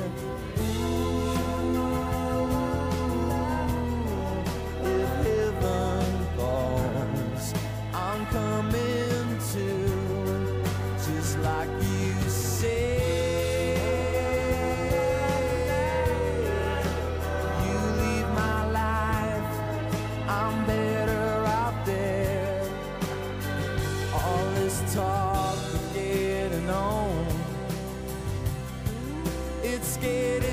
did 30.08 30.42
it. 30.44 30.47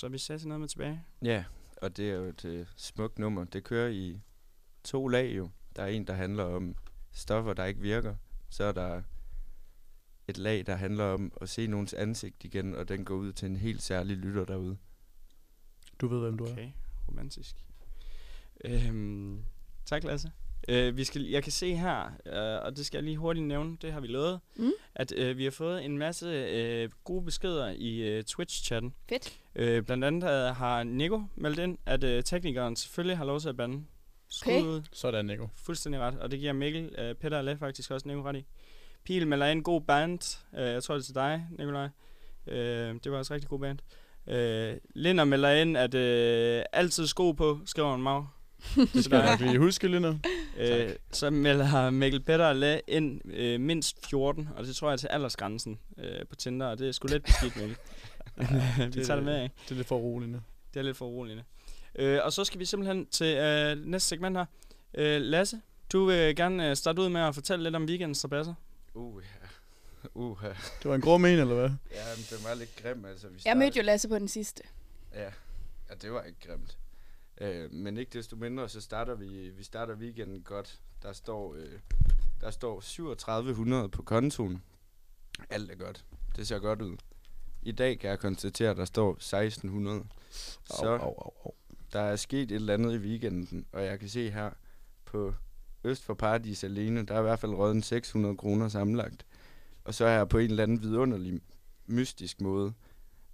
Så 0.00 0.08
vi 0.08 0.18
sagde 0.18 0.48
noget 0.48 0.60
med 0.60 0.68
tilbage. 0.68 1.02
Ja, 1.22 1.44
og 1.76 1.96
det 1.96 2.10
er 2.10 2.14
jo 2.14 2.24
et 2.24 2.44
øh, 2.44 2.66
smukt 2.76 3.18
nummer. 3.18 3.44
Det 3.44 3.64
kører 3.64 3.88
i 3.88 4.20
to 4.84 5.08
lag 5.08 5.36
jo. 5.36 5.50
Der 5.76 5.82
er 5.82 5.86
en, 5.86 6.06
der 6.06 6.12
handler 6.14 6.44
om 6.44 6.74
stoffer, 7.12 7.52
der 7.52 7.64
ikke 7.64 7.80
virker. 7.80 8.14
Så 8.50 8.64
er 8.64 8.72
der 8.72 9.02
et 10.28 10.38
lag, 10.38 10.66
der 10.66 10.74
handler 10.76 11.04
om 11.04 11.32
at 11.40 11.48
se 11.48 11.66
nogens 11.66 11.94
ansigt 11.94 12.44
igen, 12.44 12.74
og 12.74 12.88
den 12.88 13.04
går 13.04 13.14
ud 13.14 13.32
til 13.32 13.46
en 13.46 13.56
helt 13.56 13.82
særlig 13.82 14.16
lytter 14.16 14.44
derude. 14.44 14.76
Du 16.00 16.08
ved, 16.08 16.20
hvem 16.20 16.38
du 16.38 16.44
er. 16.44 16.52
Okay, 16.52 16.70
romantisk. 17.08 17.56
Øhm, 18.64 19.44
tak, 19.86 20.04
Lasse. 20.04 20.32
Øh, 20.68 20.96
vi 20.96 21.04
skal, 21.04 21.22
jeg 21.22 21.42
kan 21.42 21.52
se 21.52 21.74
her, 21.74 22.04
øh, 22.26 22.64
og 22.66 22.76
det 22.76 22.86
skal 22.86 22.98
jeg 22.98 23.04
lige 23.04 23.16
hurtigt 23.16 23.46
nævne, 23.46 23.76
det 23.82 23.92
har 23.92 24.00
vi 24.00 24.06
lovet, 24.06 24.40
Mm. 24.56 24.70
at 24.94 25.12
øh, 25.16 25.38
vi 25.38 25.44
har 25.44 25.50
fået 25.50 25.84
en 25.84 25.98
masse 25.98 26.26
øh, 26.26 26.90
gode 27.04 27.24
beskeder 27.24 27.70
i 27.70 27.96
øh, 27.98 28.24
Twitch-chatten. 28.24 28.94
Fedt. 29.08 29.39
Øh, 29.54 29.82
blandt 29.82 30.04
andet 30.04 30.30
øh, 30.30 30.56
har 30.56 30.82
Nico 30.82 31.22
meldt 31.34 31.58
ind, 31.58 31.78
at 31.86 32.04
øh, 32.04 32.22
teknikeren 32.22 32.76
selvfølgelig 32.76 33.16
har 33.16 33.24
lov 33.24 33.40
til 33.40 33.48
at 33.48 33.56
bande. 33.56 33.84
Skud 34.28 34.76
Okay. 34.76 34.86
Sådan, 34.92 35.24
Nico. 35.24 35.48
Fuldstændig 35.54 36.00
ret, 36.00 36.18
og 36.18 36.30
det 36.30 36.38
giver 36.40 36.52
Mikkel, 36.52 36.94
øh, 36.98 37.14
Peter 37.14 37.38
og 37.38 37.44
Le 37.44 37.58
faktisk 37.58 37.90
også 37.90 38.08
Nico 38.08 38.22
ret 38.22 38.36
i. 38.36 38.46
Pil 39.04 39.26
melder 39.26 39.46
ind 39.46 39.62
god 39.62 39.80
band. 39.80 40.44
Øh, 40.58 40.66
jeg 40.66 40.82
tror 40.82 40.94
det 40.94 41.02
er 41.02 41.04
til 41.04 41.14
dig, 41.14 41.46
Nikolaj. 41.58 41.88
Øh, 42.46 42.94
det 43.04 43.12
var 43.12 43.18
også 43.18 43.34
rigtig 43.34 43.50
god 43.50 43.60
band. 43.60 43.78
Øh, 44.26 44.76
Linder 44.94 45.24
melder 45.24 45.50
ind, 45.50 45.76
at 45.76 45.94
øh, 45.94 46.64
altid 46.72 47.06
sko 47.06 47.32
på, 47.32 47.60
skriver 47.64 47.90
han 47.90 48.00
mag. 48.00 48.26
Det 48.94 49.04
skal 49.04 49.16
jeg 49.16 49.38
lige 49.40 49.58
huske, 49.58 49.88
Linder. 49.88 50.18
Øh, 50.58 50.90
så 51.12 51.30
melder 51.30 51.90
Mikkel 51.90 52.20
Peter 52.20 52.46
og 52.46 52.56
Le 52.56 52.80
ind 52.88 53.20
øh, 53.34 53.60
mindst 53.60 54.06
14, 54.06 54.48
og 54.56 54.64
det 54.64 54.76
tror 54.76 54.88
jeg 54.88 54.92
er 54.92 54.96
til 54.96 55.06
aldersgrænsen 55.06 55.78
øh, 55.98 56.26
på 56.28 56.36
Tinder, 56.36 56.66
og 56.66 56.78
det 56.78 56.88
er 56.88 56.92
sgu 56.92 57.08
lidt 57.08 57.24
beskidt, 57.24 57.56
Mikkel. 57.56 57.76
vi 58.78 58.90
det- 58.90 59.06
tager 59.06 59.16
det 59.16 59.24
med, 59.24 59.42
ikke? 59.42 59.54
Det 59.64 59.70
er 59.70 59.74
lidt 59.74 59.86
for 59.88 59.96
roligende. 59.96 60.42
Det 60.74 60.80
er 60.80 60.84
lidt 60.84 60.96
for 60.96 61.06
uroligende. 61.06 61.44
Øh, 61.94 62.20
og 62.24 62.32
så 62.32 62.44
skal 62.44 62.60
vi 62.60 62.64
simpelthen 62.64 63.06
til 63.06 63.36
øh, 63.36 63.84
næste 63.86 64.08
segment 64.08 64.36
her. 64.36 64.44
Øh, 64.94 65.20
Lasse, 65.20 65.60
du 65.92 66.04
vil 66.04 66.36
gerne 66.36 66.70
øh, 66.70 66.76
starte 66.76 67.02
ud 67.02 67.08
med 67.08 67.20
at 67.20 67.34
fortælle 67.34 67.62
lidt 67.62 67.76
om 67.76 67.84
weekendens 67.84 68.18
strabasser. 68.18 68.54
Uh, 68.94 69.22
ja. 69.22 69.46
Uh, 70.14 70.38
ja. 70.42 70.48
Det 70.48 70.84
var 70.84 70.94
en 70.94 71.00
grå 71.00 71.18
men, 71.18 71.38
eller 71.38 71.54
hvad? 71.54 71.70
ja, 71.90 72.04
men 72.16 72.24
den 72.30 72.38
var 72.48 72.54
lidt 72.54 72.76
grim, 72.82 73.04
altså. 73.04 73.28
Vi 73.28 73.40
Jeg 73.44 73.56
mødte 73.56 73.76
jo 73.78 73.82
Lasse 73.82 74.08
på 74.08 74.18
den 74.18 74.28
sidste. 74.28 74.62
Ja, 75.14 75.22
ja 75.24 75.94
det 76.02 76.12
var 76.12 76.22
ikke 76.22 76.38
grimt. 76.46 76.76
Øh, 77.40 77.72
men 77.72 77.96
ikke 77.96 78.18
desto 78.18 78.36
mindre, 78.36 78.68
så 78.68 78.80
starter 78.80 79.14
vi, 79.14 79.48
vi 79.48 79.62
starter 79.62 79.94
weekenden 79.94 80.42
godt. 80.42 80.80
Der 81.02 81.12
står, 81.12 81.54
øh, 81.54 81.78
der 82.40 82.50
står 82.50 82.80
3700 82.80 83.88
på 83.88 84.02
kontoen. 84.02 84.62
Alt 85.50 85.70
er 85.70 85.74
godt. 85.74 86.04
Det 86.36 86.48
ser 86.48 86.58
godt 86.58 86.82
ud. 86.82 86.96
I 87.62 87.72
dag 87.72 87.98
kan 87.98 88.10
jeg 88.10 88.18
konstatere, 88.18 88.70
at 88.70 88.76
der 88.76 88.84
står 88.84 89.10
1600. 89.10 90.04
Så 90.30 90.86
Au, 90.86 90.86
au, 90.86 91.14
au, 91.18 91.32
au. 91.44 91.54
der 91.92 92.00
er 92.00 92.16
sket 92.16 92.42
et 92.42 92.52
eller 92.52 92.74
andet 92.74 92.94
i 92.94 92.98
weekenden, 92.98 93.66
og 93.72 93.84
jeg 93.84 93.98
kan 93.98 94.08
se 94.08 94.30
her 94.30 94.50
på 95.04 95.34
Øst 95.84 96.04
for 96.04 96.14
Paradis 96.14 96.64
alene, 96.64 97.06
der 97.06 97.14
er 97.14 97.18
i 97.18 97.22
hvert 97.22 97.38
fald 97.38 97.54
røget 97.54 97.74
en 97.74 97.82
600 97.82 98.36
kroner 98.36 98.68
sammenlagt. 98.68 99.26
Og 99.84 99.94
så 99.94 100.06
har 100.06 100.12
jeg 100.12 100.28
på 100.28 100.38
en 100.38 100.50
eller 100.50 100.62
anden 100.62 100.82
vidunderlig, 100.82 101.40
mystisk 101.86 102.40
måde 102.40 102.72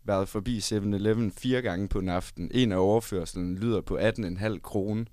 været 0.07 0.29
forbi 0.29 0.59
7-Eleven 0.59 1.33
fire 1.33 1.63
gange 1.63 1.89
på 1.89 1.99
en 1.99 2.09
aften. 2.09 2.51
En 2.55 2.73
af 2.73 2.77
overførselen 2.77 3.59
lyder 3.59 3.81
på 3.81 3.99
18,5 3.99 4.59
kroner. 4.59 5.05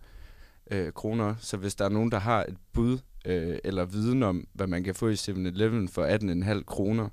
Øh, 0.71 0.93
kroner. 0.93 1.35
Så 1.39 1.57
hvis 1.57 1.75
der 1.75 1.85
er 1.85 1.89
nogen, 1.89 2.11
der 2.11 2.19
har 2.19 2.43
et 2.43 2.57
bud 2.73 2.99
øh, 3.25 3.57
eller 3.63 3.85
viden 3.85 4.23
om, 4.23 4.47
hvad 4.53 4.67
man 4.67 4.83
kan 4.83 4.95
få 4.95 5.07
i 5.07 5.13
7-Eleven 5.13 5.89
for 5.89 6.55
18,5 6.55 6.63
kroner, 6.63 7.09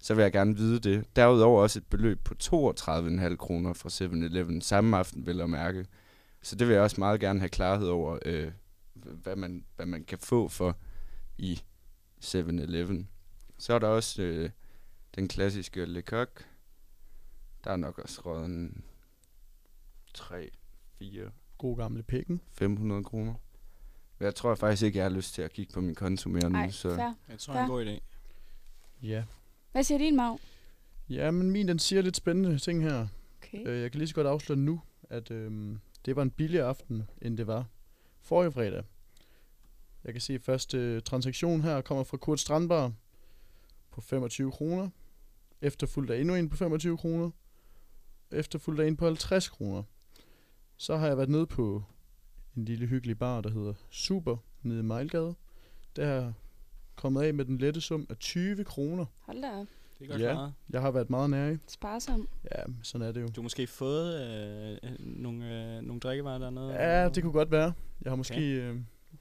så 0.00 0.14
vil 0.14 0.22
jeg 0.22 0.32
gerne 0.32 0.56
vide 0.56 0.78
det. 0.78 1.16
Derudover 1.16 1.62
også 1.62 1.78
et 1.78 1.86
beløb 1.86 2.24
på 2.24 2.34
32,5 2.42 3.36
kroner 3.36 3.72
fra 3.72 3.88
7-Eleven 3.88 4.60
samme 4.60 4.96
aften, 4.96 5.26
vil 5.26 5.36
jeg 5.36 5.50
mærke. 5.50 5.86
Så 6.42 6.56
det 6.56 6.66
vil 6.68 6.74
jeg 6.74 6.82
også 6.82 6.96
meget 6.98 7.20
gerne 7.20 7.38
have 7.38 7.48
klarhed 7.48 7.88
over, 7.88 8.18
øh, 8.24 8.50
hvad, 8.94 9.36
man, 9.36 9.64
hvad 9.76 9.86
man 9.86 10.04
kan 10.04 10.18
få 10.18 10.48
for 10.48 10.76
i 11.38 11.62
7-Eleven. 12.24 13.08
Så 13.58 13.74
er 13.74 13.78
der 13.78 13.88
også 13.88 14.22
øh, 14.22 14.50
den 15.14 15.28
klassiske 15.28 15.84
Le 15.84 16.00
Coq. 16.00 16.28
Der 17.64 17.70
er 17.70 17.76
nok 17.76 17.98
også 17.98 18.22
røget 18.24 18.44
en 18.44 18.84
3, 20.14 20.50
4, 20.98 21.30
God 21.58 21.76
gamle 21.76 22.02
pikken. 22.02 22.40
500 22.52 23.04
kroner. 23.04 23.34
Men 24.18 24.24
jeg 24.24 24.34
tror 24.34 24.54
faktisk 24.54 24.82
ikke, 24.82 24.98
jeg 24.98 25.04
har 25.04 25.10
lyst 25.10 25.34
til 25.34 25.42
at 25.42 25.52
kigge 25.52 25.72
på 25.72 25.80
min 25.80 25.94
konto 25.94 26.28
mere 26.28 26.50
nu. 26.50 26.70
Så 26.70 26.94
fair. 26.94 27.14
Jeg 27.28 27.38
tror, 27.38 27.52
det 27.52 27.60
er 27.60 27.64
en 27.64 27.70
god 27.70 27.86
idé. 27.86 28.00
Ja. 29.02 29.24
Hvad 29.72 29.82
siger 29.82 29.98
din 29.98 30.16
mag? 30.16 30.38
Ja, 31.08 31.30
men 31.30 31.50
min 31.50 31.68
den 31.68 31.78
siger 31.78 32.02
lidt 32.02 32.16
spændende 32.16 32.58
ting 32.58 32.82
her. 32.82 33.06
Okay. 33.42 33.68
Øh, 33.68 33.80
jeg 33.80 33.90
kan 33.90 33.98
lige 33.98 34.08
så 34.08 34.14
godt 34.14 34.26
afsløre 34.26 34.58
nu, 34.58 34.80
at 35.10 35.30
øhm, 35.30 35.80
det 36.04 36.16
var 36.16 36.22
en 36.22 36.30
billigere 36.30 36.66
aften, 36.66 37.02
end 37.22 37.38
det 37.38 37.46
var 37.46 37.66
forrige 38.20 38.52
fredag. 38.52 38.84
Jeg 40.04 40.14
kan 40.14 40.20
se, 40.20 40.34
at 40.34 40.42
første 40.42 41.00
transaktion 41.00 41.60
her 41.60 41.80
kommer 41.80 42.04
fra 42.04 42.16
Kurt 42.16 42.40
Strandbar 42.40 42.92
på 43.90 44.00
25 44.00 44.52
kroner. 44.52 44.88
Efterfulgt 45.60 46.10
af 46.10 46.20
endnu 46.20 46.34
en 46.34 46.48
på 46.48 46.56
25 46.56 46.96
kroner. 46.96 47.30
Efterfulgt 48.34 48.80
af 48.80 48.86
en 48.86 48.96
på 48.96 49.04
50 49.04 49.48
kroner. 49.48 49.82
Så 50.76 50.96
har 50.96 51.06
jeg 51.06 51.16
været 51.16 51.28
nede 51.28 51.46
på 51.46 51.82
en 52.56 52.64
lille 52.64 52.86
hyggelig 52.86 53.18
bar, 53.18 53.40
der 53.40 53.50
hedder 53.50 53.74
Super, 53.90 54.36
nede 54.62 54.78
i 54.78 54.82
Mejlgade. 54.82 55.34
Der 55.96 56.06
har 56.06 56.12
jeg 56.14 56.32
kommet 56.96 57.22
af 57.22 57.34
med 57.34 57.44
den 57.44 57.58
lette 57.58 57.80
sum 57.80 58.06
af 58.10 58.16
20 58.16 58.64
kroner. 58.64 59.04
Hold 59.20 59.42
da 59.42 59.50
op. 59.60 59.66
Det 59.98 60.04
er 60.04 60.08
godt 60.10 60.20
Ja. 60.22 60.32
klaret. 60.32 60.52
Jeg 60.70 60.80
har 60.80 60.90
været 60.90 61.10
meget 61.10 61.30
nær 61.30 61.50
i. 61.50 61.56
Sparsom. 61.66 62.28
Ja, 62.56 62.62
sådan 62.82 63.06
er 63.08 63.12
det 63.12 63.20
jo. 63.20 63.26
Du 63.26 63.32
har 63.40 63.42
måske 63.42 63.66
fået 63.66 64.14
øh, 64.84 64.90
øh, 64.90 64.96
nogle, 65.00 65.76
øh, 65.76 65.82
nogle 65.82 66.00
drikkevarer 66.00 66.38
dernede? 66.38 66.72
Ja, 66.72 67.08
det 67.08 67.22
kunne 67.22 67.32
godt 67.32 67.50
være. 67.50 67.72
Jeg 68.02 68.10
har 68.10 68.16
måske 68.16 68.34
Okay. 68.34 68.42
øh, 68.72 68.76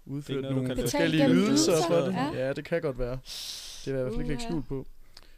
udført 0.05 0.41
noget, 0.41 0.55
nogle 0.57 0.81
forskellige 0.81 1.29
ydelser 1.29 1.73
for 1.89 1.95
det. 1.95 2.13
ja. 2.13 2.45
Ja. 2.45 2.53
det 2.53 2.65
kan 2.65 2.81
godt 2.81 2.99
være. 2.99 3.17
Det 3.85 3.93
vil 3.93 3.93
jeg 3.93 3.99
i 3.99 4.03
hvert 4.03 4.13
fald 4.13 4.19
ikke 4.21 4.27
lægge 4.29 4.43
skjul 4.43 4.63
på. 4.63 4.87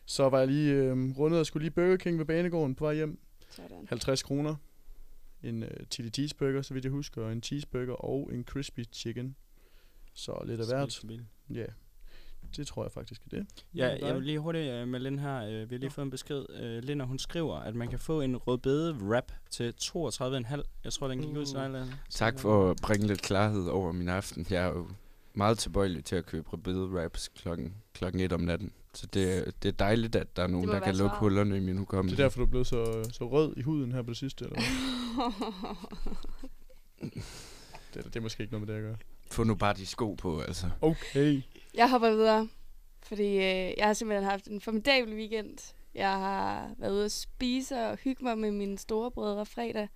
Så 0.06 0.30
var 0.30 0.38
jeg 0.40 0.48
lige 0.48 0.74
øh, 0.74 1.18
rundet 1.18 1.40
og 1.40 1.46
skulle 1.46 1.64
lige 1.64 1.72
Burger 1.72 1.98
King 1.98 2.18
ved 2.20 2.26
Banegården 2.26 2.76
på 2.76 2.86
vej 2.86 2.94
hjem. 2.96 3.20
Sådan. 3.56 3.86
50 3.90 4.24
kroner. 4.24 4.56
En 5.44 5.64
øh, 5.64 5.86
chili 5.92 6.10
cheeseburger, 6.10 6.62
så 6.62 6.74
vidt 6.74 6.86
jeg 6.86 6.92
husker, 6.92 7.22
og 7.26 7.32
en 7.32 7.44
cheeseburger 7.44 7.94
og 7.94 8.30
en 8.34 8.44
crispy 8.44 8.80
chicken. 8.92 9.36
Så 10.14 10.44
lidt 10.46 10.62
af 10.62 10.68
hvert. 10.68 11.06
Ja, 11.50 11.66
det 12.58 12.68
tror 12.68 12.84
jeg 12.84 12.92
faktisk 12.92 13.22
er 13.26 13.30
det. 13.30 13.48
Ja, 13.76 13.98
jeg 14.06 14.16
vil 14.16 14.24
lige 14.24 14.40
hurtigt 14.40 14.72
øh, 14.72 14.88
med 14.88 15.00
Lind 15.00 15.20
her. 15.20 15.36
Øh, 15.46 15.70
vi 15.70 15.76
har 15.76 15.80
lige 15.80 15.90
fået 15.90 16.06
en 16.06 16.12
besked. 16.12 16.46
Øh, 16.50 16.84
Linder, 16.84 17.06
hun 17.06 17.20
skriver, 17.20 17.56
at 17.56 17.76
man 17.76 17.88
kan 17.90 18.00
få 18.00 18.22
en 18.22 18.38
rødbede 18.38 18.94
wrap 18.94 19.32
til 19.50 19.74
32,5. 19.82 20.62
Jeg 20.84 20.94
tror, 20.94 21.08
den 21.08 21.22
gik 21.22 21.36
ud 21.38 21.46
til 21.46 21.56
dig, 21.56 21.70
Lasse. 21.70 21.94
tak 22.10 22.40
for 22.40 22.72
at 22.72 22.78
bringe 22.84 23.08
lidt 23.08 23.22
klarhed 23.22 23.68
over 23.68 23.92
min 23.92 24.10
aften. 24.10 24.46
Jeg 24.50 24.64
er 24.64 24.68
jo 24.68 24.88
meget 25.34 25.58
tilbøjelig 25.58 26.06
til 26.06 26.16
at 26.16 26.26
købe 26.26 26.50
rødbede 26.50 26.90
wraps 26.90 27.28
klokken, 27.28 27.74
klokken 27.94 28.22
1 28.22 28.34
om 28.34 28.42
natten. 28.42 28.72
Så 28.96 29.06
det, 29.08 29.54
det 29.64 29.70
er 29.70 29.74
dejligt, 29.74 30.16
at 30.16 30.36
der 30.36 30.44
er 30.44 30.48
nogen, 30.48 30.68
der 30.70 30.80
kan 30.80 30.96
lukke 30.96 31.10
svaret. 31.10 31.20
hullerne 31.20 31.58
i 31.58 31.60
min 31.60 31.70
Det 31.70 31.78
hukommelse. 31.80 32.16
er 32.16 32.26
derfor, 32.26 32.38
du 32.40 32.46
er 32.46 32.50
blevet 32.50 32.68
så, 32.68 33.10
så 33.14 33.30
rød 33.30 33.54
i 33.58 33.62
huden 33.62 33.92
her 33.92 34.02
på 34.02 34.10
det 34.10 34.18
sidste, 34.18 34.46
eller 34.46 34.56
hvad? 34.60 35.32
Det, 37.94 38.04
det 38.06 38.16
er 38.16 38.20
måske 38.22 38.44
ikke 38.44 38.54
noget 38.54 38.68
med 38.68 38.76
det 38.76 38.82
at 38.82 38.86
gøre. 38.88 38.98
Få 39.32 39.44
nu 39.44 39.56
bare 39.56 39.74
de 39.74 39.86
sko 39.86 40.14
på, 40.14 40.42
altså. 40.42 40.70
Okay. 40.82 41.42
Jeg 41.74 41.90
hopper 41.90 42.10
videre, 42.10 42.48
fordi 43.04 43.24
øh, 43.36 43.74
jeg 43.78 43.86
har 43.86 43.94
simpelthen 43.94 44.30
haft 44.30 44.48
en 44.48 44.62
formidabel 44.62 45.14
weekend. 45.16 45.74
Jeg 45.94 46.12
har 46.12 46.72
været 46.78 46.92
ude 46.92 47.06
at 47.06 47.12
spise 47.12 47.76
og 47.88 47.98
hygge 47.98 48.24
mig 48.24 48.38
med 48.38 48.52
mine 48.52 48.78
store 48.78 49.12
brødre 49.12 49.46
fredag 49.46 49.88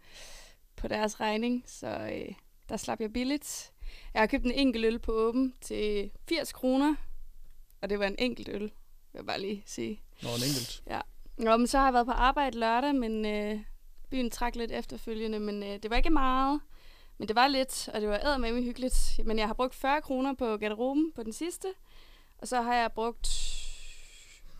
på 0.75 0.87
deres 0.87 1.19
regning, 1.19 1.63
så 1.67 1.87
øh, 1.87 2.33
der 2.69 2.77
slap 2.77 2.99
jeg 3.01 3.13
billigt. 3.13 3.71
Jeg 4.13 4.21
har 4.21 4.27
købt 4.27 4.43
en 4.45 4.51
enkelt 4.51 4.85
øl 4.85 4.99
på 4.99 5.11
åben 5.11 5.53
til 5.61 6.11
80 6.29 6.53
kroner, 6.53 6.95
og 7.81 7.89
det 7.89 7.99
var 7.99 8.05
en 8.07 8.15
enkelt 8.19 8.49
øl, 8.49 8.71
vil 9.13 9.19
jeg 9.19 9.25
bare 9.25 9.41
lige 9.41 9.63
sige. 9.65 10.01
Nå, 10.23 10.29
en 10.29 10.35
enkelt. 10.35 10.83
Nå, 11.37 11.57
men 11.57 11.67
så 11.67 11.77
har 11.77 11.85
jeg 11.85 11.93
været 11.93 12.05
på 12.05 12.11
arbejde 12.11 12.59
lørdag, 12.59 12.95
men 12.95 13.25
øh, 13.25 13.59
byen 14.09 14.31
trak 14.31 14.55
lidt 14.55 14.71
efterfølgende, 14.71 15.39
men 15.39 15.63
øh, 15.63 15.69
det 15.83 15.89
var 15.89 15.97
ikke 15.97 16.09
meget. 16.09 16.61
Men 17.17 17.27
det 17.27 17.35
var 17.35 17.47
lidt, 17.47 17.89
og 17.93 18.01
det 18.01 18.09
var 18.09 18.37
med 18.37 18.63
hyggeligt. 18.63 19.19
Men 19.25 19.39
jeg 19.39 19.47
har 19.47 19.53
brugt 19.53 19.75
40 19.75 20.01
kroner 20.01 20.33
på 20.33 20.57
garderoben 20.57 21.11
på 21.15 21.23
den 21.23 21.33
sidste, 21.33 21.67
og 22.37 22.47
så 22.47 22.61
har 22.61 22.73
jeg 22.73 22.91
brugt 22.91 23.27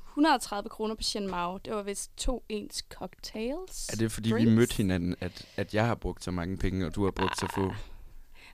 130 0.10 0.70
kroner 0.70 0.96
på 0.96 1.04
Shen 1.04 1.28
Mao. 1.28 1.58
Det 1.58 1.74
var 1.74 1.82
vist 1.84 2.18
to 2.18 2.44
ens 2.50 2.84
cocktails. 2.90 3.90
Er 3.90 3.96
det 3.96 4.12
fordi, 4.12 4.32
Drinks? 4.32 4.50
vi 4.50 4.56
mødte 4.56 4.76
hinanden, 4.76 5.16
at, 5.20 5.46
at 5.56 5.74
jeg 5.74 5.86
har 5.86 5.96
brugt 5.96 6.24
så 6.24 6.32
mange 6.32 6.58
penge, 6.58 6.86
og 6.86 6.96
du 6.96 7.04
har 7.04 7.12
brugt 7.12 7.40
så 7.40 7.48
få? 7.56 7.74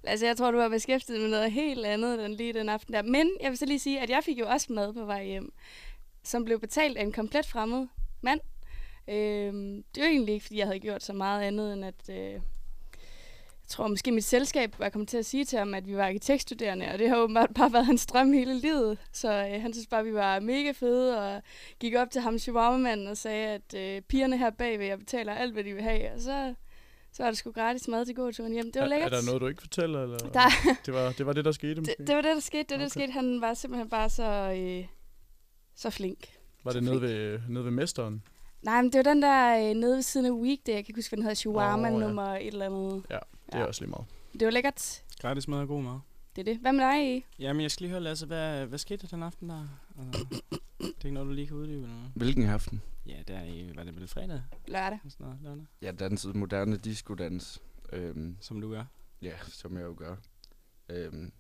Altså, 0.07 0.25
jeg 0.25 0.37
tror, 0.37 0.51
du 0.51 0.57
var 0.57 0.69
beskæftiget 0.69 1.21
med 1.21 1.29
noget 1.29 1.51
helt 1.51 1.85
andet 1.85 2.19
den 2.19 2.33
lige 2.33 2.53
den 2.53 2.69
aften 2.69 2.93
der. 2.93 3.01
Men 3.01 3.31
jeg 3.41 3.49
vil 3.49 3.57
så 3.57 3.65
lige 3.65 3.79
sige, 3.79 3.99
at 3.99 4.09
jeg 4.09 4.23
fik 4.23 4.39
jo 4.39 4.47
også 4.47 4.73
mad 4.73 4.93
på 4.93 5.05
vej 5.05 5.25
hjem, 5.25 5.53
som 6.23 6.45
blev 6.45 6.59
betalt 6.59 6.97
af 6.97 7.03
en 7.03 7.11
komplet 7.11 7.45
fremmed 7.45 7.87
mand. 8.21 8.39
Øh, 9.07 9.53
det 9.95 10.03
var 10.03 10.07
egentlig 10.07 10.33
ikke, 10.33 10.45
fordi 10.45 10.59
jeg 10.59 10.67
havde 10.67 10.79
gjort 10.79 11.03
så 11.03 11.13
meget 11.13 11.41
andet, 11.41 11.73
end 11.73 11.85
at 11.85 12.09
øh, 12.09 12.41
jeg 13.65 13.69
tror 13.69 13.87
måske 13.87 14.11
mit 14.11 14.23
selskab 14.23 14.79
var 14.79 14.89
kommet 14.89 15.09
til 15.09 15.17
at 15.17 15.25
sige 15.25 15.45
til 15.45 15.59
ham, 15.59 15.73
at 15.73 15.87
vi 15.87 15.95
var 15.95 16.05
arkitektstuderende, 16.05 16.91
og 16.91 16.99
det 16.99 17.09
har 17.09 17.17
åbenbart 17.17 17.53
bare 17.55 17.73
været 17.73 17.85
hans 17.85 18.05
drøm 18.05 18.33
hele 18.33 18.59
livet. 18.59 18.97
Så 19.11 19.31
øh, 19.31 19.61
han 19.61 19.73
synes 19.73 19.87
bare, 19.87 19.99
at 19.99 20.05
vi 20.05 20.13
var 20.13 20.39
mega 20.39 20.71
fede, 20.71 21.19
og 21.19 21.41
gik 21.79 21.95
op 21.95 22.11
til 22.11 22.21
ham, 22.21 22.39
chihuahua 22.39 23.09
og 23.09 23.17
sagde, 23.17 23.47
at 23.47 23.73
øh, 23.75 24.01
pigerne 24.01 24.37
her 24.37 24.49
bagved, 24.49 24.85
jeg 24.85 24.99
betaler 24.99 25.33
alt, 25.33 25.53
hvad 25.53 25.63
de 25.63 25.73
vil 25.73 25.83
have. 25.83 26.11
Og 26.11 26.21
så, 26.21 26.53
så 27.15 27.23
var 27.23 27.29
det 27.31 27.37
sgu 27.37 27.51
gratis 27.51 27.87
mad 27.87 28.05
til 28.05 28.15
gåturen 28.15 28.53
hjem. 28.53 28.71
Det 28.71 28.75
var 28.79 28.85
er, 28.85 28.89
lækkert. 28.89 29.13
er 29.13 29.17
der 29.17 29.25
noget, 29.25 29.41
du 29.41 29.47
ikke 29.47 29.61
fortæller? 29.61 30.03
Eller? 30.03 30.17
Der, 30.17 30.49
Det, 30.85 30.93
var, 30.93 31.11
det 31.11 31.25
var 31.25 31.33
det, 31.33 31.45
der 31.45 31.51
skete 31.51 31.81
måske? 31.81 31.95
det, 31.97 32.07
det 32.07 32.15
var 32.15 32.21
det, 32.21 32.35
der 32.35 32.39
skete. 32.39 32.63
Det 32.63 32.71
var 32.71 32.77
det, 32.85 32.95
der 32.95 33.01
Okay. 33.01 33.07
skete. 33.07 33.11
Han 33.13 33.41
var 33.41 33.53
simpelthen 33.53 33.89
bare 33.89 34.09
så, 34.09 34.23
øh, 34.57 34.85
så 35.75 35.89
flink. 35.89 36.19
var 36.63 36.71
det 36.71 36.83
nede 36.83 37.01
ved, 37.01 37.39
nede 37.49 37.63
ved 37.65 37.71
mesteren? 37.71 38.23
Nej, 38.61 38.81
men 38.81 38.93
det 38.93 38.97
var 39.05 39.13
den 39.13 39.21
der 39.21 39.69
øh, 39.69 39.75
nede 39.75 39.95
ved 39.95 40.01
siden 40.01 40.25
af 40.25 40.31
Weekday. 40.31 40.73
Jeg 40.73 40.85
kan 40.85 40.91
ikke 40.91 40.97
huske, 40.97 41.09
hvad 41.09 41.17
den 41.17 41.23
hedder. 41.23 41.35
Shawarma 41.35 41.87
oh, 41.87 41.93
ja. 41.93 41.99
nummer 42.07 42.23
et 42.35 42.47
eller 42.47 42.65
andet. 42.65 43.03
Ja, 43.09 43.19
det 43.51 43.59
er 43.61 43.65
også 43.65 43.81
lige 43.81 43.89
meget. 43.89 44.05
Det 44.39 44.45
var 44.45 44.51
lækkert. 44.51 45.03
Gratis 45.21 45.47
mad 45.47 45.59
og 45.59 45.67
god 45.67 45.81
mad. 45.83 45.99
Det 46.35 46.41
er 46.41 46.45
det. 46.53 46.57
Hvad 46.61 46.73
med 46.73 46.83
dig, 46.83 47.17
I? 47.17 47.25
Jamen, 47.39 47.61
jeg 47.61 47.71
skal 47.71 47.83
lige 47.83 47.91
høre, 47.91 48.01
Lasse, 48.01 48.25
hvad, 48.25 48.65
hvad 48.65 48.77
skete 48.79 49.01
der 49.01 49.07
den 49.07 49.23
aften 49.23 49.49
der? 49.49 49.67
Det 50.01 50.11
er 50.81 51.05
ikke 51.05 51.11
noget, 51.11 51.27
du 51.27 51.33
lige 51.33 51.47
kan 51.47 51.55
uddybe, 51.55 51.75
eller 51.83 51.95
noget? 51.95 52.11
Hvilken 52.15 52.43
aften? 52.49 52.81
Ja, 53.05 53.23
der 53.27 53.43
i, 53.43 53.71
var 53.75 53.83
det 53.83 53.95
vel 53.95 54.07
fredag? 54.07 54.41
Lørdag. 54.67 54.99
Eller 55.03 55.11
sådan 55.11 55.25
noget, 55.25 55.39
lørdag, 55.43 55.65
Jeg 55.81 55.99
dansede 55.99 56.37
moderne 56.37 56.77
disco-dans. 56.77 57.61
Øhm, 57.93 58.37
som 58.41 58.61
du 58.61 58.69
gør. 58.69 58.83
ja, 59.21 59.33
som 59.47 59.75
jeg 59.77 59.83
jo 59.83 59.95
gør. 59.97 60.15
Øhm, 60.89 61.31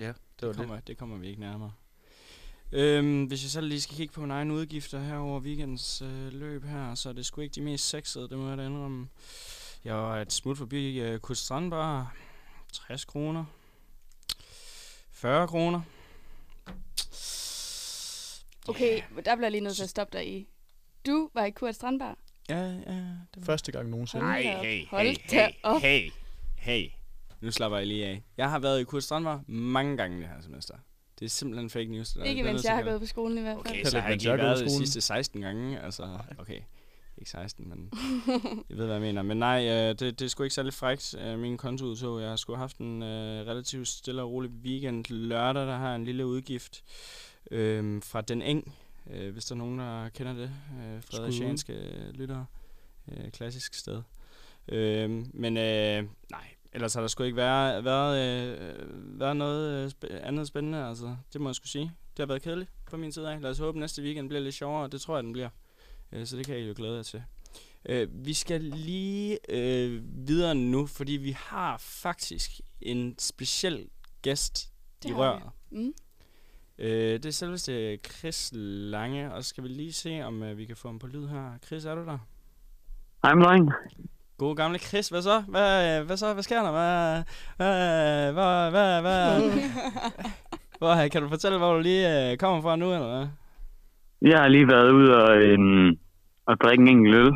ja, 0.00 0.06
det 0.08 0.16
Det, 0.40 0.46
var 0.46 0.52
det, 0.52 0.58
det. 0.58 0.66
kommer, 0.66 0.80
det 0.80 0.98
kommer 0.98 1.16
vi 1.16 1.26
ikke 1.28 1.40
nærmere. 1.40 1.72
Øhm, 2.72 3.24
hvis 3.24 3.42
jeg 3.42 3.50
så 3.50 3.60
lige 3.60 3.80
skal 3.80 3.96
kigge 3.96 4.12
på 4.14 4.20
mine 4.20 4.34
egne 4.34 4.54
udgifter 4.54 5.00
her 5.00 5.16
over 5.16 5.40
weekends 5.40 6.02
øh, 6.02 6.32
løb 6.32 6.64
her, 6.64 6.94
så 6.94 7.08
er 7.08 7.12
det 7.12 7.26
sgu 7.26 7.40
ikke 7.40 7.54
de 7.54 7.60
mest 7.60 7.88
sexede, 7.88 8.28
det 8.28 8.38
må 8.38 8.48
jeg 8.48 8.58
da 8.58 8.66
indrømme. 8.66 9.08
Jeg 9.84 9.94
var 9.94 10.20
et 10.20 10.32
smut 10.32 10.58
forbi 10.58 11.00
øh, 11.00 11.20
Strandbar. 11.32 12.16
60 12.72 13.04
kroner. 13.04 13.44
40 15.12 15.48
kroner. 15.48 15.80
Okay, 18.68 19.02
der 19.24 19.36
bliver 19.36 19.48
lige 19.48 19.60
nødt 19.60 19.76
til 19.76 19.82
at 19.82 19.90
stoppe 19.90 20.18
dig 20.18 20.28
i. 20.28 20.48
Du 21.06 21.30
var 21.34 21.44
i 21.44 21.50
Kurt 21.50 21.74
Strandbar. 21.74 22.18
Ja, 22.48 22.62
ja. 22.62 22.72
Det 22.74 23.36
var... 23.36 23.44
Første 23.44 23.72
gang 23.72 23.88
nogensinde. 23.88 24.24
Hold 24.24 24.34
Ej, 24.34 24.42
da 24.42 24.58
op. 24.58 24.64
hey, 24.64 24.86
Hold 24.86 25.06
hey, 25.06 25.16
da 25.30 25.46
hey, 25.46 25.52
op. 25.62 25.80
hey, 25.80 26.10
hey. 26.56 26.88
Nu 27.40 27.50
slapper 27.50 27.78
jeg 27.78 27.86
lige 27.86 28.06
af. 28.06 28.22
Jeg 28.36 28.50
har 28.50 28.58
været 28.58 28.80
i 28.80 28.84
Kurt 28.84 29.02
Strandbar 29.02 29.42
mange 29.46 29.96
gange 29.96 30.18
det 30.20 30.28
her 30.28 30.40
semester. 30.40 30.74
Det 31.18 31.24
er 31.24 31.28
simpelthen 31.30 31.70
fake 31.70 31.86
news. 31.90 32.08
det 32.08 32.22
der. 32.22 32.24
Ikke 32.24 32.42
mens 32.42 32.64
jeg 32.64 32.74
har 32.74 32.82
gået 32.82 33.00
på 33.00 33.06
skolen 33.06 33.38
i 33.38 33.40
hvert 33.40 33.56
fald. 33.56 33.66
Okay, 33.66 33.84
så 33.84 34.00
har 34.00 34.08
jeg 34.08 34.22
ikke 34.22 34.36
været 34.36 34.60
i 34.60 34.64
de 34.64 34.70
sidste 34.70 35.00
16 35.00 35.40
gange. 35.40 35.80
Altså, 35.80 36.18
okay. 36.38 36.60
Ikke 37.18 37.30
16, 37.30 37.68
men 37.68 37.90
jeg 38.70 38.78
ved, 38.78 38.84
hvad 38.84 38.94
jeg 38.94 39.00
mener. 39.00 39.22
Men 39.22 39.36
nej, 39.36 39.66
øh, 39.68 39.88
det, 39.88 40.00
det 40.00 40.22
er 40.22 40.28
sgu 40.28 40.42
ikke 40.42 40.54
særlig 40.54 40.74
frækt, 40.74 41.14
øh, 41.18 41.38
min 41.38 41.56
kontoudtog. 41.56 42.20
Jeg 42.20 42.28
har 42.28 42.36
sgu 42.36 42.54
haft 42.54 42.76
en 42.78 43.02
øh, 43.02 43.46
relativt 43.46 43.88
stille 43.88 44.22
og 44.22 44.30
rolig 44.30 44.50
weekend. 44.50 45.04
Lørdag, 45.10 45.66
der 45.66 45.76
har 45.76 45.94
en 45.94 46.04
lille 46.04 46.26
udgift 46.26 46.84
øh, 47.50 48.02
fra 48.02 48.20
Den 48.20 48.42
Eng, 48.42 48.74
øh, 49.10 49.32
hvis 49.32 49.44
der 49.44 49.54
er 49.54 49.58
nogen, 49.58 49.78
der 49.78 50.08
kender 50.08 50.32
det. 50.32 50.42
Øh, 50.78 51.02
Fredericianske 51.02 51.72
øh, 51.72 52.10
lyttere. 52.14 52.46
Øh, 53.12 53.30
klassisk 53.30 53.74
sted. 53.74 54.02
Øh, 54.68 55.10
men 55.34 55.56
øh, 55.56 56.04
nej, 56.30 56.46
ellers 56.72 56.94
har 56.94 57.00
der 57.00 57.08
sgu 57.08 57.22
ikke 57.22 57.36
været, 57.36 57.84
været, 57.84 58.48
øh, 58.48 59.20
været 59.20 59.36
noget 59.36 59.84
øh, 59.84 59.86
sp- 59.90 60.14
andet 60.26 60.46
spændende. 60.46 60.84
Altså, 60.84 61.16
det 61.32 61.40
må 61.40 61.48
jeg 61.48 61.54
skulle 61.54 61.70
sige. 61.70 61.92
Det 62.16 62.18
har 62.22 62.26
været 62.26 62.42
kedeligt 62.42 62.70
på 62.90 62.96
min 62.96 63.12
side 63.12 63.30
af. 63.32 63.40
Lad 63.42 63.50
os 63.50 63.58
håbe, 63.58 63.78
næste 63.78 64.02
weekend 64.02 64.28
bliver 64.28 64.42
lidt 64.42 64.54
sjovere. 64.54 64.88
Det 64.88 65.00
tror 65.00 65.16
jeg, 65.16 65.24
den 65.24 65.32
bliver. 65.32 65.48
Øh, 66.12 66.26
så 66.26 66.36
det 66.36 66.46
kan 66.46 66.54
jeg 66.58 66.68
jo 66.68 66.74
glæde 66.76 66.96
jer 66.96 67.02
til. 67.02 67.22
Øh, 67.88 68.08
vi 68.12 68.34
skal 68.34 68.60
lige 68.60 69.38
øh, 69.48 70.02
videre 70.26 70.54
nu, 70.54 70.86
fordi 70.86 71.12
vi 71.12 71.36
har 71.38 71.76
faktisk 71.78 72.50
en 72.80 73.14
speciel 73.18 73.88
gæst 74.22 74.72
Det 75.02 75.08
i 75.08 75.12
har 75.12 75.16
vi. 75.18 75.22
røret. 75.22 75.42
Mm. 75.70 75.92
Øh, 76.78 77.12
det 77.12 77.26
er 77.26 77.30
selveste 77.30 77.96
Chris 77.96 78.50
Lange, 78.54 79.34
og 79.34 79.44
så 79.44 79.48
skal 79.48 79.64
vi 79.64 79.68
lige 79.68 79.92
se, 79.92 80.22
om 80.22 80.42
øh, 80.42 80.58
vi 80.58 80.64
kan 80.64 80.76
få 80.76 80.88
ham 80.88 80.98
på 80.98 81.06
lyd 81.06 81.26
her. 81.28 81.58
Chris, 81.66 81.84
er 81.84 81.94
du 81.94 82.04
der? 82.04 82.18
Hej 83.22 83.34
med 83.34 83.44
dreng. 83.44 83.70
God 84.38 84.56
gamle 84.56 84.78
Chris, 84.78 85.08
hvad 85.08 85.22
så? 85.22 85.40
Hvad, 85.40 86.02
hvad 86.02 86.16
så? 86.16 86.32
Hvad 86.34 86.42
sker 86.42 86.62
der? 86.62 86.70
Hvad, 86.70 87.22
hvad, 87.56 88.32
hvad, 88.32 88.70
hvad, 88.70 89.00
hvad? 89.00 89.52
Hvor, 90.78 91.08
kan 91.08 91.22
du 91.22 91.28
fortælle, 91.28 91.58
hvor 91.58 91.72
du 91.74 91.80
lige 91.80 92.30
øh, 92.32 92.36
kommer 92.38 92.62
fra 92.62 92.76
nu, 92.76 92.92
eller 92.94 93.16
hvad? 93.18 93.28
Jeg 94.22 94.38
har 94.38 94.48
lige 94.48 94.68
været 94.68 94.90
ude 94.90 95.22
og, 95.24 95.36
øhm, 95.42 95.98
og 96.46 96.60
drikke 96.60 96.82
en 96.82 96.88
enkelt 96.88 97.14
øl. 97.14 97.32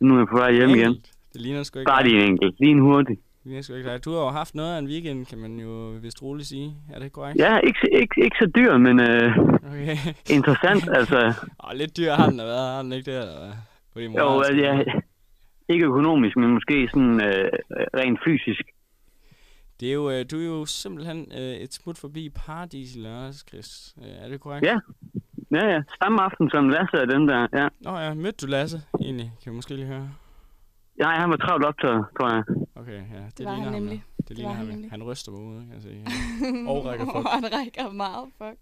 Nu 0.00 0.14
er 0.14 0.18
jeg 0.18 0.26
på 0.28 0.36
vej 0.36 0.52
hjem 0.52 0.70
igen. 0.70 0.92
Det 1.32 1.40
ligner 1.40 1.62
sgu 1.62 1.78
ikke 1.78 1.88
Bare 1.88 2.04
lige 2.08 2.22
en 2.22 2.28
enkelt. 2.30 2.60
Lige 2.60 2.70
en 2.70 2.78
hurtig. 2.80 3.16
Det 3.16 3.44
ligner 3.44 3.62
sgu 3.62 3.74
ikke 3.74 3.88
dig. 3.90 4.04
Du 4.04 4.10
har 4.12 4.20
jo 4.20 4.28
haft 4.30 4.54
noget 4.54 4.74
af 4.74 4.78
en 4.78 4.86
weekend, 4.86 5.26
kan 5.26 5.38
man 5.38 5.58
jo 5.60 5.98
vist 6.02 6.22
roligt 6.22 6.48
sige. 6.48 6.74
Er 6.92 6.98
det 6.98 7.12
korrekt? 7.12 7.38
Ja, 7.38 7.58
ikke, 7.58 7.78
så- 7.82 7.88
ikke, 8.00 8.24
ikke 8.24 8.36
så 8.40 8.46
dyr, 8.56 8.76
men 8.78 9.00
øh, 9.00 9.38
Okay. 9.66 9.96
interessant. 10.30 10.88
altså, 10.98 11.32
Og 11.58 11.76
lidt 11.76 11.96
dyr 11.96 12.12
har 12.12 12.28
den 12.28 12.38
da 12.38 12.44
været, 12.44 12.68
har 12.74 12.82
den 12.82 12.92
ikke 12.92 13.10
det? 13.10 13.18
Eller 13.20 13.38
hvad? 13.94 14.02
De 14.12 14.18
jo, 14.18 14.40
altså, 14.40 14.62
ja, 14.62 14.82
ikke 15.68 15.84
økonomisk, 15.86 16.36
men 16.36 16.50
måske 16.50 16.88
sådan 16.94 17.24
øh, 17.24 17.50
rent 17.96 18.18
fysisk. 18.24 18.62
Det 19.80 19.88
er 19.88 19.92
jo, 19.92 20.10
øh, 20.10 20.24
du 20.30 20.38
er 20.40 20.44
jo 20.44 20.64
simpelthen 20.66 21.32
øh, 21.38 21.54
et 21.54 21.74
smut 21.74 21.98
forbi 21.98 22.30
Paradis 22.30 22.96
i 22.96 23.00
lørdags, 23.00 23.44
Chris. 23.48 23.94
Øh, 24.02 24.24
er 24.24 24.28
det 24.28 24.40
korrekt? 24.40 24.66
Ja. 24.66 24.78
Ja, 25.54 25.64
ja. 25.74 25.80
Samme 26.02 26.22
aften 26.22 26.50
som 26.50 26.68
Lasse 26.68 26.96
og 27.02 27.08
den 27.08 27.28
der. 27.28 27.46
Ja. 27.52 27.68
Nå 27.80 27.98
ja, 27.98 28.14
mødte 28.14 28.46
du 28.46 28.50
Lasse 28.50 28.82
egentlig? 29.00 29.32
Kan 29.42 29.52
vi 29.52 29.54
måske 29.56 29.74
lige 29.74 29.86
høre? 29.86 30.10
Nej, 31.00 31.14
han 31.16 31.30
var 31.30 31.36
travlt 31.36 31.64
optaget, 31.64 32.04
tror 32.18 32.34
jeg. 32.34 32.42
Okay, 32.74 32.92
ja. 33.14 33.24
Det, 33.26 33.38
Det 33.38 33.46
var 33.46 33.52
han 33.52 33.62
ham, 33.64 33.72
nemlig. 33.72 33.92
ja. 33.92 34.22
Det, 34.22 34.28
Det 34.28 34.36
ligner 34.36 34.52
ham. 34.52 34.56
han 34.58 34.66
ja. 34.66 34.72
nemlig. 34.72 34.90
Han 34.90 35.02
ryster 35.02 35.32
mig 35.32 35.40
ud, 35.40 35.60
kan 35.60 35.72
jeg 35.74 35.82
se. 35.82 36.04
Og 36.70 36.84
rækker 36.86 37.04
fuck. 37.06 37.28
han 37.38 37.44
rækker 37.52 37.90
meget, 37.92 38.28
fuck. 38.38 38.58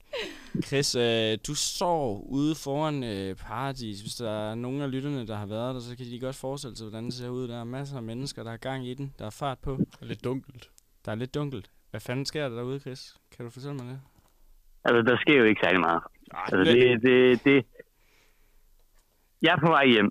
Chris, 0.66 0.94
øh, 0.94 1.38
du 1.46 1.55
står 1.55 2.20
ude 2.28 2.55
foran 2.55 3.05
øh, 3.05 3.35
Paradis. 3.37 4.00
Hvis 4.00 4.14
der 4.14 4.31
er 4.31 4.55
nogen 4.55 4.81
af 4.83 4.90
lytterne, 4.90 5.26
der 5.26 5.37
har 5.37 5.46
været 5.46 5.74
der, 5.74 5.81
så 5.81 5.96
kan 5.96 6.07
de 6.07 6.20
godt 6.20 6.37
forestille 6.37 6.76
sig, 6.76 6.85
hvordan 6.85 7.05
det 7.05 7.14
ser 7.14 7.28
ud. 7.28 7.48
Der 7.48 7.61
er 7.61 7.64
masser 7.64 7.96
af 7.96 8.02
mennesker, 8.02 8.42
der 8.42 8.50
er 8.52 8.57
gang 8.57 8.87
i 8.87 8.94
den. 8.94 9.14
Der 9.18 9.26
er 9.26 9.31
fart 9.31 9.59
på. 9.59 9.78
Lidt 10.00 10.24
dunkelt. 10.24 10.70
Der 11.05 11.11
er 11.12 11.16
lidt 11.16 11.35
dunkelt. 11.35 11.70
Hvad 11.90 12.00
fanden 12.00 12.26
sker 12.26 12.48
der 12.48 12.57
derude, 12.57 12.81
Chris? 12.81 13.14
Kan 13.37 13.44
du 13.44 13.50
fortælle 13.50 13.76
mig 13.76 13.87
det? 13.87 14.00
Altså, 14.85 15.01
der 15.03 15.16
sker 15.23 15.38
jo 15.38 15.45
ikke 15.45 15.62
særlig 15.64 15.81
meget. 15.81 16.03
Ej, 16.35 16.40
Altså, 16.53 16.73
det, 16.73 17.03
det, 17.03 17.45
det... 17.45 17.57
Jeg 19.42 19.53
er 19.55 19.61
på 19.66 19.71
vej 19.77 19.87
hjem. 19.87 20.11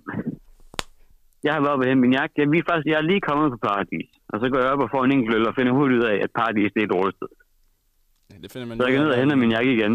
Jeg 1.44 1.52
har 1.54 1.60
været 1.60 1.72
oppe 1.72 1.90
og 1.90 1.98
min 1.98 2.12
jakke. 2.12 2.34
Jeg, 2.38 2.50
vi 2.52 2.58
er 2.58 2.68
faktisk, 2.70 2.86
jeg 2.86 2.98
er 2.98 3.10
lige 3.10 3.26
kommet 3.28 3.50
på 3.50 3.56
Paradis. 3.56 4.10
Og 4.32 4.40
så 4.40 4.46
går 4.50 4.58
jeg 4.58 4.70
op 4.74 4.82
og 4.84 4.90
får 4.94 5.04
en 5.04 5.12
enkelt 5.12 5.36
øl 5.36 5.48
og 5.48 5.54
finder 5.54 5.72
hurtigt 5.72 5.98
ud 6.00 6.06
af, 6.12 6.16
at 6.24 6.30
Paradis 6.38 6.72
det 6.74 6.80
er 6.80 6.86
et 6.86 6.94
dårligt 6.96 7.16
sted. 7.16 7.30
Ja, 8.30 8.36
det 8.42 8.52
finder 8.52 8.66
man 8.68 8.78
Så 8.78 8.86
jeg 8.86 8.92
ud 8.92 8.98
går 8.98 9.02
af, 9.02 9.06
ned 9.06 9.14
og 9.14 9.20
henter 9.20 9.36
min 9.36 9.50
jakke 9.56 9.72
igen. 9.78 9.94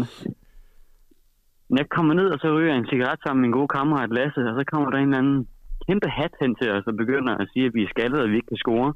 Jeg 1.78 1.88
kommer 1.96 2.14
ned, 2.14 2.28
og 2.34 2.38
så 2.40 2.46
ryger 2.54 2.70
jeg 2.72 2.78
en 2.78 2.90
cigaret 2.92 3.20
sammen 3.22 3.40
med 3.40 3.48
min 3.48 3.56
gode 3.58 3.68
kammerat 3.76 4.10
Lasse, 4.10 4.40
og 4.50 4.54
så 4.58 4.64
kommer 4.72 4.90
der 4.90 4.98
en 4.98 5.08
eller 5.08 5.18
anden 5.18 5.48
kæmpe 5.86 6.08
hat 6.08 6.34
hen 6.40 6.54
til 6.54 6.68
os 6.76 6.86
og 6.90 6.96
begynder 7.02 7.32
at 7.42 7.48
sige, 7.52 7.66
at 7.66 7.74
vi 7.74 7.82
er 7.82 7.88
skaldet, 7.94 8.20
og 8.22 8.28
vi 8.30 8.36
ikke 8.36 8.50
kan 8.52 8.62
score. 8.64 8.94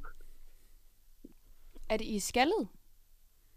Er 1.93 1.97
det 1.97 2.07
i 2.17 2.19
skaldet? 2.19 2.63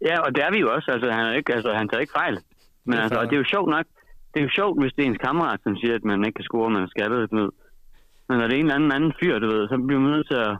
Ja, 0.00 0.20
og 0.20 0.34
det 0.34 0.44
er 0.44 0.50
vi 0.50 0.58
jo 0.60 0.74
også. 0.74 0.90
Altså, 0.90 1.10
han, 1.10 1.26
er 1.26 1.32
ikke, 1.32 1.54
altså, 1.54 1.72
han 1.74 1.88
tager 1.88 2.00
ikke 2.00 2.12
fejl. 2.16 2.38
Men 2.84 2.92
Det 2.92 2.98
er 2.98 3.02
altså, 3.02 3.18
og 3.18 3.26
det 3.26 3.32
er 3.32 3.38
jo 3.38 3.44
sjovt 3.44 3.70
nok. 3.70 3.86
Det 4.34 4.40
er 4.40 4.44
jo 4.44 4.50
sjovt, 4.58 4.80
hvis 4.82 4.92
det 4.92 5.02
er 5.02 5.06
ens 5.08 5.18
kammerat, 5.18 5.60
som 5.62 5.76
siger, 5.76 5.94
at 5.94 6.04
man 6.04 6.24
ikke 6.24 6.36
kan 6.36 6.44
score, 6.44 6.70
man 6.70 6.82
er 6.82 6.86
skaldet. 6.88 7.30
Du 7.30 7.36
ved. 7.36 7.50
Men 8.28 8.38
når 8.38 8.46
det 8.48 8.54
er 8.54 8.60
en 8.60 8.64
eller 8.66 8.74
anden, 8.74 8.92
anden 8.92 9.12
fyr, 9.20 9.38
du 9.38 9.46
ved, 9.46 9.68
så 9.68 9.76
bliver 9.86 10.00
man 10.00 10.10
nødt 10.10 10.26
til 10.28 10.34
at, 10.48 10.54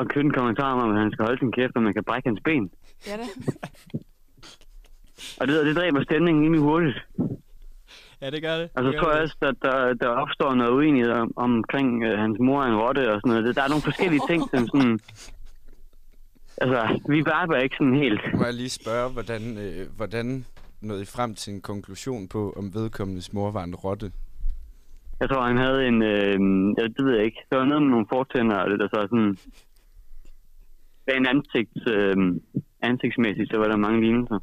at 0.00 0.08
købe 0.08 0.26
en 0.26 0.32
kommentar 0.38 0.72
om, 0.72 0.90
at 0.94 1.00
han 1.02 1.10
skal 1.12 1.24
holde 1.24 1.38
sin 1.38 1.52
kæft, 1.52 1.76
og 1.76 1.82
man 1.82 1.94
kan 1.94 2.04
brække 2.04 2.28
hans 2.28 2.40
ben. 2.44 2.70
Ja 3.06 3.16
da. 3.16 3.26
Og 5.40 5.48
det, 5.48 5.66
det 5.66 5.76
dræber 5.76 6.02
stemningen 6.02 6.44
rimelig 6.44 6.62
hurtigt. 6.62 6.96
Ja, 8.22 8.30
det 8.30 8.42
gør 8.42 8.56
det. 8.60 8.68
Og 8.74 8.82
så 8.82 8.86
det 8.88 8.94
gør 8.94 9.00
tror 9.00 9.10
jeg 9.10 9.16
det. 9.16 9.22
også, 9.22 9.36
at 9.42 9.54
der, 9.62 9.94
der 9.94 10.08
opstår 10.08 10.54
noget 10.54 10.70
uenighed 10.70 11.12
om, 11.12 11.32
omkring 11.36 12.04
øh, 12.04 12.18
hans 12.18 12.36
mor 12.40 12.62
er 12.62 12.66
en 12.66 12.76
rotte 12.76 13.12
og 13.12 13.20
sådan 13.20 13.30
noget. 13.30 13.44
Det- 13.44 13.56
Der 13.56 13.62
er 13.62 13.68
nogle 13.68 13.82
forskellige 13.82 14.22
ting, 14.30 14.42
som 14.54 14.66
sådan... 14.66 14.98
Altså, 16.62 17.00
vi 17.08 17.22
bare 17.22 17.62
ikke 17.62 17.76
sådan 17.78 17.94
helt... 17.94 18.20
Må 18.34 18.44
jeg 18.44 18.54
lige 18.54 18.70
spørge, 18.80 19.12
hvordan, 19.12 19.42
øh, 19.64 19.86
hvordan 19.96 20.44
nåede 20.80 21.02
I 21.02 21.04
frem 21.16 21.34
til 21.34 21.54
en 21.54 21.60
konklusion 21.60 22.28
på, 22.28 22.54
om 22.56 22.74
vedkommendes 22.74 23.32
mor 23.32 23.50
var 23.50 23.64
en 23.64 23.74
rotte? 23.74 24.12
Jeg 25.20 25.28
tror, 25.28 25.42
han 25.46 25.56
havde 25.56 25.80
en... 25.88 26.02
Øh, 26.02 26.38
ja, 26.78 26.82
det 26.96 27.04
ved 27.04 27.14
jeg 27.16 27.24
ikke. 27.24 27.40
Der 27.50 27.56
var 27.56 27.64
noget 27.64 27.82
med 27.82 27.90
nogle 27.90 28.06
fortænder, 28.12 28.56
og 28.56 28.70
det 28.70 28.80
der 28.80 28.88
så 28.88 29.00
sådan... 29.10 29.38
Rent 31.08 31.28
ansigts, 31.32 31.82
øh, 31.96 32.16
ansigtsmæssigt, 32.82 33.50
så 33.50 33.56
var 33.58 33.68
der 33.68 33.76
mange 33.76 34.00
lignelser. 34.00 34.38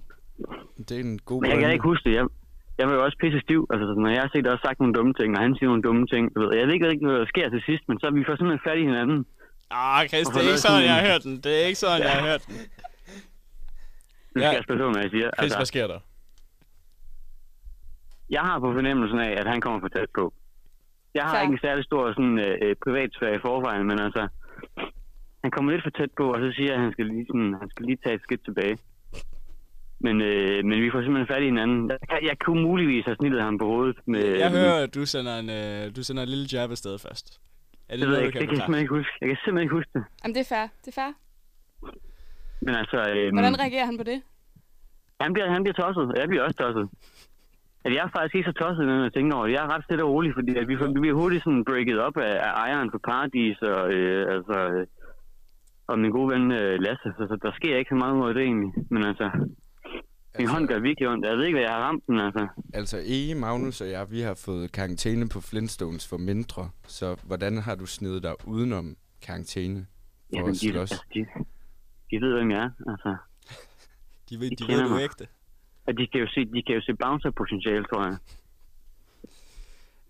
Det 0.88 0.92
er 1.00 1.04
en 1.10 1.20
god 1.26 1.42
Men 1.42 1.52
jeg 1.52 1.60
kan 1.60 1.72
ikke 1.72 1.90
huske 1.92 2.10
det. 2.10 2.16
Jeg, 2.16 2.26
jeg 2.78 2.88
var 2.88 2.94
jo 2.94 3.04
også 3.06 3.18
pisse 3.22 3.40
stiv. 3.46 3.62
Altså, 3.74 3.86
når 4.04 4.10
jeg 4.16 4.22
har 4.22 4.32
set 4.34 4.48
også 4.48 4.64
sagt 4.66 4.80
nogle 4.80 4.94
dumme 4.94 5.14
ting, 5.14 5.30
og 5.36 5.42
han 5.46 5.56
siger 5.56 5.70
nogle 5.70 5.86
dumme 5.88 6.06
ting. 6.08 6.24
Du 6.36 6.40
ved, 6.42 6.50
jeg 6.58 6.68
ved 6.68 6.74
ikke 6.74 7.06
hvad 7.06 7.20
der 7.20 7.34
sker 7.34 7.50
til 7.50 7.62
sidst, 7.70 7.84
men 7.88 8.00
så 8.00 8.06
er 8.08 8.12
vi 8.12 8.28
får 8.28 8.36
simpelthen 8.36 8.68
fat 8.68 8.80
i 8.82 8.90
hinanden. 8.90 9.20
Ah, 9.74 10.08
Chris, 10.10 10.28
det 10.28 10.36
er 10.38 10.42
så 10.42 10.50
ikke 10.50 10.58
sådan, 10.68 10.84
jeg 10.90 10.96
har 10.96 11.06
hørt 11.10 11.24
den. 11.24 11.34
Det 11.44 11.52
er 11.62 11.66
ikke 11.70 11.80
sådan, 11.80 12.02
jeg 12.02 12.12
har 12.12 12.22
hørt 12.30 12.44
den. 12.48 12.56
Nu 14.36 14.42
Ja. 14.42 14.48
skal 14.48 14.56
jeg 14.58 14.64
spørge, 14.64 14.92
hvad 14.94 15.02
jeg 15.02 15.12
siger. 15.12 15.30
Chris, 15.40 15.54
hvad 15.56 15.66
sker 15.66 15.88
der? 15.88 16.00
jeg 18.30 18.42
har 18.42 18.60
på 18.60 18.74
fornemmelsen 18.74 19.20
af, 19.20 19.32
at 19.42 19.48
han 19.48 19.62
kommer 19.62 19.80
for 19.80 19.88
tæt 19.88 20.10
på. 20.16 20.34
Jeg 21.14 21.24
har 21.24 21.34
Fair. 21.36 21.42
ikke 21.42 21.52
en 21.54 21.60
særlig 21.68 21.84
stor 21.86 22.04
sådan, 22.14 22.40
øh, 22.40 22.58
øh, 22.62 22.76
privatsfære 22.84 23.36
i 23.36 23.40
forvejen, 23.48 23.88
men 23.88 24.00
altså, 24.00 24.28
han 25.44 25.52
kommer 25.52 25.72
lidt 25.72 25.84
for 25.84 25.90
tæt 25.90 26.12
på, 26.18 26.26
og 26.34 26.40
så 26.44 26.52
siger 26.56 26.68
jeg, 26.72 26.76
at 26.78 26.82
han 26.86 26.92
skal 26.92 27.06
lige, 27.06 27.26
sådan, 27.30 27.54
han 27.62 27.70
skal 27.70 27.86
lige 27.86 27.98
tage 28.04 28.16
et 28.16 28.22
skridt 28.26 28.44
tilbage. 28.46 28.78
Men, 30.06 30.22
øh, 30.22 30.66
men 30.66 30.82
vi 30.84 30.92
får 30.92 31.02
simpelthen 31.02 31.34
fat 31.34 31.42
i 31.42 31.46
hinanden. 31.46 31.90
Jeg, 31.90 32.00
kan- 32.10 32.26
jeg 32.30 32.38
kunne 32.40 32.62
muligvis 32.62 33.06
have 33.06 33.16
snittet 33.20 33.42
ham 33.42 33.58
på 33.58 33.66
hovedet. 33.66 33.98
Med, 34.06 34.24
Jeg 34.46 34.52
hører, 34.52 34.84
at 34.84 34.96
du 34.96 35.06
sender 35.06 35.34
en, 35.44 35.50
øh, 35.50 35.96
du 35.96 36.04
sender 36.04 36.24
en 36.24 36.30
lille 36.30 36.48
jab 36.54 36.70
afsted 36.72 37.00
først. 37.00 37.40
Er 37.90 37.94
det, 37.96 38.00
det, 38.02 38.08
ved 38.10 38.16
noget, 38.16 38.24
jeg, 38.26 38.34
det 38.42 38.48
kan 38.50 38.58
jeg 38.58 38.64
simpelthen 38.66 38.84
ikke 38.86 38.96
huske. 39.00 39.14
Jeg 39.22 39.28
kan 39.30 39.38
simpelthen 39.44 39.66
ikke 39.66 39.76
huske 39.80 39.92
det. 39.98 40.04
Jamen, 40.22 40.36
det 40.36 40.42
er 40.46 40.50
fair. 40.56 40.68
Det 40.84 40.90
er 40.94 40.98
fair. 41.02 41.12
Men 42.66 42.74
altså, 42.82 42.98
øh, 43.16 43.28
Hvordan 43.38 43.60
reagerer 43.64 43.86
han 43.92 43.98
på 43.98 44.04
det? 44.12 44.20
han, 45.24 45.34
bliver, 45.34 45.48
han 45.56 45.64
bliver 45.64 45.78
tosset, 45.82 46.06
og 46.12 46.18
jeg 46.22 46.28
bliver 46.30 46.44
også 46.48 46.58
tosset. 46.64 46.86
At 47.86 47.92
jeg 47.96 48.02
er 48.08 48.12
faktisk 48.18 48.36
ikke 48.36 48.50
så 48.52 48.56
tosset, 48.62 48.86
når 48.86 49.04
jeg 49.08 49.14
tænker 49.14 49.36
over 49.38 49.46
det. 49.48 49.54
Jeg 49.54 49.64
er 49.66 49.72
ret 49.76 49.84
stille 49.86 50.04
og 50.04 50.10
rolig, 50.14 50.32
fordi 50.38 50.52
at 50.62 50.68
vi, 50.68 50.76
får- 50.80 50.94
vi 50.96 51.00
bliver 51.04 51.16
hurtigt 51.22 51.44
sådan 51.44 51.66
breaket 51.70 51.98
op 52.08 52.18
af, 52.18 52.34
af 52.48 52.52
ejeren 52.66 52.92
for 52.92 53.00
Paradis 53.10 53.58
og, 53.62 53.82
øh, 53.94 54.22
altså, 54.36 54.58
øh, 54.74 54.88
og 55.90 56.00
min 56.00 56.12
gode 56.12 56.30
ven 56.34 56.52
øh, 56.52 56.74
Lasse. 56.86 57.10
Så, 57.18 57.24
så, 57.30 57.36
der 57.46 57.52
sker 57.60 57.78
ikke 57.78 57.90
så 57.94 57.96
meget 58.04 58.14
ud 58.20 58.28
af 58.30 58.34
det 58.34 58.44
egentlig. 58.44 58.72
Men 58.94 59.02
altså, 59.10 59.26
min 60.38 60.48
hånd 60.48 60.68
gør 60.68 60.80
virkelig 60.80 61.10
ondt. 61.10 61.26
Jeg 61.26 61.38
ved 61.38 61.46
ikke, 61.46 61.56
hvad 61.56 61.64
jeg 61.64 61.72
har 61.74 61.80
ramt 61.82 62.04
den, 62.08 62.20
altså. 62.20 62.48
Altså, 62.74 62.98
Ege, 63.06 63.36
Magnus 63.36 63.82
og 63.82 63.90
jeg, 63.90 64.12
vi 64.12 64.20
har 64.22 64.34
fået 64.34 64.72
karantæne 64.72 65.30
på 65.30 65.42
Flintstones 65.42 66.08
for 66.08 66.18
mindre. 66.18 66.70
Så 66.88 67.16
hvordan 67.24 67.58
har 67.58 67.76
du 67.76 67.86
snedet 67.86 68.24
dig 68.24 68.48
udenom 68.48 68.98
karantæne 69.22 69.86
for 70.30 70.36
Jamen, 70.38 70.50
at 70.50 70.54
de, 70.62 70.70
slås? 70.70 70.92
altså, 70.92 71.04
de, 71.14 71.20
de 72.12 72.22
ved, 72.26 72.34
hvem 72.34 72.52
jeg 72.52 72.60
er. 72.64 72.70
Altså, 72.92 73.16
De 74.30 74.40
ved, 74.40 74.50
De 74.50 74.56
de 74.56 74.64
ved 74.64 74.68
kender 74.70 74.88
du 74.88 75.00
ægte. 75.00 75.28
at 75.88 75.96
de 75.98 76.08
kan 76.08 76.20
jo 76.22 76.28
se, 76.28 76.46
de 76.46 76.64
kan 76.68 76.76
jo 76.76 76.82
se 76.82 76.94
bouncer-potentiale, 77.04 77.84
tror 77.94 78.04
jeg. 78.06 78.18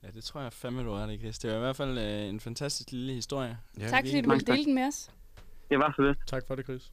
Ja, 0.03 0.07
det 0.15 0.23
tror 0.23 0.41
jeg 0.41 0.53
fandme, 0.53 0.83
du 0.83 0.91
er 0.91 1.05
det, 1.05 1.19
Chris. 1.19 1.39
Det 1.39 1.49
var 1.51 1.57
i 1.57 1.59
hvert 1.59 1.75
fald 1.75 1.97
øh, 1.97 2.29
en 2.29 2.39
fantastisk 2.39 2.91
lille 2.91 3.13
historie. 3.13 3.57
Ja. 3.79 3.87
Tak, 3.87 4.03
fordi 4.03 4.21
du 4.21 4.29
ville 4.29 4.45
dele 4.45 4.65
den 4.65 4.75
med 4.75 4.87
os. 4.87 5.11
Det 5.69 5.77
var 5.77 5.93
så 5.95 6.01
lidt. 6.01 6.17
Tak 6.27 6.43
for 6.47 6.55
det, 6.55 6.65
Chris. 6.65 6.91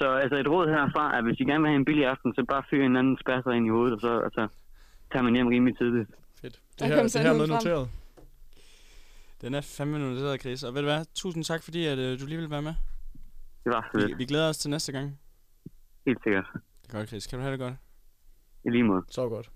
Så 0.00 0.06
altså 0.22 0.36
et 0.42 0.48
råd 0.54 0.66
herfra 0.76 1.04
er, 1.14 1.18
at 1.18 1.24
hvis 1.24 1.40
I 1.40 1.44
gerne 1.44 1.62
vil 1.62 1.70
have 1.72 1.80
en 1.82 1.84
billig 1.84 2.06
aften, 2.06 2.34
så 2.34 2.44
bare 2.52 2.62
fyr 2.70 2.82
en 2.84 2.96
anden 2.96 3.16
spasser 3.22 3.50
ind 3.50 3.66
i 3.66 3.72
hovedet, 3.76 3.94
og 3.94 4.00
så 4.00 4.12
altså, 4.26 4.42
tager 5.12 5.22
man 5.22 5.34
hjem 5.34 5.46
rimelig 5.46 5.78
tidligt. 5.78 6.10
Fedt. 6.40 6.60
Det 6.78 6.86
her, 6.86 7.02
det 7.02 7.20
her 7.20 7.30
er 7.30 7.46
noteret. 7.46 7.90
Den 9.40 9.54
er 9.54 9.60
fandme 9.60 9.98
noteret, 9.98 10.40
Chris. 10.40 10.62
Og 10.62 10.74
ved 10.74 10.80
du 10.82 10.86
hvad? 10.88 11.04
Tusind 11.14 11.44
tak, 11.44 11.62
fordi 11.62 11.86
at, 11.86 11.98
øh, 11.98 12.20
du 12.20 12.26
lige 12.26 12.38
vil 12.38 12.50
være 12.50 12.62
med. 12.62 12.74
Det 13.64 13.72
var 13.72 13.90
Vi, 13.94 14.00
lidt. 14.00 14.18
vi 14.18 14.24
glæder 14.24 14.48
os 14.48 14.58
til 14.58 14.70
næste 14.70 14.92
gang. 14.92 15.18
Helt 16.06 16.18
sikkert. 16.24 16.46
Det 16.82 16.92
er 16.92 16.98
godt, 16.98 17.08
Chris. 17.08 17.26
Kan 17.26 17.38
du 17.38 17.42
have 17.42 17.52
det 17.52 17.60
godt? 17.60 17.74
I 18.64 18.70
lige 18.70 18.82
måde. 18.84 19.02
Så 19.08 19.28
godt. 19.28 19.50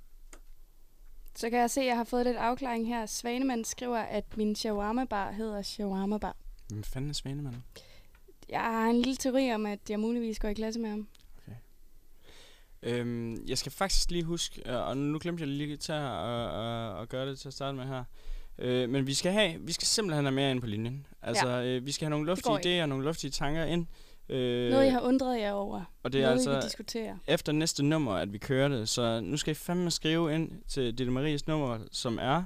Så 1.35 1.51
kan 1.51 1.59
jeg 1.59 1.71
se, 1.71 1.81
at 1.81 1.87
jeg 1.87 1.97
har 1.97 2.05
fået 2.05 2.27
lidt 2.27 2.37
afklaring 2.37 2.87
her. 2.87 3.07
Svanemann 3.07 3.65
skriver, 3.65 3.99
at 3.99 4.37
min 4.37 4.55
shawarma-bar 4.57 5.31
hedder 5.33 5.63
shawarma-bar. 5.63 6.37
Hvem 6.69 6.83
fanden 6.83 7.11
er 7.11 7.15
Svanemann? 7.15 7.65
Jeg 8.49 8.61
har 8.61 8.87
en 8.91 8.97
lille 8.97 9.17
teori 9.17 9.53
om, 9.53 9.67
at 9.67 9.91
jeg 9.91 10.01
muligvis 10.01 10.39
går 10.39 10.49
i 10.49 10.55
klasse 10.55 10.81
med 10.81 10.91
ham. 10.91 11.09
Øhm, 12.83 13.45
jeg 13.49 13.59
skal 13.59 13.73
faktisk 13.73 14.11
lige 14.11 14.25
huske, 14.25 14.63
øh, 14.71 14.89
og 14.89 14.97
nu 14.97 15.19
glemte 15.23 15.41
jeg 15.41 15.49
lige 15.49 15.77
til 15.77 15.93
at, 15.93 15.99
at, 16.03 16.49
at, 16.65 17.03
at 17.03 17.09
gøre 17.09 17.29
det 17.29 17.39
til 17.39 17.49
at 17.49 17.55
starte 17.55 17.77
med 17.77 17.85
her. 17.85 18.05
Øh, 18.59 18.89
men 18.91 19.07
vi 19.07 19.15
skal 19.15 19.33
have, 19.33 19.61
vi 19.61 19.73
skal 19.73 19.87
simpelthen 19.87 20.25
have 20.25 20.35
mere 20.35 20.51
ind 20.51 20.61
på 20.61 20.67
linjen. 20.67 21.07
Altså, 21.23 21.49
ja. 21.49 21.65
øh, 21.65 21.87
vi 21.87 21.93
skal 21.93 22.05
have 22.07 22.11
nogle 22.11 22.27
luftige 22.27 22.79
idéer 22.79 22.83
og 22.83 22.89
nogle 22.89 23.05
luftige 23.05 23.31
tanker 23.31 23.65
ind. 23.65 23.87
Øh, 24.29 24.71
Noget, 24.71 24.85
jeg 24.85 24.93
har 24.93 25.01
undret 25.01 25.41
jer 25.41 25.53
over. 25.53 25.85
og 26.03 26.13
det 26.13 26.21
er 26.21 26.25
Noget, 26.35 26.47
altså 26.49 26.61
diskutere. 26.69 27.19
efter 27.27 27.53
næste 27.53 27.83
nummer, 27.83 28.13
at 28.13 28.33
vi 28.33 28.39
kører 28.39 28.69
det. 28.69 28.89
Så 28.89 29.21
nu 29.21 29.37
skal 29.37 29.51
I 29.51 29.55
fandme 29.55 29.91
skrive 29.91 30.35
ind 30.35 30.51
til 30.69 30.99
Ditte 30.99 31.13
Maries 31.13 31.47
nummer, 31.47 31.79
som 31.93 32.19
er... 32.19 32.45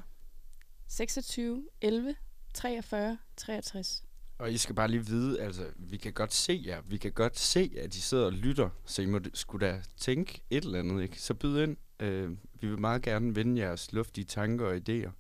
26, 0.89 1.63
11, 1.81 2.15
43, 2.55 3.19
63. 3.37 4.03
Og 4.39 4.53
I 4.53 4.57
skal 4.57 4.75
bare 4.75 4.89
lige 4.89 5.07
vide, 5.07 5.41
altså, 5.41 5.67
vi 5.77 5.97
kan 5.97 6.13
godt 6.13 6.35
se 6.35 6.63
jer. 6.67 6.81
Vi 6.81 6.97
kan 6.97 7.13
godt 7.13 7.39
se, 7.39 7.73
at 7.79 7.95
I 7.95 8.01
sidder 8.01 8.25
og 8.25 8.33
lytter. 8.33 8.71
Så 8.85 9.03
I 9.03 9.07
må 9.07 9.21
skulle 9.35 9.67
da 9.67 9.83
tænke 9.97 10.43
et 10.51 10.65
eller 10.65 10.79
andet, 10.79 11.03
ikke? 11.03 11.23
Så 11.23 11.35
byd 11.35 11.63
ind. 11.63 11.77
Øh, 12.01 12.31
vi 12.55 12.69
vil 12.69 12.79
meget 12.81 13.03
gerne 13.03 13.37
vende 13.37 13.63
jeres 13.63 13.93
luftige 13.93 14.25
tanker 14.25 14.67
og 14.67 14.77
idéer. 14.77 15.11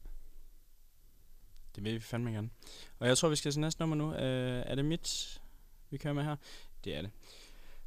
Det 1.74 1.84
vil 1.84 1.94
vi 1.94 2.00
fandme 2.00 2.30
gerne. 2.30 2.50
Og 2.98 3.08
jeg 3.08 3.18
tror, 3.18 3.28
vi 3.28 3.36
skal 3.36 3.52
til 3.52 3.60
næste 3.60 3.82
nummer 3.82 3.96
nu. 3.96 4.14
Øh, 4.14 4.62
er 4.66 4.74
det 4.74 4.84
mit, 4.84 5.40
vi 5.90 5.96
kører 5.96 6.14
med 6.14 6.24
her? 6.24 6.36
Det 6.84 6.96
er 6.96 7.02
det. 7.02 7.10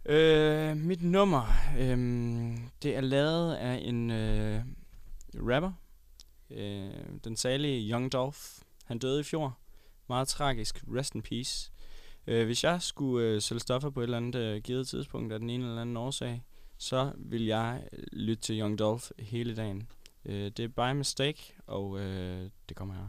Øh, 0.06 0.78
mit 0.78 1.04
nummer, 1.04 1.44
øh, 1.78 1.98
det 2.84 2.96
er 2.96 3.02
lavet 3.02 3.56
af 3.56 3.80
en 3.84 4.12
øh, 4.12 4.64
rapper. 5.36 5.72
Øh, 6.50 6.92
den 7.24 7.36
salige 7.38 7.92
Young 7.92 8.12
Dolph. 8.12 8.40
Han 8.86 9.00
døde 9.00 9.20
i 9.20 9.24
fjor. 9.24 9.61
Meget 10.12 10.28
tragisk. 10.28 10.84
Rest 10.96 11.16
in 11.16 11.22
peace. 11.22 11.72
Øh, 12.28 12.46
hvis 12.46 12.64
jeg 12.64 12.82
skulle 12.82 13.28
øh, 13.28 13.42
sælge 13.42 13.60
stoffer 13.60 13.90
på 13.90 14.00
et 14.00 14.04
eller 14.04 14.18
andet 14.18 14.36
øh, 14.36 14.62
givet 14.62 14.88
tidspunkt 14.88 15.34
af 15.34 15.40
den 15.40 15.50
ene 15.50 15.66
eller 15.66 15.82
anden 15.82 15.98
årsag, 15.98 16.44
så 16.78 17.12
vil 17.18 17.46
jeg 17.46 17.84
øh, 17.94 18.04
lytte 18.12 18.42
til 18.44 18.60
Young 18.60 18.80
Dolph 18.80 19.06
hele 19.20 19.56
dagen. 19.56 19.88
Øh, 20.26 20.52
det 20.58 20.60
er 20.60 20.68
by 20.68 20.98
mistake, 20.98 21.54
og 21.68 22.00
øh, 22.00 22.50
det 22.70 22.78
kommer 22.78 22.96
her. 22.96 23.08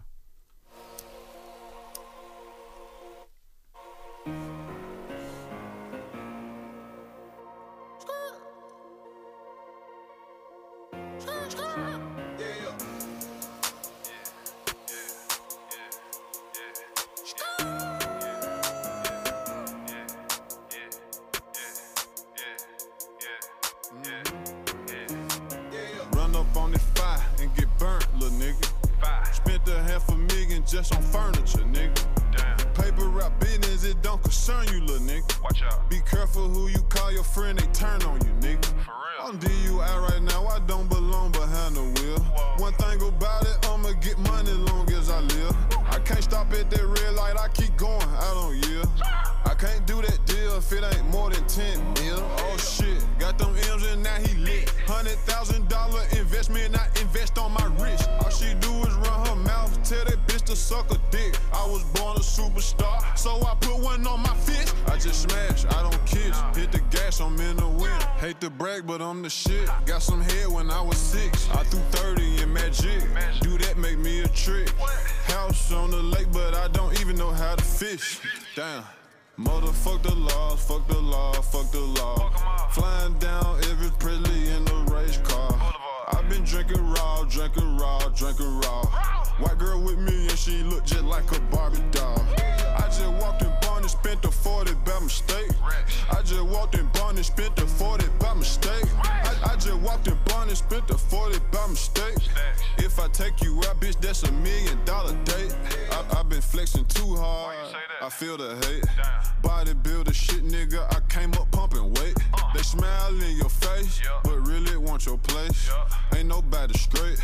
Straight. 116.70 117.18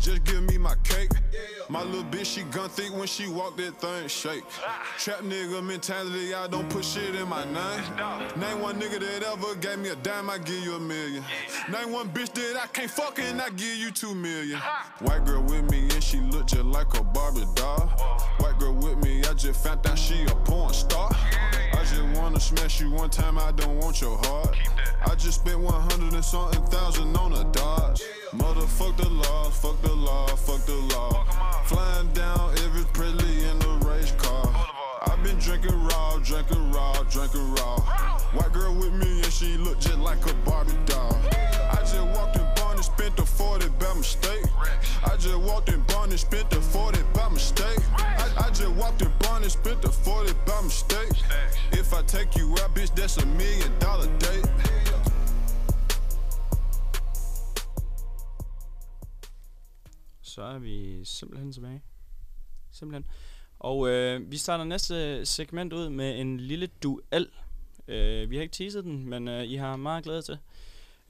Just 0.00 0.24
give 0.24 0.42
me 0.42 0.58
my 0.58 0.74
cake. 0.82 1.10
My 1.68 1.84
little 1.84 2.04
bitch, 2.04 2.34
she 2.34 2.42
gun 2.42 2.68
thick 2.68 2.92
when 2.92 3.06
she 3.06 3.28
walk 3.28 3.56
that 3.58 3.80
thing 3.80 4.08
shake. 4.08 4.42
Trap 4.98 5.20
nigga 5.20 5.62
mentality, 5.64 6.34
I 6.34 6.48
don't 6.48 6.68
put 6.68 6.84
shit 6.84 7.14
in 7.14 7.28
my 7.28 7.44
name. 7.44 7.84
Name 8.40 8.60
one 8.60 8.80
nigga 8.80 8.98
that 8.98 9.22
ever 9.22 9.54
gave 9.56 9.78
me 9.78 9.90
a 9.90 9.96
dime, 9.96 10.28
I 10.28 10.38
give 10.38 10.64
you 10.64 10.74
a 10.74 10.80
million. 10.80 11.22
Name 11.70 11.92
one 11.92 12.08
bitch 12.08 12.32
that 12.34 12.60
I 12.60 12.66
can't 12.66 12.90
fuck 12.90 13.18
and 13.20 13.40
I 13.40 13.50
give 13.50 13.76
you 13.76 13.90
two 13.92 14.14
million. 14.14 14.58
White 15.00 15.24
girl 15.24 15.42
with 15.42 15.70
me 15.70 15.82
and 15.82 16.02
she 16.02 16.18
look 16.18 16.46
just 16.46 16.64
like 16.64 16.92
a 16.98 17.04
Barbie 17.04 17.46
doll. 17.54 17.86
White 18.38 18.58
girl 18.58 18.74
with 18.74 18.98
me, 19.04 19.22
I 19.24 19.34
just 19.34 19.62
found 19.62 19.86
out 19.86 19.98
she 19.98 20.22
a 20.24 20.34
porn 20.34 20.74
star. 20.74 21.10
I 21.80 21.84
just 21.84 22.02
wanna 22.20 22.38
smash 22.38 22.78
you 22.78 22.90
one 22.90 23.08
time, 23.08 23.38
I 23.38 23.52
don't 23.52 23.78
want 23.78 24.02
your 24.02 24.18
heart. 24.18 24.54
I 25.06 25.14
just 25.14 25.40
spent 25.40 25.60
100 25.60 26.12
and 26.12 26.22
something 26.22 26.62
thousand 26.64 27.16
on 27.16 27.32
a 27.32 27.44
Dodge. 27.52 28.02
Motherfuck 28.34 28.98
the 28.98 29.08
law, 29.08 29.48
fuck 29.48 29.80
the 29.80 29.94
law, 29.94 30.26
fuck 30.26 30.60
the 30.66 30.74
law. 30.74 31.24
Flying 31.64 32.12
down 32.12 32.50
every 32.58 32.84
Presley 32.92 33.48
in 33.48 33.58
the 33.60 33.88
race 33.88 34.12
car. 34.18 34.54
I've 35.06 35.24
been 35.24 35.38
drinking 35.38 35.82
raw, 35.86 36.18
drinking 36.18 36.70
raw, 36.70 37.02
drinking 37.04 37.54
raw. 37.54 37.80
White 38.34 38.52
girl 38.52 38.74
with 38.74 38.92
me 38.92 39.22
and 39.22 39.32
she 39.32 39.56
look 39.56 39.80
just 39.80 40.00
like 40.00 40.22
a 40.30 40.34
Barbie 40.44 40.76
doll. 40.84 41.18
I 41.32 41.76
just 41.76 41.96
walked 42.14 42.36
in 42.36 42.49
spent 43.00 43.16
the 43.16 43.24
40 43.24 43.68
by 43.80 43.94
mistake. 43.94 44.44
I 45.10 45.16
just 45.16 45.38
walked 45.48 45.70
in 45.70 45.80
Barn 45.88 46.10
and 46.10 46.20
spent 46.20 46.50
the 46.50 46.60
40 46.60 46.98
by 47.14 47.28
mistake. 47.30 47.80
I, 47.96 48.26
I 48.44 48.48
just 48.50 48.74
walked 48.80 49.00
in 49.00 49.12
Barn 49.22 49.42
and 49.42 49.50
spent 49.50 49.80
the 49.80 49.90
40 49.90 50.34
by 50.46 50.60
mistake. 50.62 51.12
If 51.72 51.94
I 51.94 52.02
take 52.02 52.36
you 52.38 52.46
out, 52.60 52.74
bitch, 52.74 52.94
that's 52.94 53.16
a 53.16 53.26
million 53.26 53.72
dollar 53.80 54.08
date. 54.24 54.46
Så 60.22 60.42
er 60.42 60.58
vi 60.58 61.04
simpelthen 61.04 61.52
tilbage. 61.52 61.82
Simpelthen. 62.72 63.04
Og 63.58 63.88
øh, 63.88 64.30
vi 64.30 64.36
starter 64.36 64.64
næste 64.64 65.26
segment 65.26 65.72
ud 65.72 65.88
med 65.88 66.20
en 66.20 66.40
lille 66.40 66.66
duel. 66.66 67.28
Øh, 67.88 68.30
vi 68.30 68.36
har 68.36 68.42
ikke 68.42 68.54
teaset 68.54 68.84
den, 68.84 69.08
men 69.08 69.28
øh, 69.28 69.44
I 69.44 69.56
har 69.56 69.76
meget 69.76 70.04
glæde 70.04 70.22
til. 70.22 70.38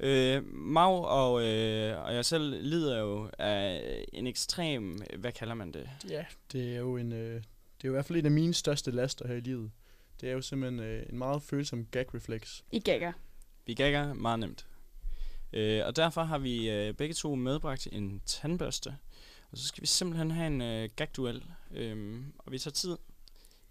Øh, 0.03 0.43
Mau 0.55 0.93
og, 0.93 1.43
øh, 1.43 2.05
og 2.05 2.15
jeg 2.15 2.25
selv 2.25 2.63
lider 2.63 2.99
jo 2.99 3.31
af 3.39 4.05
en 4.13 4.27
ekstrem, 4.27 5.03
hvad 5.19 5.33
kalder 5.33 5.55
man 5.55 5.73
det? 5.73 5.91
Ja, 6.09 6.25
det 6.53 6.75
er 6.75 6.79
jo 6.79 6.97
en, 6.97 7.13
øh, 7.13 7.35
det 7.35 7.85
er 7.85 7.89
jo 7.89 7.91
i 7.91 7.97
hvert 7.97 8.05
fald 8.05 8.19
en 8.19 8.25
af 8.25 8.31
mine 8.31 8.55
største 8.55 8.91
laster 8.91 9.29
her 9.29 9.35
i 9.35 9.41
livet. 9.41 9.71
Det 10.21 10.29
er 10.29 10.33
jo 10.33 10.43
simpelthen 10.43 10.81
øh, 10.81 11.07
en 11.11 11.19
meget 11.19 11.43
følsom 11.43 11.87
gag-reflex. 11.87 12.63
I 12.73 12.81
gagger. 12.81 13.13
Vi 13.67 13.75
gagger 13.75 14.15
meget 14.15 14.39
nemt. 14.39 14.67
Øh, 15.53 15.87
og 15.87 15.97
derfor 15.97 16.23
har 16.23 16.39
vi 16.39 16.71
øh, 16.71 16.95
begge 16.95 17.15
to 17.15 17.35
medbragt 17.35 17.89
en 17.93 18.23
tandbørste. 18.27 18.97
Og 19.53 19.59
så 19.59 19.67
skal 19.67 19.83
vi 19.83 19.87
simpelthen 19.87 20.31
have 20.31 20.47
en 20.47 20.61
øh, 20.61 20.89
gagduel. 20.97 21.45
Øhm, 21.71 22.33
og 22.39 22.53
vi 22.53 22.59
tager 22.59 22.73
tid. 22.73 22.97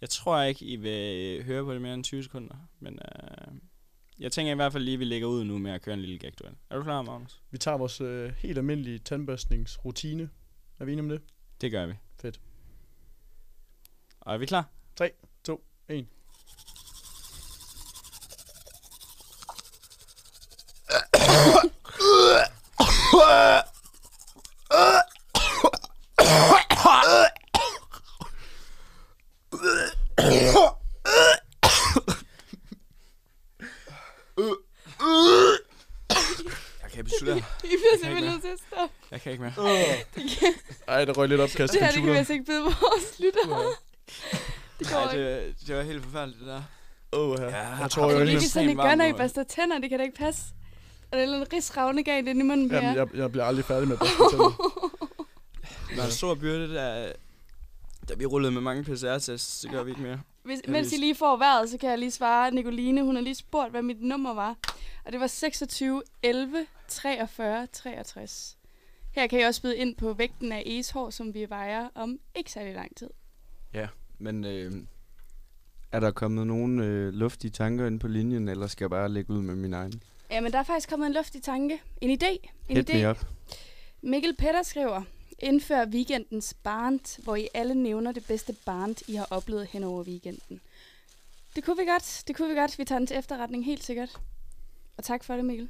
Jeg 0.01 0.09
tror 0.09 0.41
ikke, 0.41 0.65
I 0.65 0.75
vil 0.75 1.38
øh, 1.39 1.45
høre 1.45 1.63
på 1.63 1.73
det 1.73 1.82
mere 1.82 1.93
end 1.93 2.03
20 2.03 2.23
sekunder. 2.23 2.55
Men 2.80 2.93
øh, 2.93 3.47
jeg 4.20 4.32
tænker 4.32 4.51
i 4.51 4.55
hvert 4.55 4.72
fald 4.72 4.84
lige, 4.84 4.93
at 4.93 4.99
vi 4.99 5.05
lægger 5.05 5.28
ud 5.28 5.43
nu 5.43 5.57
med 5.57 5.72
at 5.72 5.82
køre 5.82 5.93
en 5.93 6.01
lille 6.01 6.17
gagduel. 6.17 6.55
Er 6.70 6.78
du 6.78 6.84
klar, 6.84 7.01
Magnus? 7.01 7.41
Vi 7.51 7.57
tager 7.57 7.78
vores 7.78 8.01
øh, 8.01 8.34
helt 8.38 8.57
almindelige 8.57 8.99
tandbørstningsrutine. 8.99 10.30
Er 10.80 10.86
vi 10.86 10.91
enige 10.91 11.03
om 11.03 11.09
det? 11.09 11.22
Det 11.61 11.72
gør 11.72 11.86
vi. 11.86 11.93
Fedt. 12.22 12.39
Og 14.22 14.34
er 14.34 14.38
vi 14.38 14.45
klar? 14.45 14.70
3, 14.95 15.11
2, 15.43 15.63
1. 15.89 16.07
Jeg 36.82 36.91
kan 36.91 37.03
beslutte. 37.03 37.43
I 37.63 37.67
bliver 37.67 37.97
simpelthen 38.03 38.32
nødt 38.32 38.41
til 38.41 38.49
at 38.49 38.59
stoppe. 38.67 38.95
Jeg 39.11 39.18
kan 39.38 39.45
ikke 39.45 39.53
mere. 39.57 40.27
Kan- 40.39 40.53
Ej, 40.88 41.05
der 41.05 41.13
røg 41.13 41.30
lidt 41.30 41.41
opkast 41.41 41.73
Det 41.73 41.82
her, 41.82 41.91
det 41.91 42.01
kan 42.01 42.11
vi 42.11 42.17
altså 42.17 42.34
ikke 42.34 42.45
byde 42.45 42.63
vores 42.63 43.19
lyttere. 43.19 43.63
Det 44.80 44.89
går 44.89 44.99
Nej, 45.05 45.13
ikke. 45.13 45.45
det, 45.47 45.55
det 45.67 45.75
var 45.75 45.82
helt 45.82 46.03
forfærdeligt, 46.03 46.39
det 46.39 46.47
der. 46.47 46.61
Åh, 47.13 47.38
ja. 47.39 47.45
Ja, 47.45 47.67
Jeg 47.82 47.91
tror, 47.91 48.03
Det 48.03 48.09
jeg 48.11 48.17
er 48.17 48.21
er 48.21 48.25
virkelig 48.25 48.51
sådan, 48.51 48.69
I 48.69 48.75
gør, 48.75 48.95
når 48.95 49.05
I 49.05 49.13
børster 49.13 49.43
tænder. 49.43 49.80
Det 49.80 49.89
kan 49.89 49.99
da 49.99 50.05
ikke 50.05 50.17
passe. 50.17 50.41
Er 51.11 51.25
der 51.25 51.36
en 51.38 51.53
rigsravne 51.53 52.03
galt 52.03 52.27
ind 52.27 52.39
i 52.39 52.43
munden 52.43 52.69
på? 52.69 52.75
Jamen, 52.75 52.95
jeg, 52.95 53.07
jeg 53.13 53.32
bliver 53.32 53.45
aldrig 53.45 53.65
færdig 53.65 53.88
med 53.88 53.95
at 53.95 53.99
børste 53.99 54.17
tænder. 54.32 54.75
Det 55.89 55.97
var 55.97 56.05
en 56.05 56.11
stor 56.11 56.36
byrde, 56.36 56.73
der, 56.73 57.11
da 58.09 58.13
vi 58.17 58.25
rullede 58.25 58.51
med 58.51 58.61
mange 58.61 58.84
PCR-tests. 58.84 59.59
Det 59.61 59.71
gør 59.71 59.84
vi 59.84 59.89
ikke 59.91 60.01
mere. 60.01 60.19
Hvis, 60.43 60.59
mens 60.67 60.93
I 60.93 60.97
lige 60.97 61.15
får 61.15 61.38
vejret, 61.38 61.69
så 61.69 61.77
kan 61.77 61.89
jeg 61.89 61.97
lige 61.99 62.11
svare 62.11 62.51
Nicoline. 62.51 63.03
Hun 63.03 63.15
har 63.15 63.23
lige 63.23 63.36
spurgt, 63.36 63.71
hvad 63.71 63.82
mit 63.82 64.01
nummer 64.01 64.34
var. 64.34 64.55
Og 65.05 65.11
det 65.11 65.19
var 65.19 65.27
26 65.27 66.03
11 66.23 66.65
43 66.89 67.67
63. 67.73 68.57
Her 69.12 69.28
kan 69.28 69.39
I 69.39 69.43
også 69.43 69.62
byde 69.62 69.78
ind 69.78 69.95
på 69.95 70.14
vægten 70.14 70.51
af 70.51 70.64
egeshår, 70.66 71.10
som 71.10 71.34
vi 71.34 71.49
vejer 71.49 71.89
om 71.95 72.20
ikke 72.36 72.51
særlig 72.51 72.74
lang 72.74 72.95
tid. 72.95 73.10
Ja, 73.74 73.88
men 74.18 74.43
øh, 74.45 74.72
er 75.91 75.99
der 75.99 76.12
kommet 76.12 76.47
nogle 76.47 76.86
øh, 76.86 77.14
luftige 77.14 77.51
tanker 77.51 77.88
ind 77.88 77.99
på 77.99 78.07
linjen, 78.07 78.47
eller 78.47 78.68
skal 78.68 78.84
jeg 78.86 78.89
bare 78.89 79.10
lægge 79.10 79.34
ud 79.34 79.41
med 79.41 79.55
min 79.55 79.74
egen? 79.74 80.03
Ja, 80.32 80.41
men 80.41 80.51
der 80.51 80.60
er 80.60 80.64
faktisk 80.64 80.89
kommet 80.89 81.07
en 81.07 81.14
luftig 81.14 81.43
tanke. 81.43 81.82
En 82.01 82.20
idé. 82.24 82.47
En 82.70 82.78
Hit 82.78 82.89
idé. 82.89 82.97
me 82.97 83.10
up. 83.10 83.26
Mikkel 84.01 84.36
Petter 84.36 84.64
skriver, 84.64 85.01
indfør 85.39 85.86
weekendens 85.86 86.53
barnt, 86.64 87.20
hvor 87.24 87.36
I 87.36 87.47
alle 87.53 87.76
nævner 87.76 88.12
det 88.12 88.26
bedste 88.28 88.55
barnt, 88.66 89.03
I 89.07 89.16
har 89.16 89.28
oplevet 89.30 89.68
hen 89.68 89.84
over 89.84 90.03
weekenden. 90.03 90.62
Det 91.55 91.64
kunne 91.64 91.78
vi 91.78 91.86
godt, 91.86 92.24
det 92.28 92.36
kunne 92.36 92.49
vi 92.49 92.60
godt. 92.60 92.78
Vi 92.80 92.86
tager 92.86 92.99
den 92.99 93.07
til 93.07 93.18
efterretning 93.18 93.66
helt 93.66 93.84
sikkert. 93.84 94.20
Og 94.97 95.03
tak 95.03 95.24
for 95.24 95.36
det, 95.36 95.45
Mikkel. 95.45 95.70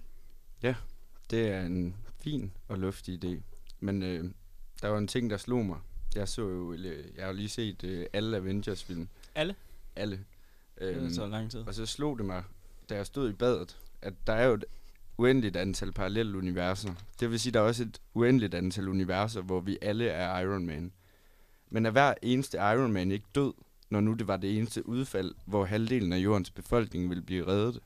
Det 1.31 1.47
er 1.47 1.61
en 1.61 1.95
fin 2.29 2.51
og 2.67 2.77
luftig 2.79 3.23
idé. 3.25 3.41
Men 3.79 4.03
øh, 4.03 4.23
der 4.81 4.87
var 4.87 4.97
en 4.97 5.07
ting, 5.07 5.29
der 5.29 5.37
slog 5.37 5.65
mig. 5.65 5.77
Jeg 6.15 6.27
så 6.27 6.41
jo, 6.41 6.73
jeg 6.73 6.93
har 7.19 7.27
jo 7.27 7.33
lige 7.33 7.49
set 7.49 7.83
øh, 7.83 8.05
alle 8.13 8.37
Avengers-film. 8.37 9.07
Alle? 9.35 9.55
Alle. 9.95 10.15
Det 10.79 10.95
Øhm, 10.95 11.03
har 11.07 11.13
taget 11.13 11.29
lang 11.29 11.51
tid. 11.51 11.59
og 11.67 11.73
så 11.73 11.85
slog 11.85 12.17
det 12.17 12.25
mig, 12.25 12.43
da 12.89 12.95
jeg 12.95 13.05
stod 13.05 13.29
i 13.29 13.33
badet, 13.33 13.77
at 14.01 14.13
der 14.27 14.33
er 14.33 14.47
jo 14.47 14.53
et 14.53 14.65
uendeligt 15.17 15.55
antal 15.55 15.91
parallelle 15.91 16.37
universer. 16.37 16.93
Det 17.19 17.31
vil 17.31 17.39
sige, 17.39 17.53
der 17.53 17.59
er 17.59 17.63
også 17.63 17.83
et 17.83 18.01
uendeligt 18.13 18.53
antal 18.53 18.87
universer, 18.87 19.41
hvor 19.41 19.59
vi 19.59 19.77
alle 19.81 20.07
er 20.07 20.39
Iron 20.39 20.65
Man. 20.65 20.91
Men 21.69 21.85
er 21.85 21.91
hver 21.91 22.13
eneste 22.21 22.57
Iron 22.57 22.91
Man 22.93 23.11
ikke 23.11 23.25
død, 23.35 23.53
når 23.89 23.99
nu 24.01 24.13
det 24.13 24.27
var 24.27 24.37
det 24.37 24.57
eneste 24.57 24.89
udfald, 24.89 25.35
hvor 25.45 25.65
halvdelen 25.65 26.13
af 26.13 26.17
jordens 26.17 26.51
befolkning 26.51 27.09
ville 27.09 27.23
blive 27.23 27.47
reddet? 27.47 27.79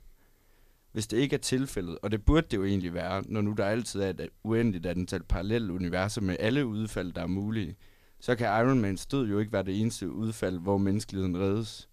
Hvis 0.93 1.07
det 1.07 1.17
ikke 1.17 1.33
er 1.33 1.39
tilfældet, 1.39 1.97
og 2.01 2.11
det 2.11 2.25
burde 2.25 2.47
det 2.51 2.57
jo 2.57 2.65
egentlig 2.65 2.93
være, 2.93 3.23
når 3.25 3.41
nu 3.41 3.53
der 3.53 3.65
altid 3.65 4.01
er 4.01 4.09
et 4.09 4.29
uendeligt 4.43 4.85
antal 4.85 5.23
parallelle 5.23 5.73
universer 5.73 6.21
med 6.21 6.35
alle 6.39 6.65
udfald, 6.65 7.13
der 7.13 7.21
er 7.21 7.27
mulige, 7.27 7.75
så 8.19 8.35
kan 8.35 8.47
Iron 8.47 8.81
Mans 8.81 9.05
død 9.05 9.27
jo 9.27 9.39
ikke 9.39 9.53
være 9.53 9.63
det 9.63 9.81
eneste 9.81 10.11
udfald, 10.11 10.59
hvor 10.59 10.77
menneskeligheden 10.77 11.39
reddes. 11.39 11.89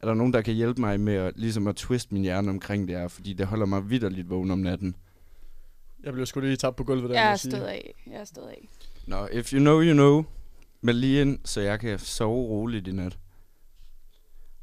Er 0.00 0.06
der 0.06 0.14
nogen, 0.14 0.32
der 0.32 0.42
kan 0.42 0.54
hjælpe 0.54 0.80
mig 0.80 1.00
med 1.00 1.14
at, 1.14 1.32
ligesom 1.36 1.66
at 1.66 1.76
twiste 1.76 2.14
min 2.14 2.22
hjerne 2.22 2.50
omkring 2.50 2.88
det 2.88 2.96
her, 2.96 3.08
fordi 3.08 3.32
det 3.32 3.46
holder 3.46 3.66
mig 3.66 3.90
vidderligt 3.90 4.30
vågen 4.30 4.50
om 4.50 4.58
natten? 4.58 4.96
Jeg 6.02 6.12
blev 6.12 6.26
sgu 6.26 6.40
lige 6.40 6.56
tabt 6.56 6.76
på 6.76 6.84
gulvet 6.84 7.10
der. 7.10 7.20
Jeg 7.20 7.32
er 7.32 7.36
stået 7.36 7.60
af. 7.60 7.94
Jeg 8.06 8.20
er 8.20 8.24
stået 8.24 8.48
af. 8.48 8.68
Nå, 9.06 9.26
if 9.32 9.52
you 9.52 9.58
know, 9.58 9.82
you 9.82 9.92
know. 9.92 10.24
Meld 10.80 10.98
lige 10.98 11.20
ind, 11.20 11.38
så 11.44 11.60
jeg 11.60 11.80
kan 11.80 11.98
sove 11.98 12.46
roligt 12.46 12.88
i 12.88 12.92
nat. 12.92 13.18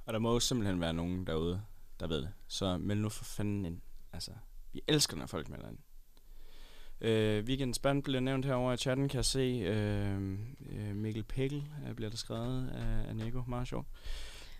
Og 0.05 0.13
der 0.13 0.19
må 0.19 0.33
jo 0.33 0.39
simpelthen 0.39 0.81
være 0.81 0.93
nogen 0.93 1.27
derude, 1.27 1.61
der 2.01 2.07
ved 2.07 2.21
det. 2.21 2.33
Så 2.47 2.77
meld 2.77 2.99
nu 2.99 3.09
for 3.09 3.23
fanden 3.23 3.65
ind. 3.65 3.81
Altså, 4.13 4.31
vi 4.73 4.81
elsker, 4.87 5.17
når 5.17 5.25
folk 5.25 5.49
melder 5.49 5.69
ind. 5.69 5.77
Øh, 7.01 7.43
weekendens 7.45 7.79
band 7.79 8.03
bliver 8.03 8.19
nævnt 8.19 8.45
herovre 8.45 8.73
i 8.73 8.77
chatten, 8.77 9.09
kan 9.09 9.17
jeg 9.17 9.25
se. 9.25 9.39
Øh, 9.39 10.39
øh, 10.71 10.95
Mikkel 10.95 11.23
Pekkel 11.23 11.67
øh, 11.87 11.95
bliver 11.95 12.09
der 12.09 12.17
skrevet 12.17 12.69
af, 12.69 13.09
af 13.09 13.15
Nico. 13.15 13.43
Meget 13.47 13.67
sjovt. 13.67 13.87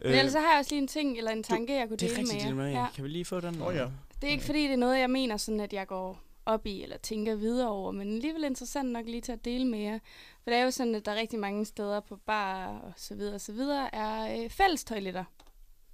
Men 0.03 0.13
ellers 0.13 0.31
så 0.31 0.39
har 0.39 0.51
jeg 0.51 0.59
også 0.59 0.71
lige 0.71 0.81
en 0.81 0.87
ting, 0.87 1.17
eller 1.17 1.31
en 1.31 1.43
tanke, 1.43 1.73
jeg 1.73 1.87
kunne 1.87 1.97
det 1.97 2.11
er 2.11 2.15
dele 2.15 2.19
rigtigt, 2.19 2.55
med 2.55 2.65
det 2.65 2.73
jer. 2.73 2.73
med. 2.73 2.81
Ja. 2.81 2.87
Kan 2.95 3.03
vi 3.03 3.09
lige 3.09 3.25
få 3.25 3.39
den? 3.39 3.61
Åh, 3.61 3.75
ja. 3.75 3.89
Det 4.21 4.27
er 4.27 4.31
ikke 4.31 4.43
fordi, 4.43 4.63
det 4.63 4.71
er 4.73 4.77
noget, 4.77 4.99
jeg 4.99 5.09
mener, 5.09 5.37
sådan 5.37 5.59
at 5.59 5.73
jeg 5.73 5.87
går 5.87 6.21
op 6.45 6.65
i 6.65 6.83
eller 6.83 6.97
tænker 6.97 7.35
videre 7.35 7.69
over, 7.69 7.91
men 7.91 8.13
alligevel 8.13 8.43
interessant 8.43 8.91
nok 8.91 9.05
lige 9.05 9.21
til 9.21 9.31
at 9.31 9.45
dele 9.45 9.65
med 9.65 9.79
jer. 9.79 9.99
For 10.43 10.49
det 10.49 10.59
er 10.59 10.63
jo 10.63 10.71
sådan, 10.71 10.95
at 10.95 11.05
der 11.05 11.11
er 11.11 11.15
rigtig 11.15 11.39
mange 11.39 11.65
steder 11.65 11.99
på 11.99 12.15
bar 12.15 12.67
og 12.67 12.93
så 12.97 13.15
videre 13.15 13.35
og 13.35 13.41
så 13.41 13.53
videre, 13.53 13.95
er 13.95 14.43
øh, 14.43 14.49
fælles 14.49 14.83
toiletter. 14.83 15.23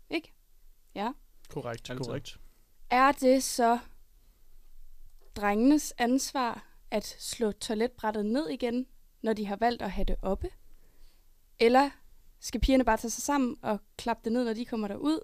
Ikke? 0.10 0.34
Ja. 0.96 1.12
Korrekt, 1.48 1.90
Altid. 1.90 2.06
korrekt. 2.06 2.40
Er 2.90 3.12
det 3.12 3.44
så 3.44 3.80
drengenes 5.36 5.94
ansvar 5.98 6.68
at 6.92 7.16
slå 7.20 7.52
toiletbrættet 7.52 8.26
ned 8.26 8.50
igen, 8.50 8.86
når 9.22 9.34
de 9.34 9.46
har 9.46 9.56
valgt 9.56 9.82
at 9.82 9.92
have 9.92 10.06
det 10.06 10.16
oppe? 10.22 10.50
Eller 11.60 11.90
skal 12.40 12.62
pigerne 12.62 12.86
bare 12.86 12.98
tage 12.98 13.12
sig 13.12 13.24
sammen 13.24 13.58
og 13.62 13.80
klappe 13.98 14.22
det 14.24 14.32
ned, 14.32 14.46
når 14.46 14.54
de 14.54 14.66
kommer 14.66 14.88
derud? 14.88 15.20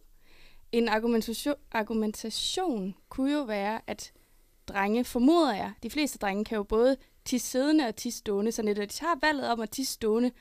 En 0.71 0.87
argumentation, 0.87 1.55
argumentation 1.71 2.95
kunne 3.09 3.33
jo 3.33 3.43
være, 3.43 3.81
at 3.87 4.13
drenge, 4.67 5.03
formoder 5.03 5.55
jeg, 5.55 5.73
de 5.83 5.89
fleste 5.89 6.17
drenge 6.17 6.45
kan 6.45 6.55
jo 6.55 6.63
både 6.63 6.97
tisse 7.25 7.49
siddende 7.49 7.87
og 7.87 7.95
tisse 7.95 8.19
stående, 8.19 8.51
så 8.51 8.61
når 8.61 8.73
de 8.73 8.85
tager 8.85 9.15
valget 9.21 9.49
om 9.49 9.59
at 9.59 9.69
tisse 9.69 9.93
stående, 9.93 10.31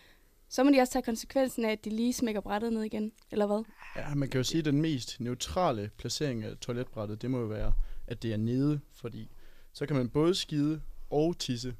så 0.52 0.64
må 0.64 0.70
de 0.70 0.80
også 0.80 0.92
tage 0.92 1.02
konsekvensen 1.02 1.64
af, 1.64 1.72
at 1.72 1.84
de 1.84 1.90
lige 1.90 2.12
smækker 2.12 2.40
brættet 2.40 2.72
ned 2.72 2.82
igen, 2.82 3.12
eller 3.30 3.46
hvad? 3.46 3.64
Ja, 3.96 4.14
man 4.14 4.28
kan 4.28 4.38
jo 4.38 4.44
sige, 4.44 4.58
at 4.58 4.64
den 4.64 4.80
mest 4.82 5.20
neutrale 5.20 5.90
placering 5.98 6.44
af 6.44 6.56
toiletbrættet, 6.56 7.22
det 7.22 7.30
må 7.30 7.40
jo 7.40 7.46
være, 7.46 7.72
at 8.06 8.22
det 8.22 8.32
er 8.32 8.36
nede, 8.36 8.80
fordi 8.92 9.30
så 9.72 9.86
kan 9.86 9.96
man 9.96 10.08
både 10.08 10.34
skide 10.34 10.82
og 11.10 11.38
tisse. 11.38 11.76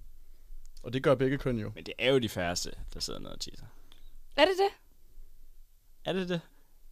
Og 0.83 0.93
det 0.93 1.03
gør 1.03 1.15
begge 1.15 1.39
køn 1.39 1.59
jo. 1.59 1.73
Men 1.75 1.85
det 1.85 1.95
er 1.99 2.13
jo 2.13 2.19
de 2.19 2.29
færreste, 2.29 2.73
der 2.95 3.01
sidder 3.01 3.21
nede 3.21 3.33
og 3.33 3.41
tisser. 3.41 3.67
Er 4.37 4.45
det 4.45 4.55
det? 4.59 4.69
Er 6.05 6.13
det 6.13 6.29
det? 6.29 6.41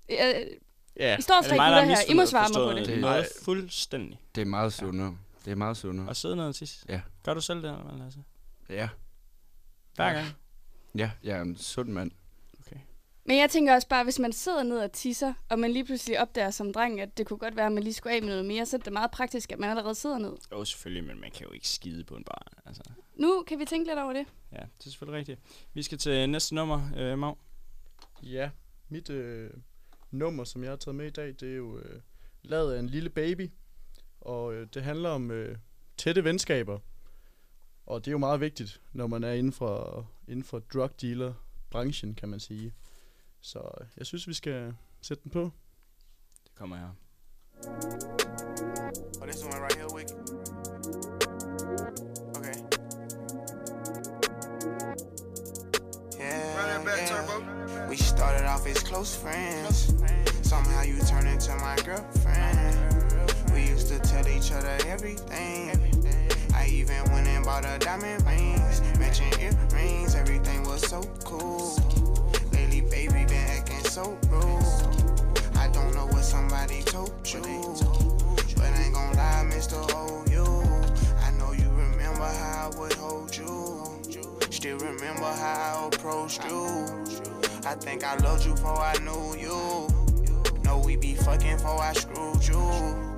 Ja, 0.08 0.32
Ja. 0.96 1.18
I 1.18 1.22
står 1.22 1.34
Er 1.34 1.40
det 1.40 1.50
gutter 1.50 1.64
har 1.64 1.84
her. 1.84 1.96
I 2.10 2.14
må 2.14 2.26
svare 2.26 2.48
mig 2.48 2.54
på 2.54 2.70
forstået 2.72 2.86
det. 2.88 3.00
Noget 3.00 3.26
fuldstændig. 3.42 4.20
Det 4.34 4.40
er 4.40 4.44
meget 4.44 4.72
sundere. 4.72 5.18
Det 5.44 5.50
er 5.50 5.54
meget 5.54 5.76
sundere. 5.76 6.08
Og 6.08 6.16
sidde 6.16 6.36
ned 6.36 6.52
til 6.52 6.68
sidst. 6.68 6.86
Ja. 6.88 7.00
Gør 7.22 7.34
du 7.34 7.40
selv 7.40 7.62
det, 7.62 7.70
eller 7.70 7.82
hvad, 7.82 7.98
Lasse? 8.04 8.20
Ja. 8.68 8.88
Hver 9.94 10.12
gang? 10.12 10.26
Ja, 10.94 11.10
jeg 11.22 11.38
er 11.38 11.42
en 11.42 11.56
sund 11.56 11.88
mand. 11.88 12.10
Men 13.24 13.38
jeg 13.38 13.50
tænker 13.50 13.74
også 13.74 13.88
bare, 13.88 14.04
hvis 14.04 14.18
man 14.18 14.32
sidder 14.32 14.62
ned 14.62 14.78
og 14.78 14.92
tisser, 14.92 15.34
og 15.48 15.58
man 15.58 15.72
lige 15.72 15.84
pludselig 15.84 16.20
opdager 16.20 16.50
som 16.50 16.72
dreng, 16.72 17.00
at 17.00 17.18
det 17.18 17.26
kunne 17.26 17.38
godt 17.38 17.56
være, 17.56 17.66
at 17.66 17.72
man 17.72 17.82
lige 17.82 17.94
skulle 17.94 18.16
af 18.16 18.22
med 18.22 18.28
noget 18.28 18.44
mere, 18.44 18.66
så 18.66 18.76
er 18.76 18.80
det 18.80 18.92
meget 18.92 19.10
praktisk, 19.10 19.52
at 19.52 19.58
man 19.58 19.70
allerede 19.70 19.94
sidder 19.94 20.18
ned. 20.18 20.32
Jo, 20.52 20.64
selvfølgelig, 20.64 21.04
men 21.04 21.20
man 21.20 21.30
kan 21.30 21.46
jo 21.46 21.52
ikke 21.52 21.68
skide 21.68 22.04
på 22.04 22.16
en 22.16 22.24
bar. 22.24 22.62
Altså. 22.66 22.82
Nu 23.14 23.44
kan 23.46 23.58
vi 23.58 23.64
tænke 23.64 23.88
lidt 23.88 23.98
over 23.98 24.12
det. 24.12 24.26
Ja, 24.52 24.56
det 24.78 24.86
er 24.86 24.90
selvfølgelig 24.90 25.18
rigtigt. 25.18 25.40
Vi 25.74 25.82
skal 25.82 25.98
til 25.98 26.30
næste 26.30 26.54
nummer, 26.54 26.90
øh, 26.96 27.18
Mav. 27.18 27.38
Ja, 28.22 28.50
mit 28.88 29.10
øh, 29.10 29.50
nummer, 30.10 30.44
som 30.44 30.62
jeg 30.62 30.70
har 30.70 30.76
taget 30.76 30.94
med 30.94 31.06
i 31.06 31.10
dag, 31.10 31.26
det 31.40 31.52
er 31.52 31.56
jo 31.56 31.78
øh, 31.78 32.00
lavet 32.42 32.74
af 32.74 32.80
en 32.80 32.86
lille 32.86 33.10
baby. 33.10 33.50
Og 34.20 34.54
øh, 34.54 34.66
det 34.74 34.82
handler 34.82 35.10
om 35.10 35.30
øh, 35.30 35.56
tætte 35.96 36.24
venskaber. 36.24 36.78
Og 37.86 38.04
det 38.04 38.10
er 38.10 38.12
jo 38.12 38.18
meget 38.18 38.40
vigtigt, 38.40 38.80
når 38.92 39.06
man 39.06 39.24
er 39.24 39.32
inden 39.32 39.52
for, 39.52 40.06
inden 40.30 40.44
for 40.44 40.58
drug 40.58 40.90
dealer 41.00 41.32
branchen, 41.70 42.14
kan 42.14 42.28
man 42.28 42.40
sige. 42.40 42.72
Så 43.40 43.58
øh, 43.58 43.86
jeg 43.96 44.06
synes, 44.06 44.28
vi 44.28 44.34
skal 44.34 44.74
sætte 45.00 45.22
den 45.22 45.30
på. 45.30 45.50
Det 46.44 46.54
kommer 46.54 46.76
her. 46.76 46.90
Oh, 49.20 49.26
this 49.26 49.44
one 49.44 49.60
right 49.60 49.74
here, 49.74 49.88
Wicked. 49.94 50.16
Okay. 52.36 52.54
Yeah, 56.20 56.84
yeah. 56.84 57.88
We 57.88 57.96
started 57.96 58.46
off 58.46 58.66
as 58.66 58.82
close 58.82 59.14
friends. 59.16 59.94
Somehow 60.48 60.82
you 60.82 60.98
turned 61.10 61.28
into 61.28 61.52
my 61.56 61.76
girlfriend. 61.84 62.76
We 63.54 63.60
used 63.74 63.88
to 63.88 63.98
tell 63.98 64.26
each 64.28 64.52
other 64.52 64.74
everything. 64.86 66.39
I 66.54 66.66
even 66.66 67.02
went 67.12 67.26
and 67.26 67.44
bought 67.44 67.64
her 67.64 67.78
diamond 67.78 68.24
rings, 68.26 68.80
matching 68.98 69.32
earrings. 69.40 70.14
Everything 70.14 70.62
was 70.64 70.82
so 70.82 71.02
cool. 71.24 71.76
Lately, 72.52 72.82
baby, 72.82 73.24
been 73.24 73.46
acting 73.48 73.84
so 73.84 74.18
rude. 74.28 75.56
I 75.56 75.68
don't 75.72 75.94
know 75.94 76.06
what 76.06 76.24
somebody 76.24 76.82
told 76.82 77.12
you, 77.24 77.42
but 78.56 78.64
I 78.64 78.82
ain't 78.84 78.94
gon' 78.94 79.14
lie, 79.14 79.48
Mr. 79.50 79.78
OU. 79.90 80.62
I 81.22 81.30
know 81.38 81.52
you 81.52 81.68
remember 81.70 82.24
how 82.24 82.70
I 82.72 82.78
would 82.78 82.92
hold 82.94 83.36
you. 83.36 84.00
Still 84.50 84.78
remember 84.78 85.22
how 85.22 85.84
I 85.84 85.88
approached 85.88 86.44
you. 86.44 86.66
I 87.64 87.74
think 87.74 88.04
I 88.04 88.16
loved 88.16 88.46
you 88.46 88.52
before 88.52 88.80
I 88.80 88.94
knew 88.98 89.36
you. 89.38 89.88
Know 90.64 90.82
we 90.84 90.96
be 90.96 91.14
fucking 91.14 91.56
before 91.56 91.80
I 91.80 91.92
screwed 91.92 92.46
you. 92.46 93.09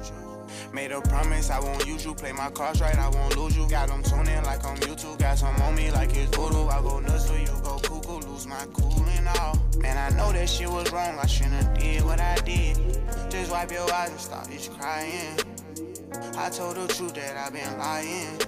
Made 0.73 0.91
a 0.91 1.03
promise 1.03 1.51
I 1.51 1.61
won't 1.61 1.87
use 1.87 2.03
you. 2.03 2.15
Play 2.15 2.33
my 2.33 2.49
cards 2.51 2.81
right, 2.81 2.97
I 2.97 3.09
won't 3.11 3.37
lose 3.37 3.55
you. 3.55 3.69
Got 3.69 3.89
them 3.89 4.03
tuning 4.03 4.43
like 4.45 4.65
I'm 4.65 4.77
YouTube. 4.79 5.19
Got 5.19 5.37
some 5.37 5.55
on 5.61 5.75
me 5.75 5.91
like 5.91 6.17
it's 6.17 6.35
voodoo. 6.35 6.67
I 6.69 6.81
go 6.81 6.99
nuts 6.99 7.29
for 7.29 7.37
you, 7.37 7.47
go 7.63 7.79
cuckoo, 7.79 8.27
lose 8.27 8.47
my 8.47 8.65
cool 8.73 9.05
and 9.11 9.29
all. 9.29 9.59
Man, 9.79 9.99
I 9.99 10.17
know 10.17 10.33
that 10.33 10.49
shit 10.49 10.71
was 10.71 10.91
wrong. 10.91 11.19
I 11.21 11.27
shouldn't 11.27 11.55
have 11.55 11.79
did 11.79 12.03
what 12.05 12.21
I 12.21 12.37
did. 12.37 12.79
Just 13.31 13.51
wipe 13.53 13.71
your 13.71 13.93
eyes 13.93 14.11
and 14.11 14.21
stop 14.21 14.47
this 14.47 14.69
crying. 14.69 15.39
I 16.39 16.49
told 16.49 16.77
the 16.77 16.87
truth 16.89 17.15
that 17.15 17.37
I've 17.37 17.53
been 17.53 17.79
lying. 17.79 18.41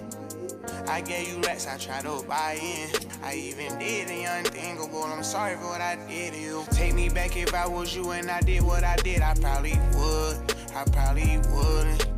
I 0.89 1.03
gave 1.03 1.29
you 1.29 1.41
racks, 1.43 1.67
I 1.67 1.77
tried 1.77 2.05
to 2.05 2.25
buy 2.27 2.59
in. 2.61 2.89
I 3.23 3.35
even 3.35 3.79
did 3.79 4.09
the 4.09 4.25
unthinkable. 4.25 5.03
I'm 5.05 5.23
sorry 5.23 5.57
for 5.57 5.67
what 5.67 5.83
I 5.83 5.97
did 6.09 6.33
to 6.33 6.41
you. 6.41 6.65
Take 6.71 6.95
me 6.95 7.11
back 7.11 7.37
if 7.37 7.53
I 7.53 7.67
was 7.67 7.95
you 7.95 8.13
and 8.13 8.31
I 8.31 8.41
did 8.41 8.63
what 8.63 8.83
I 8.83 8.97
did. 8.97 9.21
I 9.21 9.35
probably 9.35 9.79
would. 9.95 10.55
I 10.75 10.85
probably 10.91 11.39
wouldn't. 11.53 12.14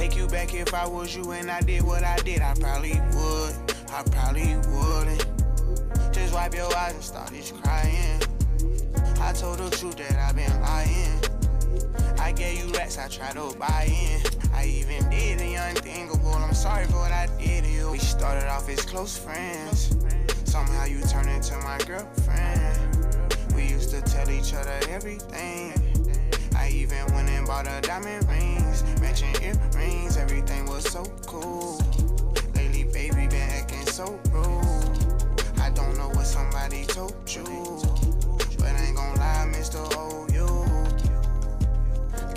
Take 0.00 0.16
you 0.16 0.26
back 0.28 0.54
if 0.54 0.72
I 0.72 0.88
was 0.88 1.14
you 1.14 1.30
and 1.32 1.50
I 1.50 1.60
did 1.60 1.82
what 1.82 2.02
I 2.02 2.16
did. 2.16 2.40
I 2.40 2.54
probably 2.54 2.98
would. 3.12 3.54
I 3.92 4.02
probably 4.10 4.56
wouldn't. 4.72 5.26
Just 6.10 6.32
wipe 6.32 6.54
your 6.54 6.74
eyes 6.74 6.94
and 6.94 7.04
stop 7.04 7.28
this 7.28 7.52
crying. 7.52 8.18
I 9.20 9.34
told 9.34 9.58
the 9.58 9.68
truth 9.68 9.96
that 9.96 10.16
I've 10.16 10.34
been 10.34 10.58
lying. 10.62 12.18
I 12.18 12.32
gave 12.32 12.64
you 12.64 12.72
racks, 12.72 12.96
I 12.96 13.08
tried 13.08 13.34
to 13.34 13.54
buy 13.58 13.90
in. 13.90 14.22
I 14.54 14.64
even 14.64 15.06
did 15.10 15.38
the 15.38 15.56
unthinkable. 15.56 16.32
I'm 16.32 16.54
sorry 16.54 16.86
for 16.86 16.96
what 16.96 17.12
I 17.12 17.28
did 17.38 17.64
to 17.64 17.70
you. 17.70 17.90
We 17.90 17.98
started 17.98 18.48
off 18.48 18.70
as 18.70 18.80
close 18.80 19.18
friends. 19.18 19.94
Somehow 20.46 20.86
you 20.86 21.02
turned 21.02 21.28
into 21.28 21.58
my 21.58 21.76
girlfriend. 21.86 23.36
We 23.54 23.64
used 23.64 23.90
to 23.90 24.00
tell 24.00 24.30
each 24.30 24.54
other 24.54 24.80
everything. 24.88 25.89
Even 26.70 27.12
went 27.12 27.28
and 27.28 27.46
bought 27.46 27.66
her 27.66 27.80
diamond 27.80 28.28
rings, 28.28 28.84
matching 29.00 29.34
earrings. 29.42 30.16
Everything 30.16 30.66
was 30.66 30.84
so 30.90 31.04
cool. 31.26 31.78
Lately, 32.54 32.84
baby, 32.84 33.26
been 33.26 33.50
acting 33.50 33.86
so 33.86 34.18
rude. 34.30 35.60
I 35.60 35.70
don't 35.70 35.96
know 35.96 36.08
what 36.10 36.26
somebody 36.26 36.84
told 36.84 37.14
you, 37.26 37.44
but 38.58 38.68
I 38.68 38.84
ain't 38.86 38.96
gon' 38.96 39.16
lie, 39.16 39.50
Mr. 39.52 39.80
OU. 39.96 40.19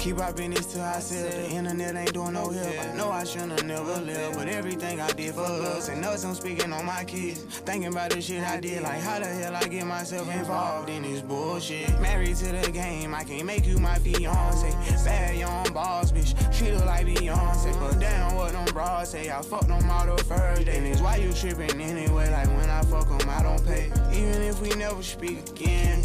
Keep 0.03 0.19
our 0.19 0.33
business 0.33 0.65
to 0.73 0.81
ourselves. 0.81 1.33
The 1.33 1.49
internet 1.51 1.95
ain't 1.95 2.11
doing 2.11 2.33
no 2.33 2.49
help. 2.49 2.77
I 2.77 2.93
know 2.97 3.09
I 3.09 3.23
shouldn't 3.23 3.65
never 3.65 4.01
live, 4.01 4.35
but 4.35 4.49
everything 4.49 4.99
I 4.99 5.09
did 5.13 5.33
for 5.33 5.43
us 5.43 5.87
and 5.87 6.03
us, 6.03 6.25
I'm 6.25 6.35
speaking 6.35 6.73
on 6.73 6.85
my 6.85 7.05
kids. 7.05 7.39
Thinking 7.39 7.89
about 7.89 8.09
the 8.09 8.19
shit 8.19 8.43
I 8.43 8.59
did, 8.59 8.83
like 8.83 8.99
how 8.99 9.19
the 9.19 9.27
hell 9.27 9.55
I 9.55 9.63
get 9.63 9.87
myself 9.87 10.29
involved 10.29 10.89
in 10.89 11.03
this 11.03 11.21
bullshit. 11.21 11.87
Married 12.01 12.35
to 12.35 12.51
the 12.51 12.69
game, 12.69 13.15
I 13.15 13.23
can't 13.23 13.45
make 13.45 13.65
you 13.65 13.77
my 13.77 13.95
fiance. 13.99 14.71
Bad 15.05 15.37
young 15.37 15.71
boss, 15.71 16.11
bitch, 16.11 16.33
treat 16.57 16.73
her 16.73 16.85
like 16.85 17.07
Beyonce. 17.07 17.79
But 17.79 18.01
damn, 18.01 18.35
what 18.35 18.51
them 18.51 18.65
bras 18.73 19.11
say, 19.11 19.31
I 19.31 19.41
fucked 19.41 19.69
them 19.69 19.89
all 19.89 20.05
the 20.05 20.21
first 20.21 20.65
day. 20.65 20.79
And 20.79 20.85
it's 20.85 20.99
why 20.99 21.15
you 21.15 21.31
tripping 21.31 21.79
anyway, 21.79 22.29
like 22.29 22.47
when 22.57 22.69
I 22.69 22.81
fuck 22.81 23.07
them, 23.07 23.29
I 23.29 23.41
don't 23.41 23.65
pay. 23.65 23.85
Even 24.11 24.41
if 24.41 24.59
we 24.61 24.75
never 24.75 25.01
speak 25.01 25.49
again, 25.49 26.03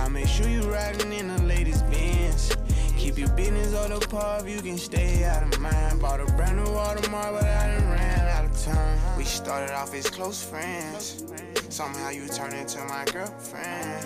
I 0.00 0.08
make 0.08 0.26
sure 0.26 0.48
you 0.48 0.62
riding 0.62 1.12
in 1.12 1.28
the 1.28 1.42
latest 1.44 1.88
Benz. 1.92 2.19
Keep 3.00 3.16
your 3.16 3.30
business 3.30 3.74
on 3.74 3.98
the 3.98 4.06
pub, 4.08 4.46
you 4.46 4.60
can 4.60 4.76
stay 4.76 5.24
out 5.24 5.42
of 5.42 5.58
mind. 5.58 6.02
Bought 6.02 6.20
a 6.20 6.26
brand 6.34 6.58
new 6.58 6.64
Audemars, 6.64 7.32
but 7.32 7.44
I 7.44 7.78
done 7.78 7.88
ran 7.88 8.28
out 8.28 8.44
of 8.44 8.62
time. 8.62 9.16
We 9.16 9.24
started 9.24 9.74
off 9.74 9.94
as 9.94 10.10
close 10.10 10.44
friends. 10.44 11.24
Somehow 11.70 12.10
you 12.10 12.28
turned 12.28 12.52
into 12.52 12.78
my 12.84 13.06
girlfriend. 13.06 14.04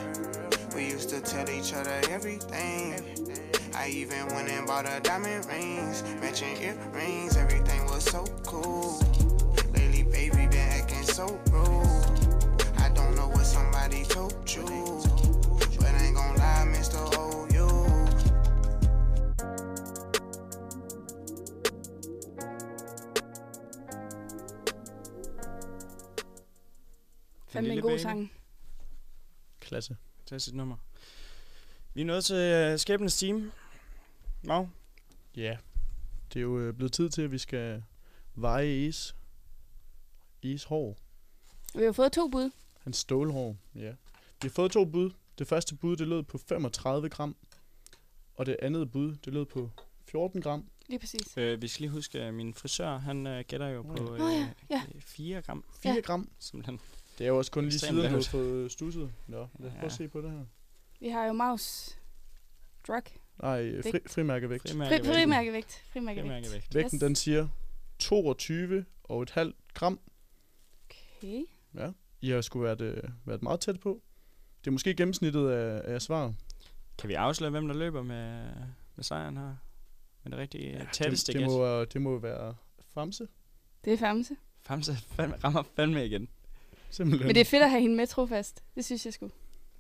We 0.76 0.84
used 0.84 1.08
to 1.08 1.20
tell 1.20 1.50
each 1.50 1.74
other 1.74 2.00
everything. 2.08 3.02
I 3.74 3.88
even 3.88 4.28
went 4.28 4.48
and 4.48 4.64
bought 4.64 4.86
her 4.86 5.00
diamond 5.00 5.44
rings, 5.46 6.04
matching 6.20 6.56
earrings. 6.62 7.36
Everything 7.36 7.84
was 7.86 8.04
so 8.04 8.24
cool. 8.46 9.02
Lately, 9.74 10.04
baby, 10.04 10.46
been 10.46 10.68
acting 10.70 11.02
so 11.02 11.26
rude. 11.50 12.64
I 12.78 12.90
don't 12.94 13.16
know 13.16 13.26
what 13.26 13.44
somebody 13.44 14.04
told 14.04 14.34
you, 14.46 15.02
Fandme 27.54 27.68
en 27.68 27.74
lille 27.74 27.82
god 27.82 27.90
baby. 27.90 28.00
sang. 28.02 28.32
Klasse. 29.60 29.96
Tag 30.26 30.40
sit 30.40 30.54
nummer. 30.54 30.76
Vi 31.94 32.00
er 32.00 32.04
nået 32.04 32.24
til 32.24 32.72
uh, 32.72 32.78
skæbnens 32.78 33.16
time. 33.16 33.52
Mav? 34.42 34.68
Ja, 35.36 35.56
det 36.32 36.36
er 36.36 36.42
jo 36.42 36.58
øh, 36.58 36.74
blevet 36.74 36.92
tid 36.92 37.10
til, 37.10 37.22
at 37.22 37.32
vi 37.32 37.38
skal 37.38 37.82
veje 38.34 38.76
is. 38.76 39.16
Is 40.42 40.64
hår. 40.64 40.96
Vi 41.74 41.84
har 41.84 41.92
fået 41.92 42.12
to 42.12 42.28
bud. 42.28 42.50
Hans 42.80 42.96
stålhår, 42.96 43.56
ja. 43.74 43.90
Vi 44.42 44.48
har 44.48 44.50
fået 44.50 44.72
to 44.72 44.84
bud. 44.84 45.10
Det 45.38 45.46
første 45.46 45.74
bud, 45.74 45.96
det 45.96 46.08
lød 46.08 46.22
på 46.22 46.38
35 46.38 47.08
gram. 47.08 47.36
Og 48.34 48.46
det 48.46 48.56
andet 48.62 48.90
bud, 48.90 49.16
det 49.24 49.32
lød 49.32 49.44
på 49.44 49.70
14 50.04 50.42
gram. 50.42 50.68
Lige 50.86 50.98
præcis. 50.98 51.36
Øh, 51.36 51.62
vi 51.62 51.68
skal 51.68 51.82
lige 51.82 51.90
huske, 51.90 52.20
at 52.20 52.34
min 52.34 52.54
frisør, 52.54 52.98
han 52.98 53.26
øh, 53.26 53.44
gætter 53.48 53.66
jo 53.68 53.82
på 53.82 53.94
Nå 53.94 54.16
ja, 54.16 54.48
ja. 54.70 54.82
4 55.00 55.42
gram. 55.42 55.64
4 55.82 56.02
gram. 56.02 56.30
Simpelthen. 56.38 56.80
Det 57.18 57.24
er 57.24 57.28
jo 57.28 57.38
også 57.38 57.50
kun 57.50 57.64
lige 57.64 57.78
siden, 57.78 58.00
han 58.02 58.10
har 58.10 58.20
fået 58.30 58.72
stusset. 58.72 59.12
Nå, 59.26 59.36
lad 59.36 59.44
os 59.46 59.48
prøve 59.58 59.72
Ja. 59.80 59.84
at 59.86 59.92
se 59.92 60.08
på 60.08 60.20
det 60.20 60.30
her. 60.30 60.44
Vi 61.00 61.08
har 61.08 61.26
jo 61.26 61.32
Maus 61.32 61.98
drug. 62.88 63.02
Nej, 63.42 63.62
øh, 63.64 63.82
fri, 63.82 63.92
Vægt. 63.92 64.10
frimærkevægt. 64.10 64.62
Fri, 64.62 64.68
frimærkevægt. 64.70 65.06
Frimærkevægt. 65.16 65.82
Frimærkevægt. 65.92 66.74
Vægten, 66.74 67.00
den 67.00 67.14
siger 67.14 67.48
22 67.98 68.84
og 69.04 69.22
et 69.22 69.30
halvt 69.30 69.56
gram. 69.74 70.00
Okay. 71.20 71.44
Ja, 71.74 71.90
I 72.20 72.30
har 72.30 72.40
sgu 72.40 72.60
været, 72.60 72.80
øh, 72.80 73.02
været 73.24 73.42
meget 73.42 73.60
tæt 73.60 73.80
på. 73.80 74.02
Det 74.60 74.66
er 74.66 74.72
måske 74.72 74.94
gennemsnittet 74.94 75.48
af, 75.50 75.94
af 75.94 76.02
svar. 76.02 76.34
Kan 76.98 77.08
vi 77.08 77.14
afsløre, 77.14 77.50
hvem 77.50 77.66
der 77.68 77.74
løber 77.74 78.02
med, 78.02 78.44
med 78.96 79.04
sejren 79.04 79.36
her? 79.36 79.54
Med 80.22 80.30
det 80.32 80.38
rigtige 80.38 80.70
ja, 80.72 80.78
det, 80.78 80.88
tætteste 80.92 81.32
det, 81.32 81.38
gæt? 81.40 81.48
må, 81.50 81.58
være- 81.62 81.84
det 81.84 82.02
må 82.02 82.18
være 82.18 82.54
Famse. 82.94 83.28
Det 83.84 83.92
er 83.92 83.96
Famse. 83.98 84.36
Famse 84.62 84.94
fandme, 84.96 85.36
rammer 85.44 85.62
fandme 85.76 86.06
igen. 86.06 86.28
Simpelthen. 86.94 87.26
Men 87.26 87.34
det 87.34 87.40
er 87.40 87.44
fedt 87.44 87.62
at 87.62 87.70
have 87.70 87.80
hende 87.80 87.96
med 87.96 88.06
trofast. 88.06 88.62
Det 88.74 88.84
synes 88.84 89.04
jeg 89.04 89.12
sgu. 89.12 89.30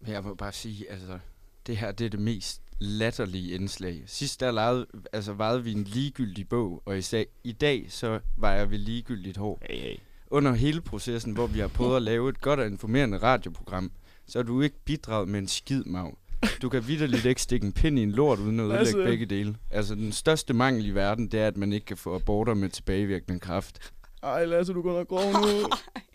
Men 0.00 0.12
Jeg 0.12 0.22
må 0.22 0.34
bare 0.34 0.52
sige, 0.52 0.90
altså, 0.90 1.18
det 1.66 1.76
her 1.76 1.92
det 1.92 2.04
er 2.04 2.10
det 2.10 2.20
mest 2.20 2.62
latterlige 2.80 3.54
indslag. 3.54 4.02
Sidst 4.06 4.40
der 4.40 4.50
legede, 4.50 4.86
altså 5.12 5.32
vejede 5.32 5.64
vi 5.64 5.72
en 5.72 5.84
ligegyldig 5.84 6.48
bog, 6.48 6.82
og 6.84 6.98
i, 6.98 7.02
sag, 7.02 7.26
i 7.44 7.52
dag 7.52 7.86
så 7.88 8.20
vejer 8.36 8.64
vi 8.64 8.76
ligegyldigt 8.76 9.36
hår. 9.36 9.62
Hey, 9.70 9.80
hey. 9.80 9.96
Under 10.30 10.52
hele 10.52 10.80
processen, 10.80 11.32
hvor 11.32 11.46
vi 11.46 11.58
har 11.58 11.68
prøvet 11.68 11.96
at 11.96 12.02
lave 12.02 12.28
et 12.28 12.40
godt 12.40 12.60
og 12.60 12.66
informerende 12.66 13.18
radioprogram, 13.18 13.92
så 14.26 14.38
har 14.38 14.42
du 14.42 14.60
ikke 14.60 14.76
bidraget 14.84 15.28
med 15.28 15.38
en 15.38 15.48
skid, 15.48 15.84
Mav. 15.84 16.18
Du 16.62 16.68
kan 16.68 16.88
vidderligt 16.88 17.24
ikke 17.24 17.42
stikke 17.42 17.66
en 17.66 17.72
pind 17.72 17.98
i 17.98 18.02
en 18.02 18.12
lort, 18.12 18.38
uden 18.38 18.60
at 18.60 18.66
ødelægge 18.66 19.04
begge 19.04 19.26
dele. 19.26 19.56
Altså, 19.70 19.94
den 19.94 20.12
største 20.12 20.54
mangel 20.54 20.86
i 20.86 20.90
verden, 20.90 21.28
det 21.28 21.40
er, 21.40 21.46
at 21.46 21.56
man 21.56 21.72
ikke 21.72 21.86
kan 21.86 21.96
få 21.96 22.14
aborter 22.14 22.54
med 22.54 22.68
tilbagevirkende 22.68 23.40
kraft. 23.40 23.92
Ej, 24.22 24.44
Lasse, 24.44 24.72
du 24.72 24.82
går 24.82 24.92
nok 24.92 25.08
grov 25.08 25.32
nu. 25.32 25.68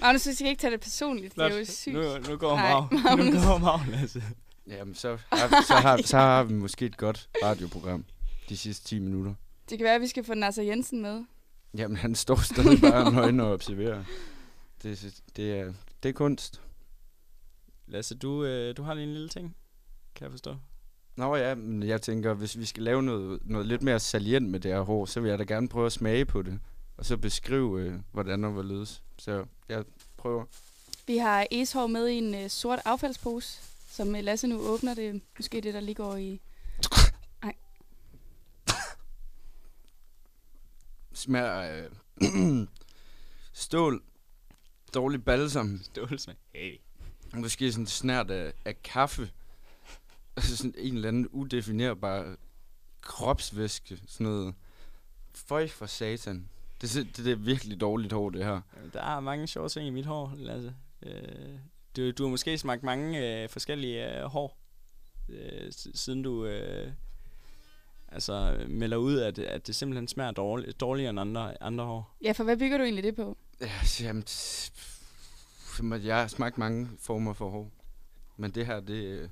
Magnus, 0.00 0.22
du 0.22 0.34
skal 0.34 0.46
ikke 0.46 0.60
tage 0.60 0.70
det 0.70 0.80
personligt. 0.80 1.34
Det 1.36 1.52
er 1.52 1.58
jo 1.58 1.64
sygt. 1.64 1.94
Nu, 1.94 2.18
nu 2.28 2.36
går 2.36 2.56
Mav. 2.56 2.88
Nu 3.16 3.40
går 3.48 3.58
Mav, 3.58 3.80
Lasse. 3.90 4.22
Jamen, 4.66 4.94
så 4.94 5.18
har, 5.32 5.62
så, 5.66 5.74
har, 5.74 6.00
så 6.04 6.16
har 6.16 6.44
vi 6.44 6.54
måske 6.54 6.86
et 6.86 6.96
godt 6.96 7.28
radioprogram 7.44 8.04
de 8.48 8.56
sidste 8.56 8.88
10 8.88 8.98
minutter. 8.98 9.34
Det 9.70 9.78
kan 9.78 9.84
være, 9.84 9.94
at 9.94 10.00
vi 10.00 10.06
skal 10.06 10.24
få 10.24 10.34
Nasser 10.34 10.62
Jensen 10.62 11.02
med. 11.02 11.24
Jamen, 11.76 11.96
han 11.96 12.14
står 12.14 12.36
stadig 12.36 12.80
bare 12.80 13.12
nøgen 13.12 13.40
og 13.40 13.52
observerer. 13.52 14.04
Det, 14.82 15.20
det, 15.36 15.58
er, 15.58 15.72
det 16.02 16.08
er 16.08 16.12
kunst. 16.12 16.60
Lasse, 17.86 18.14
du, 18.14 18.44
øh, 18.44 18.76
du 18.76 18.82
har 18.82 18.94
lige 18.94 19.06
en 19.06 19.12
lille 19.12 19.28
ting, 19.28 19.56
kan 20.14 20.24
jeg 20.24 20.30
forstå. 20.30 20.56
Nå 21.16 21.36
ja, 21.36 21.54
men 21.54 21.82
jeg 21.82 22.02
tænker, 22.02 22.34
hvis 22.34 22.58
vi 22.58 22.64
skal 22.64 22.82
lave 22.82 23.02
noget, 23.02 23.40
noget 23.44 23.66
lidt 23.66 23.82
mere 23.82 24.00
salient 24.00 24.50
med 24.50 24.60
det 24.60 24.70
her 24.70 24.80
hår, 24.80 25.04
så 25.04 25.20
vil 25.20 25.28
jeg 25.28 25.38
da 25.38 25.44
gerne 25.44 25.68
prøve 25.68 25.86
at 25.86 25.92
smage 25.92 26.24
på 26.24 26.42
det. 26.42 26.58
Og 27.00 27.06
så 27.06 27.16
beskrive, 27.16 27.80
øh, 27.80 28.00
hvordan 28.12 28.44
og 28.44 28.52
hvorledes. 28.52 29.02
Så 29.18 29.46
jeg 29.68 29.84
prøver. 30.16 30.44
Vi 31.06 31.16
har 31.16 31.46
Eshår 31.50 31.86
med 31.86 32.08
i 32.08 32.14
en 32.14 32.34
øh, 32.34 32.50
sort 32.50 32.78
affaldspose, 32.84 33.60
som 33.88 34.16
øh, 34.16 34.24
Lasse 34.24 34.46
nu 34.46 34.58
åbner. 34.58 34.94
Det 34.94 35.22
måske 35.38 35.60
det, 35.60 35.74
der 35.74 35.80
lige 35.80 35.94
går 35.94 36.16
i... 36.16 36.40
Nej, 37.42 37.54
Smager 41.12 41.50
af 41.50 41.88
stål, 43.52 44.02
dårlig 44.94 45.24
balsam, 45.24 45.80
Stålsmag. 45.82 46.36
Hey. 46.54 46.78
måske 47.34 47.72
sådan 47.72 47.86
snært 47.86 48.30
af, 48.30 48.52
af 48.64 48.82
kaffe. 48.82 49.30
Altså 50.36 50.56
sådan 50.56 50.74
en 50.78 50.94
eller 50.94 51.08
anden 51.08 51.28
udefinerbar 51.28 52.36
kropsvæske. 53.00 53.98
Sådan 54.06 54.26
noget. 54.26 54.54
Føj 55.34 55.68
for 55.68 55.86
satan. 55.86 56.48
Det, 56.80 56.96
er 56.96 57.02
det, 57.04 57.16
det 57.16 57.32
er 57.32 57.36
virkelig 57.36 57.80
dårligt 57.80 58.12
hår, 58.12 58.30
det 58.30 58.44
her. 58.44 58.60
Jamen, 58.76 58.90
Der 58.92 59.02
er 59.02 59.20
mange 59.20 59.46
sjove 59.46 59.68
ting 59.68 59.86
i 59.86 59.90
mit 59.90 60.06
hår, 60.06 60.32
Lasse. 60.36 60.74
Øh, 61.02 61.12
du, 61.96 62.10
du 62.10 62.22
har 62.22 62.30
måske 62.30 62.58
smagt 62.58 62.82
mange 62.82 63.42
øh, 63.42 63.48
forskellige 63.48 64.18
øh, 64.18 64.24
hår, 64.24 64.58
øh, 65.28 65.72
siden 65.94 66.22
du 66.22 66.44
øh, 66.44 66.92
altså, 68.08 68.64
melder 68.68 68.96
ud, 68.96 69.18
at, 69.18 69.38
at 69.38 69.66
det 69.66 69.74
simpelthen 69.74 70.08
smager 70.08 70.30
dårligt, 70.30 70.80
dårligere 70.80 71.10
end 71.10 71.20
andre, 71.20 71.62
andre 71.62 71.84
hår. 71.84 72.16
ja, 72.24 72.32
for 72.32 72.44
hvad 72.44 72.56
bygger 72.56 72.78
du 72.78 72.84
egentlig 72.84 73.04
det 73.04 73.16
på? 73.16 73.36
Ja, 73.60 73.70
så 73.84 74.04
jamen, 74.04 74.24
jeg 76.06 76.16
har 76.20 76.26
smagt 76.26 76.58
mange 76.58 76.88
former 76.98 77.32
for 77.32 77.50
hår. 77.50 77.70
Men 78.36 78.50
det 78.50 78.66
her, 78.66 78.80
det, 78.80 79.04
øh, 79.04 79.28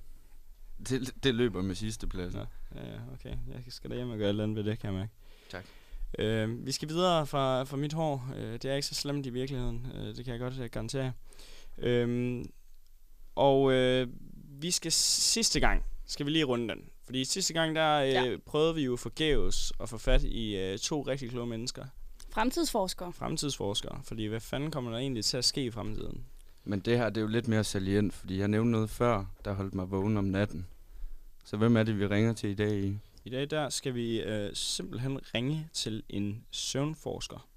det, 0.89 1.25
det 1.25 1.35
løber 1.35 1.63
med 1.63 1.75
sidste 1.75 2.07
plads. 2.07 2.35
Ja, 2.35 2.41
ja, 2.75 2.99
okay. 3.13 3.31
Jeg 3.31 3.63
skal 3.69 3.91
da 3.91 3.97
hjem 3.97 4.11
og 4.11 4.19
gøre 4.19 4.27
et 4.27 4.29
eller 4.29 4.43
andet 4.43 4.57
ved 4.57 4.65
det, 4.71 4.79
kan 4.79 4.91
jeg 4.91 4.99
mærke. 4.99 5.13
Tak. 5.51 5.65
Øh, 6.19 6.67
vi 6.67 6.73
skal 6.73 6.89
videre 6.89 7.27
fra, 7.27 7.63
fra 7.65 7.77
mit 7.77 7.93
hår. 7.93 8.31
Øh, 8.37 8.53
det 8.53 8.65
er 8.65 8.75
ikke 8.75 8.87
så 8.87 8.95
slemt 8.95 9.27
i 9.27 9.31
virkeligheden. 9.31 9.87
Øh, 9.95 10.17
det 10.17 10.25
kan 10.25 10.33
jeg 10.33 10.41
godt 10.41 10.59
øh, 10.59 10.71
garantere. 10.71 11.13
Øh, 11.79 12.45
og 13.35 13.73
øh, 13.73 14.09
vi 14.61 14.71
skal 14.71 14.93
sidste 14.93 15.61
gang, 15.61 15.85
skal 16.07 16.27
vi 16.27 16.31
lige 16.31 16.45
runde 16.45 16.69
den. 16.75 16.81
Fordi 17.05 17.25
sidste 17.25 17.53
gang, 17.55 17.77
der 17.77 17.95
øh, 18.01 18.09
Ja. 18.09 18.37
prøvede 18.47 18.75
vi 18.75 18.83
jo 18.85 18.97
forgæves 18.97 19.73
at 19.81 19.89
få 19.89 19.99
fat 19.99 20.23
i 20.23 20.57
øh, 20.57 20.79
to 20.79 21.03
rigtig 21.03 21.31
kloge 21.31 21.47
mennesker. 21.47 21.85
Fremtidsforsker. 22.31 23.11
Fremtidsforskere. 23.11 24.01
Fordi 24.05 24.27
hvad 24.27 24.41
fanden 24.41 24.71
kommer 24.71 24.91
der 24.91 24.99
egentlig 24.99 25.25
til 25.25 25.37
at 25.37 25.45
ske 25.45 25.65
i 25.65 25.71
fremtiden? 25.71 26.25
Men 26.65 26.81
det 26.81 26.99
her, 26.99 27.09
det 27.09 27.17
er 27.17 27.21
jo 27.21 27.27
lidt 27.27 27.49
mere 27.49 27.65
salient, 27.65 28.15
fordi 28.15 28.39
jeg 28.39 28.49
nævnte 28.49 28.71
noget 28.71 28.91
før, 28.91 29.25
der 29.45 29.53
holdt 29.55 29.75
mig 29.75 29.91
vågen 29.91 30.17
om 30.17 30.25
natten. 30.25 30.67
Så 31.45 31.57
hvem 31.57 31.77
er 31.77 31.83
det, 31.83 31.99
vi 31.99 32.07
ringer 32.07 32.33
til 32.33 32.51
i 32.51 32.55
dag? 32.55 32.99
I? 33.29 33.31
Dag 33.31 33.51
der 33.51 33.69
skal 33.69 33.95
vi 33.95 34.21
øh, 34.21 34.55
simpelthen 34.55 35.21
ringe 35.35 35.69
til 35.73 36.03
en 36.09 36.45
søvnforsker. 36.51 37.49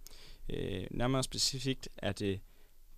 Øh, 0.49 0.87
nærmere 0.91 1.23
specifikt 1.23 1.89
er 1.97 2.11
det 2.11 2.39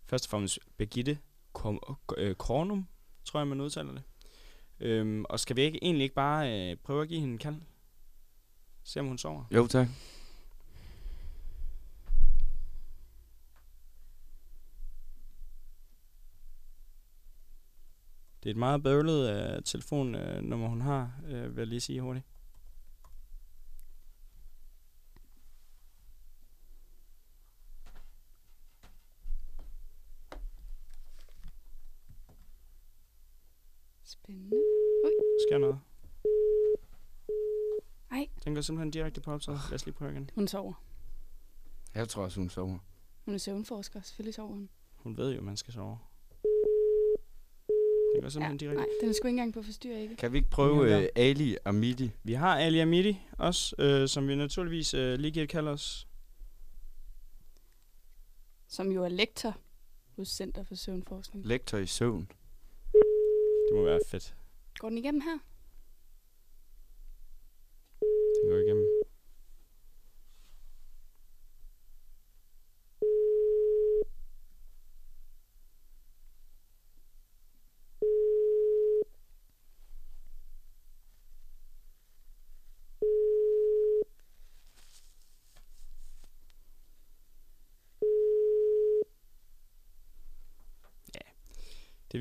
først 0.06 0.26
og 0.26 0.30
fremmest 0.30 0.60
Birgitte 0.78 1.18
Kom- 1.54 1.98
øh, 2.18 2.36
Kornum, 2.36 2.88
tror 3.26 3.40
jeg 3.40 3.48
man 3.48 3.62
udtaler 3.62 3.92
det. 3.92 4.04
Øhm, 4.80 5.26
og 5.30 5.40
skal 5.40 5.56
vi 5.56 5.62
ikke 5.62 5.84
egentlig 5.84 6.04
ikke 6.04 6.16
bare 6.16 6.72
øh, 6.72 6.78
prøve 6.78 7.02
at 7.02 7.08
give 7.08 7.20
hende 7.20 7.34
en 7.34 7.40
kald? 7.40 7.56
Se 8.84 9.00
om 9.00 9.08
hun 9.08 9.18
sover. 9.18 9.46
Jo, 9.52 9.68
tak. 9.68 9.88
Det 18.44 18.50
er 18.50 18.54
et 18.54 18.58
meget 18.58 18.84
bøvlet 18.84 19.30
øh, 19.30 19.64
telefonnummer, 19.64 20.68
hun 20.68 20.82
har, 20.82 21.12
øh, 21.28 21.56
vil 21.56 21.62
jeg 21.62 21.68
lige 21.68 21.82
sige 21.82 22.02
hurtigt. 22.02 22.26
Spændende. 34.04 34.58
Sker 35.54 35.60
noget? 35.60 35.80
Ej. 38.12 38.30
Den 38.46 38.56
går 38.56 38.62
simpelthen 38.62 38.92
direkte 38.92 39.22
på 39.22 39.32
optaget. 39.32 39.60
Lad 39.70 39.76
os 39.76 39.86
lige 39.86 39.96
prøve 39.96 40.12
igen. 40.12 40.30
Hun 40.36 40.48
sover. 40.48 40.74
Jeg 41.96 42.10
tror 42.10 42.24
også, 42.24 42.40
hun 42.40 42.50
sover. 42.50 42.80
Hun 43.26 43.34
er 43.34 43.38
søvnforsker. 43.38 44.02
Selvfølgelig 44.02 44.34
sover 44.34 44.50
hun. 44.50 44.70
Hun 44.96 45.18
ved 45.18 45.36
jo, 45.36 45.42
man 45.42 45.58
skal 45.58 45.74
sove. 45.74 45.98
Den 48.16 48.22
går 48.22 48.30
simpelthen 48.30 48.58
ja, 48.60 48.66
direkte. 48.66 48.76
Nej, 48.76 48.88
den 49.02 49.10
er 49.10 49.14
sgu 49.14 49.28
ikke 49.28 49.30
engang 49.30 49.54
på 49.54 49.62
forstyr, 49.62 49.96
ikke? 49.96 50.16
Kan 50.16 50.32
vi 50.32 50.38
ikke 50.38 50.50
prøve 50.50 51.04
øh, 51.04 51.10
Ali 51.16 51.58
Amidi? 51.66 52.12
Vi 52.24 52.34
har 52.34 52.58
Ali 52.58 52.80
Amidi 52.80 53.20
også, 53.32 53.76
øh, 53.80 54.08
som 54.08 54.28
vi 54.28 54.36
naturligvis 54.36 54.94
øh, 54.94 55.20
lige 55.20 55.32
giver 55.32 55.44
et 55.44 55.50
kald 55.50 55.68
os. 55.68 56.08
Som 58.68 58.92
jo 58.92 59.04
er 59.04 59.10
lektor 59.10 59.58
hos 60.16 60.28
Center 60.28 60.64
for 60.64 60.76
Søvnforskning. 60.76 61.46
Lektor 61.46 61.78
i 61.78 61.86
søvn. 61.86 62.32
Det 63.70 63.74
må 63.74 63.84
være 63.84 64.00
fedt. 64.08 64.36
Går 64.84 64.90
den 64.90 64.98
igennem 64.98 65.22
her? 65.22 65.38
Den 68.42 68.50
går 68.50 68.58
igennem. 68.58 68.83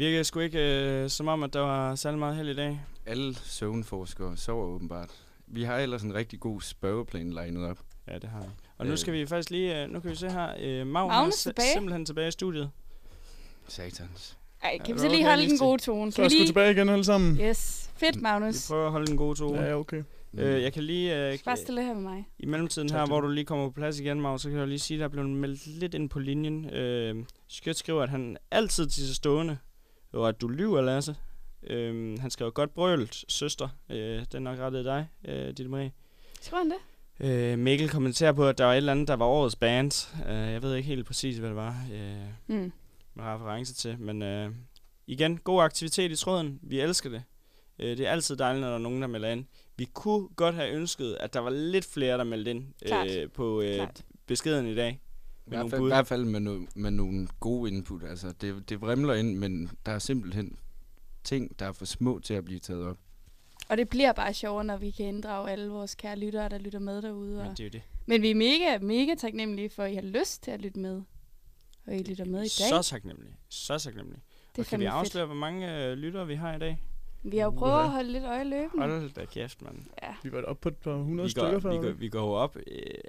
Det 0.03 0.11
virker 0.11 0.23
sgu 0.23 0.41
ikke 0.41 0.59
øh, 1.03 1.11
som 1.11 1.29
om, 1.29 1.43
at 1.43 1.53
der 1.53 1.61
var 1.61 1.95
særlig 1.95 2.19
meget 2.19 2.37
held 2.37 2.49
i 2.49 2.55
dag. 2.55 2.81
Alle 3.07 3.35
søvnforskere 3.45 4.37
sover 4.37 4.67
åbenbart. 4.67 5.11
Vi 5.47 5.63
har 5.63 5.79
ellers 5.79 6.03
en 6.03 6.15
rigtig 6.15 6.41
god 6.41 6.61
spørgeplan 6.61 7.33
legnet 7.33 7.65
op. 7.71 7.79
Ja, 8.09 8.15
det 8.19 8.29
har 8.31 8.41
vi. 8.41 8.47
Og 8.79 8.87
nu 8.87 8.93
Øh. 8.93 8.99
skal 8.99 9.13
vi 9.15 9.27
faktisk 9.27 9.51
lige, 9.51 9.83
øh, 9.83 9.91
nu 9.91 10.01
kan 10.01 10.11
vi 10.11 10.17
se 10.17 10.31
her, 10.31 10.55
øh, 10.59 10.81
er 10.81 10.85
Magnus 10.85 11.35
tilbage. 11.35 11.73
simpelthen 11.73 12.07
tilbage 12.07 12.29
i 12.29 12.31
studiet. 12.31 12.71
Satans. 13.69 14.39
Ej, 14.63 14.71
Ja, 14.73 14.79
kan 14.79 14.87
det 14.87 14.95
vi 14.95 15.01
så 15.01 15.09
lige 15.09 15.25
holde 15.27 15.49
den 15.49 15.59
gode 15.59 15.83
tone? 15.83 16.13
Så 16.13 16.17
Kan 16.17 16.25
er 16.25 16.29
vi 16.29 16.29
jeg 16.29 16.31
sgu 16.31 16.39
lige... 16.39 16.49
tilbage 16.49 16.71
igen 16.73 16.89
alle 16.89 17.05
sammen. 17.05 17.37
Yes. 17.41 17.91
Fedt, 17.97 18.17
Vi 18.17 18.21
Magnus. 18.21 18.69
prøver 18.69 18.87
at 18.87 18.93
holde 18.93 19.07
den 19.07 19.17
gode 19.17 19.39
tone. 19.39 19.61
Ja, 19.61 19.69
ja, 19.69 19.75
okay. 19.79 20.03
Øh, 20.35 20.63
jeg 20.63 20.73
kan 20.73 20.83
lige, 20.85 21.33
øh, 21.33 21.39
Bare 21.45 21.57
stille 21.57 21.83
her 21.83 21.95
med 21.95 22.03
mig. 22.03 22.29
i 22.39 22.47
mellemtiden 22.47 22.89
Tak 22.89 22.99
her, 22.99 23.07
hvor 23.07 23.21
du 23.21 23.29
lige 23.29 23.45
kommer 23.45 23.67
på 23.69 23.73
plads 23.73 24.01
igen, 24.01 24.21
Mav, 24.21 24.39
så 24.39 24.51
kan 24.51 24.59
jeg 24.59 24.69
lige 24.69 24.79
sige, 24.79 24.97
at 24.97 24.99
der 24.99 25.05
er 25.05 25.11
blevet 25.11 25.31
meldt 25.31 25.67
lidt 25.67 25.95
ind 25.95 26.11
på 26.11 26.19
linjen. 26.19 26.71
Øh, 26.71 27.25
Skørt 27.49 27.77
skriver, 27.77 28.03
at 28.03 28.09
han 28.09 28.37
altid 28.51 28.87
til 28.89 29.07
sig 29.07 29.17
og 30.13 30.29
at 30.29 30.41
du 30.41 30.49
lyver, 30.49 30.81
Lasse. 30.81 31.17
Øh, 31.63 32.19
han 32.21 32.31
skrev 32.31 32.51
godt 32.53 32.75
brølt, 32.75 33.25
søster. 33.29 33.69
Øh, 33.91 33.97
det 34.21 34.35
er 34.35 34.39
nok 34.39 34.59
rettet 34.59 34.85
dig, 34.85 35.07
øh, 35.25 35.47
Ditte 35.47 35.69
Marie. 35.69 35.93
Skriver 36.41 36.59
han 36.63 36.71
det? 36.71 36.79
Øh, 37.21 37.59
Mikkel 37.59 37.89
kommenterer 37.91 38.33
på, 38.33 38.49
at 38.49 38.59
der 38.59 38.65
var 38.65 38.73
et 38.73 38.77
eller 38.77 38.93
andet, 38.93 39.09
der 39.09 39.15
var 39.17 39.27
årets 39.27 39.57
band. 39.57 40.09
Øh, 40.29 40.35
jeg 40.53 40.63
ved 40.63 40.75
ikke 40.75 40.87
helt 40.89 41.07
præcis, 41.07 41.37
hvad 41.37 41.49
det 41.49 41.57
var. 41.57 41.77
Øh, 41.93 42.23
Mm. 42.47 42.73
med 43.15 43.25
reference 43.25 43.75
til. 43.75 43.99
Men 43.99 44.23
øh, 44.23 44.51
igen, 45.07 45.37
god 45.39 45.63
aktivitet 45.63 46.11
i 46.13 46.17
tråden. 46.17 46.59
Vi 46.63 46.81
elsker 46.81 47.11
det. 47.11 47.23
Øh, 47.79 47.97
det 47.97 48.07
er 48.07 48.11
altid 48.11 48.37
dejligt, 48.37 48.61
når 48.61 48.69
der 48.69 48.75
er 48.75 48.79
nogen, 48.79 49.03
der 49.03 49.09
melder 49.09 49.29
ind. 49.31 49.45
Vi 49.77 49.85
kunne 49.85 50.29
godt 50.37 50.55
have 50.55 50.71
ønsket, 50.71 51.17
at 51.21 51.35
der 51.35 51.41
var 51.41 51.51
lidt 51.51 51.85
flere, 51.85 52.19
der 52.19 52.25
meldte 52.25 52.51
ind 52.51 52.65
Klart. 52.87 53.11
øh, 53.11 53.31
på 53.31 53.61
øh, 53.63 53.75
Klart. 53.75 54.03
beskeden 54.27 54.67
i 54.67 54.75
dag. 54.75 55.01
I 55.47 55.51
Med 55.51 55.59
hvert, 55.59 55.59
nogle 55.59 55.71
fald, 55.71 55.81
I 55.81 55.83
bud. 55.83 55.89
hvert 55.89 56.07
fald 56.07 56.25
med, 56.25 56.41
no, 56.41 56.67
med 56.75 56.91
nogle 56.91 57.29
gode 57.41 57.71
input. 57.71 58.03
Altså, 58.05 58.33
det, 58.41 58.69
det 58.69 58.81
vrimler 58.81 59.15
ind, 59.15 59.37
men 59.39 59.71
der 59.87 59.93
er 59.93 59.99
simpelthen 59.99 60.59
ting, 61.25 61.59
der 61.59 61.67
er 61.67 61.73
for 61.73 61.85
små 61.85 62.19
til 62.19 62.35
at 62.35 62.45
blive 62.45 62.59
taget 62.61 62.87
op. 62.87 62.97
Og 63.69 63.77
det 63.77 63.89
bliver 63.89 64.13
bare 64.13 64.35
sjovere, 64.35 64.65
når 64.65 64.77
vi 64.77 64.91
kan 64.91 65.07
inddrage 65.07 65.51
alle 65.51 65.69
vores 65.69 65.95
kære 65.95 66.17
lyttere, 66.19 66.49
der 66.49 66.59
lytter 66.59 66.79
med 66.79 67.03
derude. 67.03 67.31
Men 67.37 67.39
Og... 67.47 67.51
det 67.51 67.61
er 67.61 67.65
jo 67.65 67.71
det. 67.71 67.83
Men 68.07 68.23
vi 68.23 68.31
er 68.31 68.35
mega, 68.35 68.79
mega 68.79 69.15
taknemmelige 69.15 69.71
for, 69.71 69.83
at 69.83 69.93
I 69.93 69.95
har 69.95 70.03
lyst 70.03 70.43
til 70.43 70.51
at 70.51 70.61
lytte 70.61 70.79
med. 70.81 71.03
Og 71.87 71.95
I 71.95 72.03
lytter 72.03 72.25
med 72.25 72.39
i 72.39 72.43
dag. 72.43 72.49
Så 72.51 72.83
taknemmelig. 72.83 73.33
Så 73.49 73.79
taknemmelig. 73.79 74.21
Det 74.57 74.59
Og 74.59 74.67
kan 74.67 74.81
vi 74.81 74.85
fandme 74.85 74.85
fedt. 74.85 75.07
afsløre, 75.07 75.27
hvor 75.27 75.35
mange 75.35 75.85
øh, 75.87 75.93
lyttere 75.93 76.27
vi 76.27 76.35
har 76.35 76.55
i 76.55 76.59
dag? 76.59 76.83
Vi 77.23 77.37
har 77.39 77.45
jo 77.45 77.51
prøvet 77.51 77.81
at 77.83 77.91
holde 77.91 78.13
lidt 78.13 78.25
øje 78.25 78.45
løbende. 78.45 78.87
Hold 78.89 79.11
da 79.15 79.25
kæft, 79.25 79.63
mand. 79.63 79.77
Ja. 80.03 80.15
Vi 80.23 80.33
var 80.33 80.43
oppe 80.43 80.61
på 80.63 80.69
et 80.69 80.77
par 80.77 80.95
hundrede 80.97 81.27
Vi 81.27 81.31
stykker 81.31 81.51
går, 81.53 81.61
før. 81.61 81.71
vi, 81.71 81.77
går, 81.87 81.93
vi 81.93 82.09
går 82.09 82.37
op 82.37 82.57
øh, 82.57 82.63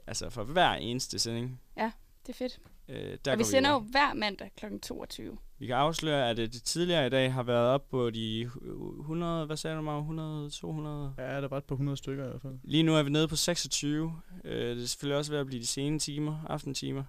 altså 0.07 0.29
for 0.29 0.43
hver 0.43 0.71
eneste 0.73 1.19
sending. 1.19 1.61
Ja, 1.77 1.91
det 2.27 2.29
er 2.33 2.37
fedt. 2.37 2.59
Øh, 2.89 3.17
der 3.25 3.31
og 3.31 3.39
vi 3.39 3.43
sender 3.43 3.69
jo 3.69 3.75
jo 3.75 3.79
op. 3.81 3.85
hver 3.91 4.13
mandag 4.13 4.51
kl. 4.57 4.65
22. 4.81 5.37
Vi 5.59 5.65
kan 5.67 5.75
afsløre, 5.75 6.29
at 6.29 6.39
øh, 6.39 6.47
det 6.47 6.63
tidligere 6.63 7.07
i 7.07 7.09
dag 7.09 7.33
har 7.33 7.43
været 7.43 7.67
op 7.67 7.89
på 7.89 8.09
de 8.09 8.45
hu- 8.47 8.99
100, 9.01 9.45
hvad 9.45 9.57
sagde 9.57 9.77
du 9.77 9.81
mig, 9.81 9.97
100, 9.99 10.49
200? 10.49 11.13
Ja, 11.17 11.41
der 11.41 11.47
var 11.47 11.57
et 11.57 11.63
par 11.63 11.75
hundrede 11.75 11.97
stykker 11.97 12.25
i 12.25 12.27
hvert 12.27 12.41
fald. 12.41 12.53
Lige 12.63 12.83
nu 12.83 12.95
er 12.95 13.03
vi 13.03 13.09
nede 13.09 13.27
på 13.27 13.35
26. 13.35 14.21
Øh, 14.43 14.75
det 14.75 14.83
er 14.83 14.87
selvfølgelig 14.87 15.17
også 15.17 15.31
ved 15.31 15.39
at 15.39 15.45
blive 15.45 15.61
de 15.61 15.67
sene 15.67 15.99
timer, 15.99 16.45
aftentimer. 16.49 17.03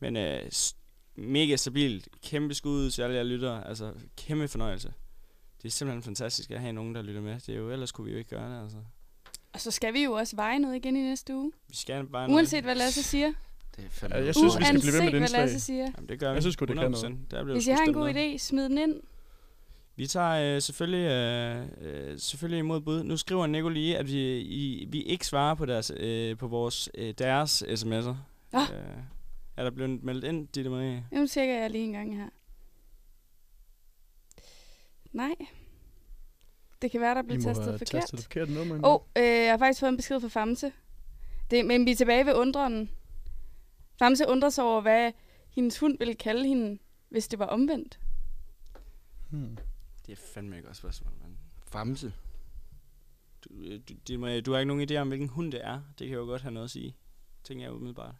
Men 0.00 0.16
øh, 0.16 0.50
mega 1.16 1.56
stabilt. 1.56 2.08
Kæmpe 2.22 2.54
skud 2.54 2.90
til 2.90 3.02
alle 3.02 3.16
jer 3.16 3.22
lyttere. 3.22 3.68
Altså, 3.68 3.92
kæmpe 4.16 4.48
fornøjelse. 4.48 4.92
Det 5.62 5.68
er 5.68 5.72
simpelthen 5.72 6.02
fantastisk 6.02 6.50
at 6.50 6.60
have 6.60 6.72
nogen, 6.72 6.94
der 6.94 7.02
lytter 7.02 7.20
med. 7.20 7.34
Det 7.34 7.48
er 7.48 7.58
jo, 7.58 7.70
ellers 7.70 7.92
kunne 7.92 8.04
vi 8.04 8.10
jo 8.12 8.18
ikke 8.18 8.30
gøre 8.30 8.50
det, 8.56 8.62
altså. 8.62 8.78
Og 9.52 9.60
så 9.60 9.70
skal 9.70 9.94
vi 9.94 10.04
jo 10.04 10.12
også 10.12 10.36
veje 10.36 10.58
noget 10.58 10.76
igen 10.76 10.96
i 10.96 11.00
næste 11.00 11.34
uge. 11.36 11.52
Vi 11.68 11.76
skal 11.76 12.06
bare 12.06 12.30
Uanset 12.30 12.64
hvad 12.64 12.74
Lasse 12.74 13.02
siger. 13.02 13.32
Det 13.76 13.84
er 13.84 13.88
fandme 13.90 14.18
Ja, 14.18 14.24
jeg 14.24 14.34
synes, 14.34 14.58
vi 14.58 14.64
skal 14.64 14.80
blive 14.80 14.92
ved 14.92 15.00
med 15.12 15.20
Lasse 15.20 15.42
indslag. 15.42 15.60
siger. 15.60 15.84
Jamen, 15.96 16.08
det 16.08 16.20
gør 16.20 16.30
vi. 16.30 16.34
Jeg 16.34 16.42
synes 16.42 16.52
sgu, 16.54 16.64
det 16.64 16.78
kan 16.78 16.94
100%. 16.94 17.02
noget. 17.02 17.30
Der 17.30 17.44
Hvis 17.44 17.66
I 17.66 17.70
har 17.70 17.84
en 17.88 17.94
god 17.94 18.14
idé, 18.14 18.38
smid 18.38 18.64
den 18.64 18.78
ind. 18.78 19.00
Vi 19.96 20.06
tager 20.06 20.54
øh, 20.56 20.62
selvfølgelig, 20.62 21.10
øh, 21.10 21.66
øh, 21.80 22.18
selvfølgelig 22.18 22.58
imod 22.58 22.80
bud. 22.80 23.02
Nu 23.02 23.16
skriver 23.16 23.46
Nico 23.46 23.68
lige, 23.68 23.98
at 23.98 24.06
vi, 24.06 24.40
i, 24.40 24.86
vi 24.88 25.02
ikke 25.02 25.26
svarer 25.26 25.54
på 25.54 25.66
deres, 25.66 25.92
øh, 25.96 26.36
på 26.38 26.46
vores, 26.48 26.88
øh, 26.94 27.14
deres 27.18 27.62
sms'er. 27.62 28.14
Ah. 28.52 28.62
Øh, 28.72 28.96
er 29.56 29.64
der 29.64 29.70
blevet 29.70 30.02
meldt 30.04 30.24
ind, 30.24 30.48
Ditte 30.48 30.70
Marie? 30.70 31.04
Nu 31.12 31.26
tjekker 31.26 31.54
jeg 31.54 31.70
lige 31.70 31.84
en 31.84 31.92
gang 31.92 32.16
her. 32.16 32.28
Nej. 35.12 35.34
Det 36.82 36.90
kan 36.90 37.00
være, 37.00 37.14
der 37.14 37.22
blev 37.22 37.36
må 37.38 37.42
tastet 37.42 37.66
have 37.66 37.78
forkert. 37.78 38.00
tastet 38.00 38.18
det 38.18 38.24
forkerte 38.24 38.52
nummer. 38.52 38.74
Åh, 38.74 38.94
oh, 38.94 39.00
øh, 39.18 39.24
jeg 39.24 39.50
har 39.50 39.58
faktisk 39.58 39.80
fået 39.80 39.90
en 39.90 39.96
besked 39.96 40.20
fra 40.20 40.28
Famse. 40.28 40.72
Det, 41.50 41.66
men 41.66 41.86
vi 41.86 41.90
er 41.90 41.96
tilbage 41.96 42.26
ved 42.26 42.34
undren. 42.34 42.90
Famse 43.98 44.28
undrer 44.28 44.50
sig 44.50 44.64
over, 44.64 44.80
hvad 44.80 45.12
hendes 45.50 45.78
hund 45.78 45.98
ville 45.98 46.14
kalde 46.14 46.46
hende, 46.48 46.78
hvis 47.08 47.28
det 47.28 47.38
var 47.38 47.46
omvendt. 47.46 48.00
Hmm. 49.30 49.58
Det 50.06 50.12
er 50.12 50.16
fandme 50.16 50.56
ikke 50.56 50.66
godt 50.66 50.76
spørgsmål, 50.76 51.12
mand. 51.22 51.36
Famse. 51.66 52.12
Du, 53.44 53.54
øh, 53.54 53.80
du, 54.08 54.18
Marie, 54.18 54.40
du 54.40 54.52
har 54.52 54.58
ikke 54.58 54.74
nogen 54.74 54.90
idé 54.90 54.96
om, 54.96 55.08
hvilken 55.08 55.28
hund 55.28 55.52
det 55.52 55.64
er. 55.64 55.80
Det 55.98 56.08
kan 56.08 56.16
jo 56.16 56.24
godt 56.24 56.42
have 56.42 56.52
noget 56.52 56.64
at 56.64 56.70
sige. 56.70 56.96
Tænker 57.44 57.64
jeg 57.64 57.72
umiddelbart. 57.72 58.14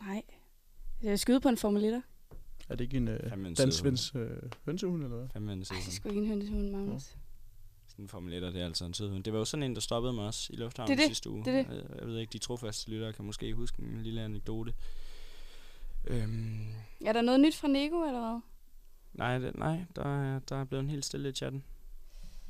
Nej. 0.00 0.22
Jeg 1.02 1.18
skyde 1.18 1.40
på 1.40 1.48
en 1.48 1.56
Formel 1.56 1.94
1'er. 1.94 2.02
Er 2.68 2.76
det 2.76 2.84
ikke 2.84 2.96
en 2.96 3.08
øh, 3.08 3.56
dansk 3.58 4.14
øh, 4.14 4.28
hønsehund, 4.64 5.02
eller 5.02 5.16
hvad? 5.16 5.28
Fandme 5.28 5.52
en 5.52 5.64
sød 5.64 5.76
Ej, 5.76 5.80
det 5.80 5.88
er 5.88 5.92
sgu 5.92 6.08
ikke 6.08 6.20
en 6.20 6.28
hønsehund, 6.28 6.70
Magnus. 6.70 7.16
En 8.00 8.08
Formel 8.08 8.42
1'er, 8.44 8.46
det 8.46 8.60
er 8.60 8.64
altså 8.66 8.84
en 8.84 8.94
sød 8.94 9.10
hund. 9.10 9.24
Det 9.24 9.32
var 9.32 9.38
jo 9.38 9.44
sådan 9.44 9.62
en, 9.62 9.74
der 9.74 9.80
stoppede 9.80 10.12
mig 10.12 10.26
også 10.26 10.52
i 10.52 10.56
lufthavnen 10.56 10.90
Det 10.90 10.98
det. 10.98 11.06
sidste 11.06 11.30
uge. 11.30 11.44
Det 11.44 11.66
det. 11.68 11.74
Jeg, 11.76 11.84
jeg 11.98 12.06
ved 12.08 12.18
ikke, 12.18 12.32
de 12.32 12.38
trofaste 12.38 12.90
lyttere 12.90 13.12
kan 13.12 13.24
måske 13.24 13.54
huske 13.54 13.82
en 13.82 14.02
lille 14.02 14.22
anekdote. 14.22 14.74
Øhm, 16.06 16.68
Er 17.04 17.12
der 17.12 17.20
noget 17.22 17.40
nyt 17.40 17.56
fra 17.56 17.68
Nego, 17.68 18.02
eller 18.06 18.20
hvad? 18.20 18.40
nej, 19.12 19.38
det, 19.38 19.54
nej 19.56 19.84
der, 19.96 20.22
er, 20.22 20.38
der 20.38 20.56
er 20.56 20.64
blevet 20.64 20.82
en 20.84 20.90
helt 20.90 21.04
stille 21.04 21.28
i 21.28 21.32
chatten. 21.32 21.64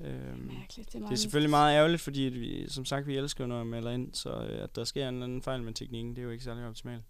Øhm, 0.04 0.38
Mærkeligt, 0.38 0.92
det 0.92 1.02
er, 1.02 1.06
det 1.06 1.12
er 1.12 1.16
selvfølgelig 1.16 1.50
meget 1.50 1.76
ærgerligt, 1.76 2.02
fordi 2.02 2.26
at 2.26 2.34
vi, 2.34 2.68
som 2.68 2.84
sagt, 2.84 3.06
vi 3.06 3.16
elsker, 3.16 3.46
når 3.46 3.56
jeg 3.56 3.66
melder 3.66 3.90
ind, 3.90 4.14
så 4.14 4.30
øh, 4.30 4.62
at 4.64 4.76
der 4.76 4.84
sker 4.84 5.08
en 5.08 5.14
eller 5.14 5.24
anden 5.26 5.42
fejl 5.42 5.62
med 5.62 5.74
teknikken, 5.74 6.10
det 6.16 6.18
er 6.18 6.24
jo 6.24 6.30
ikke 6.30 6.44
særlig 6.44 6.66
optimalt. 6.66 7.04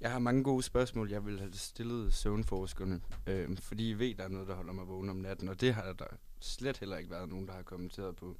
Jeg 0.00 0.10
har 0.12 0.18
mange 0.18 0.44
gode 0.44 0.62
spørgsmål, 0.62 1.10
jeg 1.10 1.26
vil 1.26 1.38
have 1.38 1.52
stillet 1.52 2.14
søvnforskerne, 2.14 3.00
øh, 3.26 3.56
fordi 3.56 3.90
I 3.90 3.92
ved, 3.98 4.14
der 4.14 4.24
er 4.24 4.28
noget, 4.28 4.48
der 4.48 4.54
holder 4.54 4.72
mig 4.72 4.88
vågen 4.88 5.08
om 5.10 5.16
natten, 5.16 5.48
og 5.48 5.60
det 5.60 5.74
har 5.74 5.92
der 5.92 6.04
slet 6.46 6.78
heller 6.78 6.96
ikke 6.96 7.10
været 7.10 7.28
nogen, 7.28 7.46
der 7.46 7.52
har 7.52 7.62
kommenteret 7.62 8.16
på. 8.16 8.36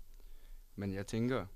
Men 0.77 0.95
jeg 0.95 1.07
tænker, 1.07 1.47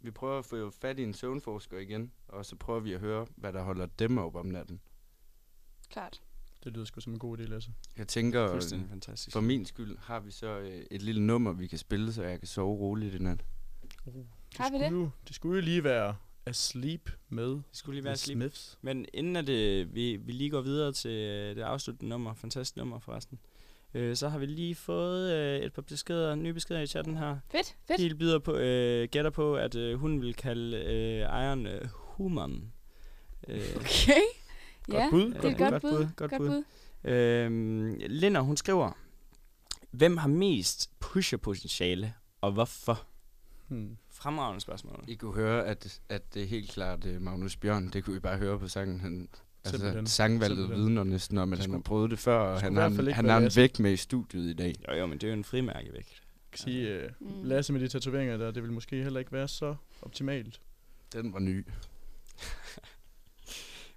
vi 0.00 0.10
prøver 0.10 0.38
at 0.38 0.44
få 0.44 0.70
fat 0.70 0.98
i 0.98 1.02
en 1.02 1.14
søvnforsker 1.14 1.78
igen, 1.78 2.12
og 2.28 2.46
så 2.46 2.56
prøver 2.56 2.80
vi 2.80 2.92
at 2.92 3.00
høre, 3.00 3.26
hvad 3.36 3.52
der 3.52 3.62
holder 3.62 3.86
dem 3.86 4.18
op 4.18 4.36
om 4.36 4.46
natten. 4.46 4.80
Klart. 5.88 6.22
Det 6.64 6.72
lyder 6.72 6.84
sgu 6.84 7.00
som 7.00 7.12
en 7.12 7.18
god 7.18 7.38
idé, 7.38 7.42
Lasse. 7.42 7.72
Jeg 7.96 8.08
tænker, 8.08 8.50
Fuldstændig 8.50 8.84
øh, 8.84 8.90
fantastisk. 8.90 9.32
for 9.32 9.40
min 9.40 9.64
skyld 9.64 9.98
har 9.98 10.20
vi 10.20 10.30
så 10.30 10.58
øh, 10.58 10.86
et 10.90 11.02
lille 11.02 11.26
nummer, 11.26 11.52
vi 11.52 11.66
kan 11.66 11.78
spille, 11.78 12.12
så 12.12 12.22
jeg 12.22 12.38
kan 12.38 12.46
sove 12.48 12.76
roligt 12.78 13.14
i 13.14 13.18
nat. 13.18 13.44
Har 14.04 14.10
vi 14.10 14.24
skulle 14.56 14.84
det? 14.84 14.90
Jo, 14.90 15.10
det 15.28 15.34
skulle 15.36 15.56
jo 15.56 15.64
lige 15.64 15.84
være 15.84 16.16
Asleep 16.46 17.10
med 17.28 17.48
Det 17.50 17.62
skulle 17.72 17.94
lige 17.96 18.04
være 18.04 18.14
The 18.14 18.18
sleep. 18.18 18.36
Smiths. 18.38 18.78
Men 18.82 19.06
inden 19.14 19.36
at 19.36 19.48
øh, 19.48 19.94
vi, 19.94 20.16
vi 20.16 20.32
lige 20.32 20.50
går 20.50 20.60
videre 20.60 20.92
til 20.92 21.10
øh, 21.10 21.56
det 21.56 21.62
afsluttende 21.62 22.08
nummer, 22.08 22.34
fantastisk 22.34 22.76
nummer 22.76 22.98
forresten, 22.98 23.38
øh, 23.42 23.55
så 24.16 24.28
har 24.28 24.38
vi 24.38 24.46
lige 24.46 24.74
fået 24.74 25.32
øh, 25.32 25.60
et 25.60 25.72
par 25.72 25.82
beskeder, 25.82 26.34
nye 26.34 26.52
beskeder 26.52 26.80
i 26.80 26.86
chatten 26.86 27.16
her. 27.16 27.36
Fedt, 27.50 27.76
fedt. 27.86 27.96
Kiel 27.98 28.14
byder 28.16 28.38
på, 28.38 28.54
øh, 28.56 29.08
gætter 29.08 29.30
på, 29.30 29.56
at 29.56 29.74
øh, 29.74 29.98
hun 29.98 30.20
vil 30.22 30.34
kalde 30.34 30.76
øh, 30.76 31.20
ejeren 31.20 31.66
øh, 31.66 31.80
Human. 31.92 32.72
Øh, 33.48 33.60
Okay. 33.76 34.20
Godt 34.86 34.98
ja, 34.98 35.10
bud, 35.10 35.30
det 35.30 35.36
er 35.36 35.40
godt 35.42 35.52
et 35.52 35.58
godt 35.58 35.82
bud, 35.82 35.90
bud. 35.90 36.06
godt 36.16 36.30
Godt 36.30 36.40
bud. 36.42 36.64
bud. 37.02 37.10
øh, 37.10 37.96
Linder, 38.10 38.40
hun 38.40 38.56
skriver, 38.56 38.92
hvem 39.90 40.16
har 40.16 40.28
mest 40.28 40.90
pusherpotentiale, 41.00 42.14
og 42.40 42.52
hvorfor? 42.52 43.06
Hmm. 43.68 43.96
Fremragende 44.10 44.60
spørgsmål. 44.60 45.04
I 45.08 45.14
kunne 45.14 45.34
høre, 45.34 45.66
at, 45.66 46.00
at 46.08 46.34
det 46.34 46.42
er 46.42 46.46
helt 46.46 46.70
klart 46.70 47.04
uh, 47.04 47.20
Magnus 47.22 47.56
Bjørn. 47.56 47.88
Det 47.88 48.04
kunne 48.04 48.14
vi 48.14 48.20
bare 48.20 48.38
høre 48.38 48.58
på 48.58 48.68
sangen. 48.68 49.00
Han, 49.00 49.28
altså, 49.66 49.78
Simpelthen. 49.78 50.06
sangvalget 50.06 50.56
Simpelthen. 50.58 50.86
vidner 50.86 51.04
næsten 51.04 51.38
om, 51.38 51.52
at 51.52 51.58
han 51.58 51.70
har 51.70 51.78
prøvet 51.78 52.10
det 52.10 52.18
før, 52.18 52.38
og 52.38 52.60
han 52.60 52.76
har, 52.76 52.88
han 52.88 52.96
være 53.24 53.32
har 53.32 53.38
en 53.46 53.50
vægt 53.56 53.80
med 53.80 53.92
i 53.92 53.96
studiet 53.96 54.50
i 54.50 54.52
dag. 54.52 54.74
Jo, 54.88 54.94
jo, 54.94 55.06
men 55.06 55.18
det 55.18 55.24
er 55.24 55.28
jo 55.28 55.34
en 55.36 55.44
frimærke 55.44 55.92
væk. 55.92 56.06
Jeg 56.06 56.50
kan 56.52 56.58
sige, 56.58 56.88
øh, 56.88 57.10
Mm. 57.20 57.44
Lasse 57.44 57.72
med 57.72 57.80
de 57.80 57.88
tatoveringer 57.88 58.36
der, 58.36 58.50
det 58.50 58.62
vil 58.62 58.72
måske 58.72 59.02
heller 59.02 59.20
ikke 59.20 59.32
være 59.32 59.48
så 59.48 59.74
optimalt. 60.02 60.60
Den 61.12 61.32
var 61.32 61.38
ny. 61.38 61.66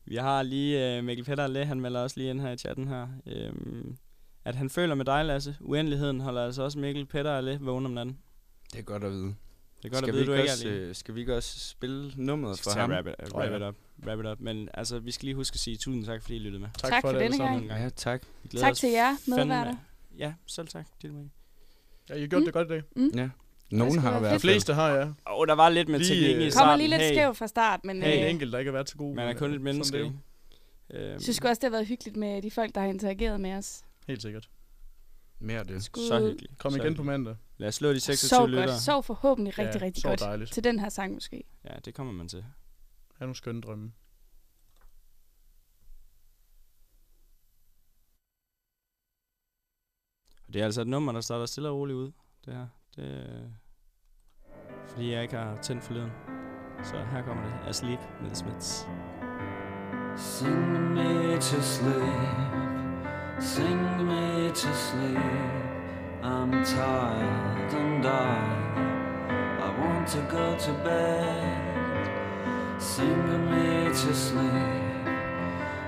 Vi 0.05 0.15
har 0.15 0.43
lige 0.43 0.97
øh, 0.97 1.03
Mikkel 1.03 1.25
Petter 1.25 1.43
Alle, 1.43 1.65
han 1.65 1.79
melder 1.81 1.99
også 1.99 2.17
lige 2.19 2.29
ind 2.29 2.41
her 2.41 2.51
i 2.51 2.57
chatten 2.57 2.87
her. 2.87 3.07
Øhm, 3.25 3.97
at 4.45 4.55
han 4.55 4.69
føler 4.69 4.95
med 4.95 5.05
dig, 5.05 5.25
Lasse. 5.25 5.57
Uendeligheden 5.59 6.19
holder 6.19 6.45
altså 6.45 6.63
også 6.63 6.79
Mikkel 6.79 7.05
Petter 7.05 7.31
Alle 7.31 7.57
vågen 7.61 7.85
om 7.85 7.91
natten. 7.91 8.17
Det 8.73 8.79
er 8.79 8.83
godt 8.83 9.03
at 9.03 9.11
vide. 9.11 9.35
Det 9.83 9.85
er 9.85 9.89
godt 9.89 9.97
skal 9.97 10.09
at 10.09 10.13
vi 10.13 10.19
vide, 10.19 10.25
du 10.25 10.33
ikke 10.33 10.47
er 10.49 10.51
også, 10.53 10.67
alene. 10.67 10.81
øh, 10.85 10.95
Skal 10.95 11.15
vi 11.15 11.19
ikke 11.19 11.35
også 11.35 11.59
spille 11.69 12.11
nummeret 12.15 12.59
for 12.59 12.79
ham? 12.79 12.91
wrap 12.91 13.07
it, 13.07 13.13
uh, 13.33 13.37
wrap 13.39 13.51
it 13.55 13.61
ja. 13.61 13.67
up. 13.69 13.75
Wrap 14.05 14.19
it 14.19 14.25
up. 14.25 14.39
Men 14.39 14.69
altså, 14.73 14.99
vi 14.99 15.11
skal 15.11 15.25
lige 15.25 15.35
huske 15.35 15.55
at 15.55 15.59
sige 15.59 15.77
tusind 15.77 16.05
tak, 16.05 16.21
fordi 16.21 16.35
I 16.35 16.39
lyttede 16.39 16.61
med. 16.61 16.69
Tak 16.77 17.01
for 17.01 17.11
det 17.11 17.21
denne 17.21 17.37
sammen. 17.37 17.67
gang. 17.67 17.81
Ja, 17.81 17.89
tak. 17.89 18.21
Vi 18.43 18.57
Tak 18.57 18.75
til 18.75 18.89
jer, 18.89 19.15
medværter. 19.27 19.75
Ja, 20.17 20.33
selv 20.47 20.67
tak. 20.67 20.85
Marie. 21.03 21.29
Ja, 22.09 22.13
I 22.15 22.19
har 22.19 22.27
gjort 22.27 22.41
Mm. 22.41 22.45
det 22.45 22.53
godt 22.53 22.67
i 22.67 22.69
dag. 22.71 22.83
Ja. 23.15 23.29
Nogen 23.71 23.99
har 23.99 24.09
i 24.09 24.11
være 24.11 24.19
hvert 24.19 24.33
De 24.33 24.39
fleste 24.39 24.73
har, 24.73 24.89
ja. 24.89 25.03
Åh, 25.03 25.13
oh, 25.25 25.47
der 25.47 25.53
var 25.53 25.69
lidt 25.69 25.89
med 25.89 25.99
Lige, 25.99 26.09
teknikken 26.09 26.41
i 26.41 26.45
øh, 26.45 26.51
starten. 26.51 26.65
Kommer 26.65 26.75
lige 26.77 26.87
lidt 26.89 27.01
hey, 27.01 27.13
skævt 27.13 27.37
fra 27.37 27.47
start, 27.47 27.79
men 27.85 28.01
Hey. 28.03 28.15
øh, 28.15 28.21
En 28.21 28.27
enkelt, 28.27 28.53
der 28.53 28.59
ikke 28.59 28.69
har 28.69 28.73
været 28.73 28.89
så 28.89 28.95
god. 28.97 29.15
Man 29.15 29.23
er 29.23 29.27
men, 29.29 29.37
kun 29.37 29.49
øh, 29.49 29.55
et 29.55 29.61
menneske, 29.61 29.85
sådan 29.97 30.01
er 30.01 30.05
ikke? 30.05 31.03
Øhm, 31.03 31.13
jeg 31.13 31.21
synes 31.21 31.39
også, 31.39 31.53
det 31.59 31.63
har 31.63 31.69
været 31.69 31.87
hyggeligt 31.87 32.17
med 32.17 32.41
de 32.41 32.51
folk, 32.51 32.75
der 32.75 32.81
har 32.81 32.87
interageret 32.87 33.41
med 33.41 33.53
os. 33.53 33.77
det. 33.77 34.07
Helt 34.07 34.21
sikkert. 34.21 34.49
Mere 35.39 35.63
det. 35.63 35.83
Skud. 35.83 36.07
så 36.07 36.19
hyggeligt. 36.19 36.57
Kom 36.57 36.71
så 36.71 36.77
igen 36.77 36.83
på 36.95 37.01
hyggeligt. 37.03 37.05
mandag. 37.05 37.35
Lad 37.57 37.67
os 37.67 37.75
slå 37.75 37.93
de 37.93 37.99
26 37.99 38.29
Sov 38.37 38.47
lyttere. 38.47 38.67
godt. 38.67 38.81
Sov 38.81 39.03
forhåbentlig 39.03 39.59
rigtig, 39.59 39.79
Ja, 39.81 39.85
rigtig 39.85 40.03
godt. 40.03 40.19
dejligt. 40.19 40.51
Til 40.51 40.63
den 40.63 40.79
her 40.79 40.89
sang 40.89 41.13
måske. 41.13 41.43
Ja, 41.63 41.75
det 41.85 41.93
kommer 41.93 42.13
man 42.13 42.27
til. 42.27 42.41
Ha' 43.17 43.25
nogle 43.25 43.35
skønne 43.35 43.61
drømme. 43.61 43.91
Og 50.47 50.53
det 50.53 50.61
er 50.61 50.65
altså 50.65 50.81
et 50.81 50.87
nummer, 50.87 51.11
der 51.11 51.21
starter 51.21 51.45
stille 51.45 51.69
og 51.69 51.75
roligt 51.75 51.95
ud. 51.97 52.11
Det 52.45 52.53
her. 52.53 52.67
Det 52.95 53.05
er, 53.05 53.49
fordi 54.87 55.11
jeg 55.11 55.21
ikke 55.23 55.35
har 55.37 55.61
tændt 55.61 55.83
forleden. 55.83 56.11
Så 56.83 57.05
her 57.11 57.21
kommer 57.23 57.43
det. 57.43 57.69
Asleep 57.69 57.99
med 58.21 58.27
The 58.29 58.35
Smiths. 58.35 58.85
Sing 60.17 60.93
me 60.93 61.33
to 61.35 61.61
sleep, 61.61 62.78
sing 63.39 64.07
me 64.07 64.49
to 64.49 64.73
sleep. 64.73 65.17
I'm 66.21 66.51
tired 66.65 67.73
and 67.73 68.05
I, 68.05 68.35
I 69.61 69.79
want 69.79 70.07
to 70.09 70.21
go 70.29 70.57
to 70.57 70.73
bed. 70.83 72.81
Sing 72.81 73.49
me 73.49 73.89
to 73.89 74.13
sleep, 74.13 75.07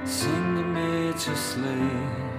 sing 0.06 0.74
me 0.74 1.12
to 1.14 1.36
sleep. 1.36 2.31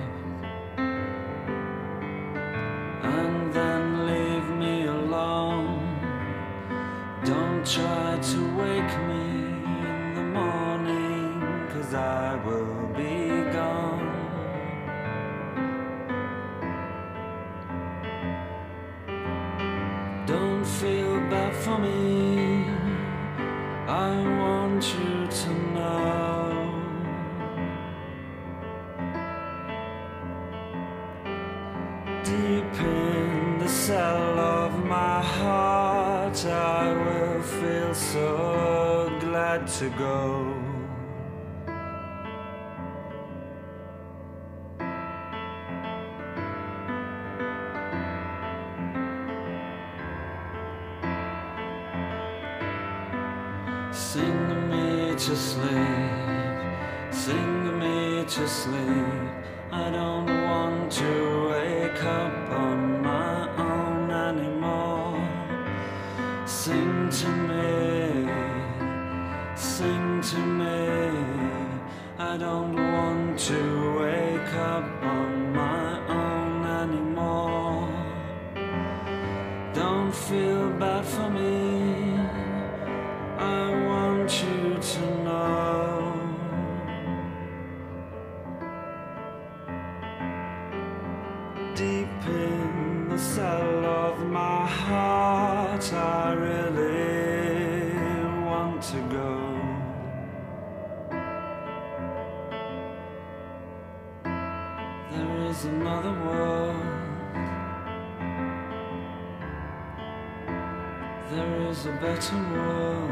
There 111.34 111.62
is 111.70 111.86
a 111.86 111.92
better 111.92 112.36
world. 112.52 113.10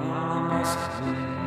There 0.00 0.40
must 0.48 0.78
be. 1.02 1.43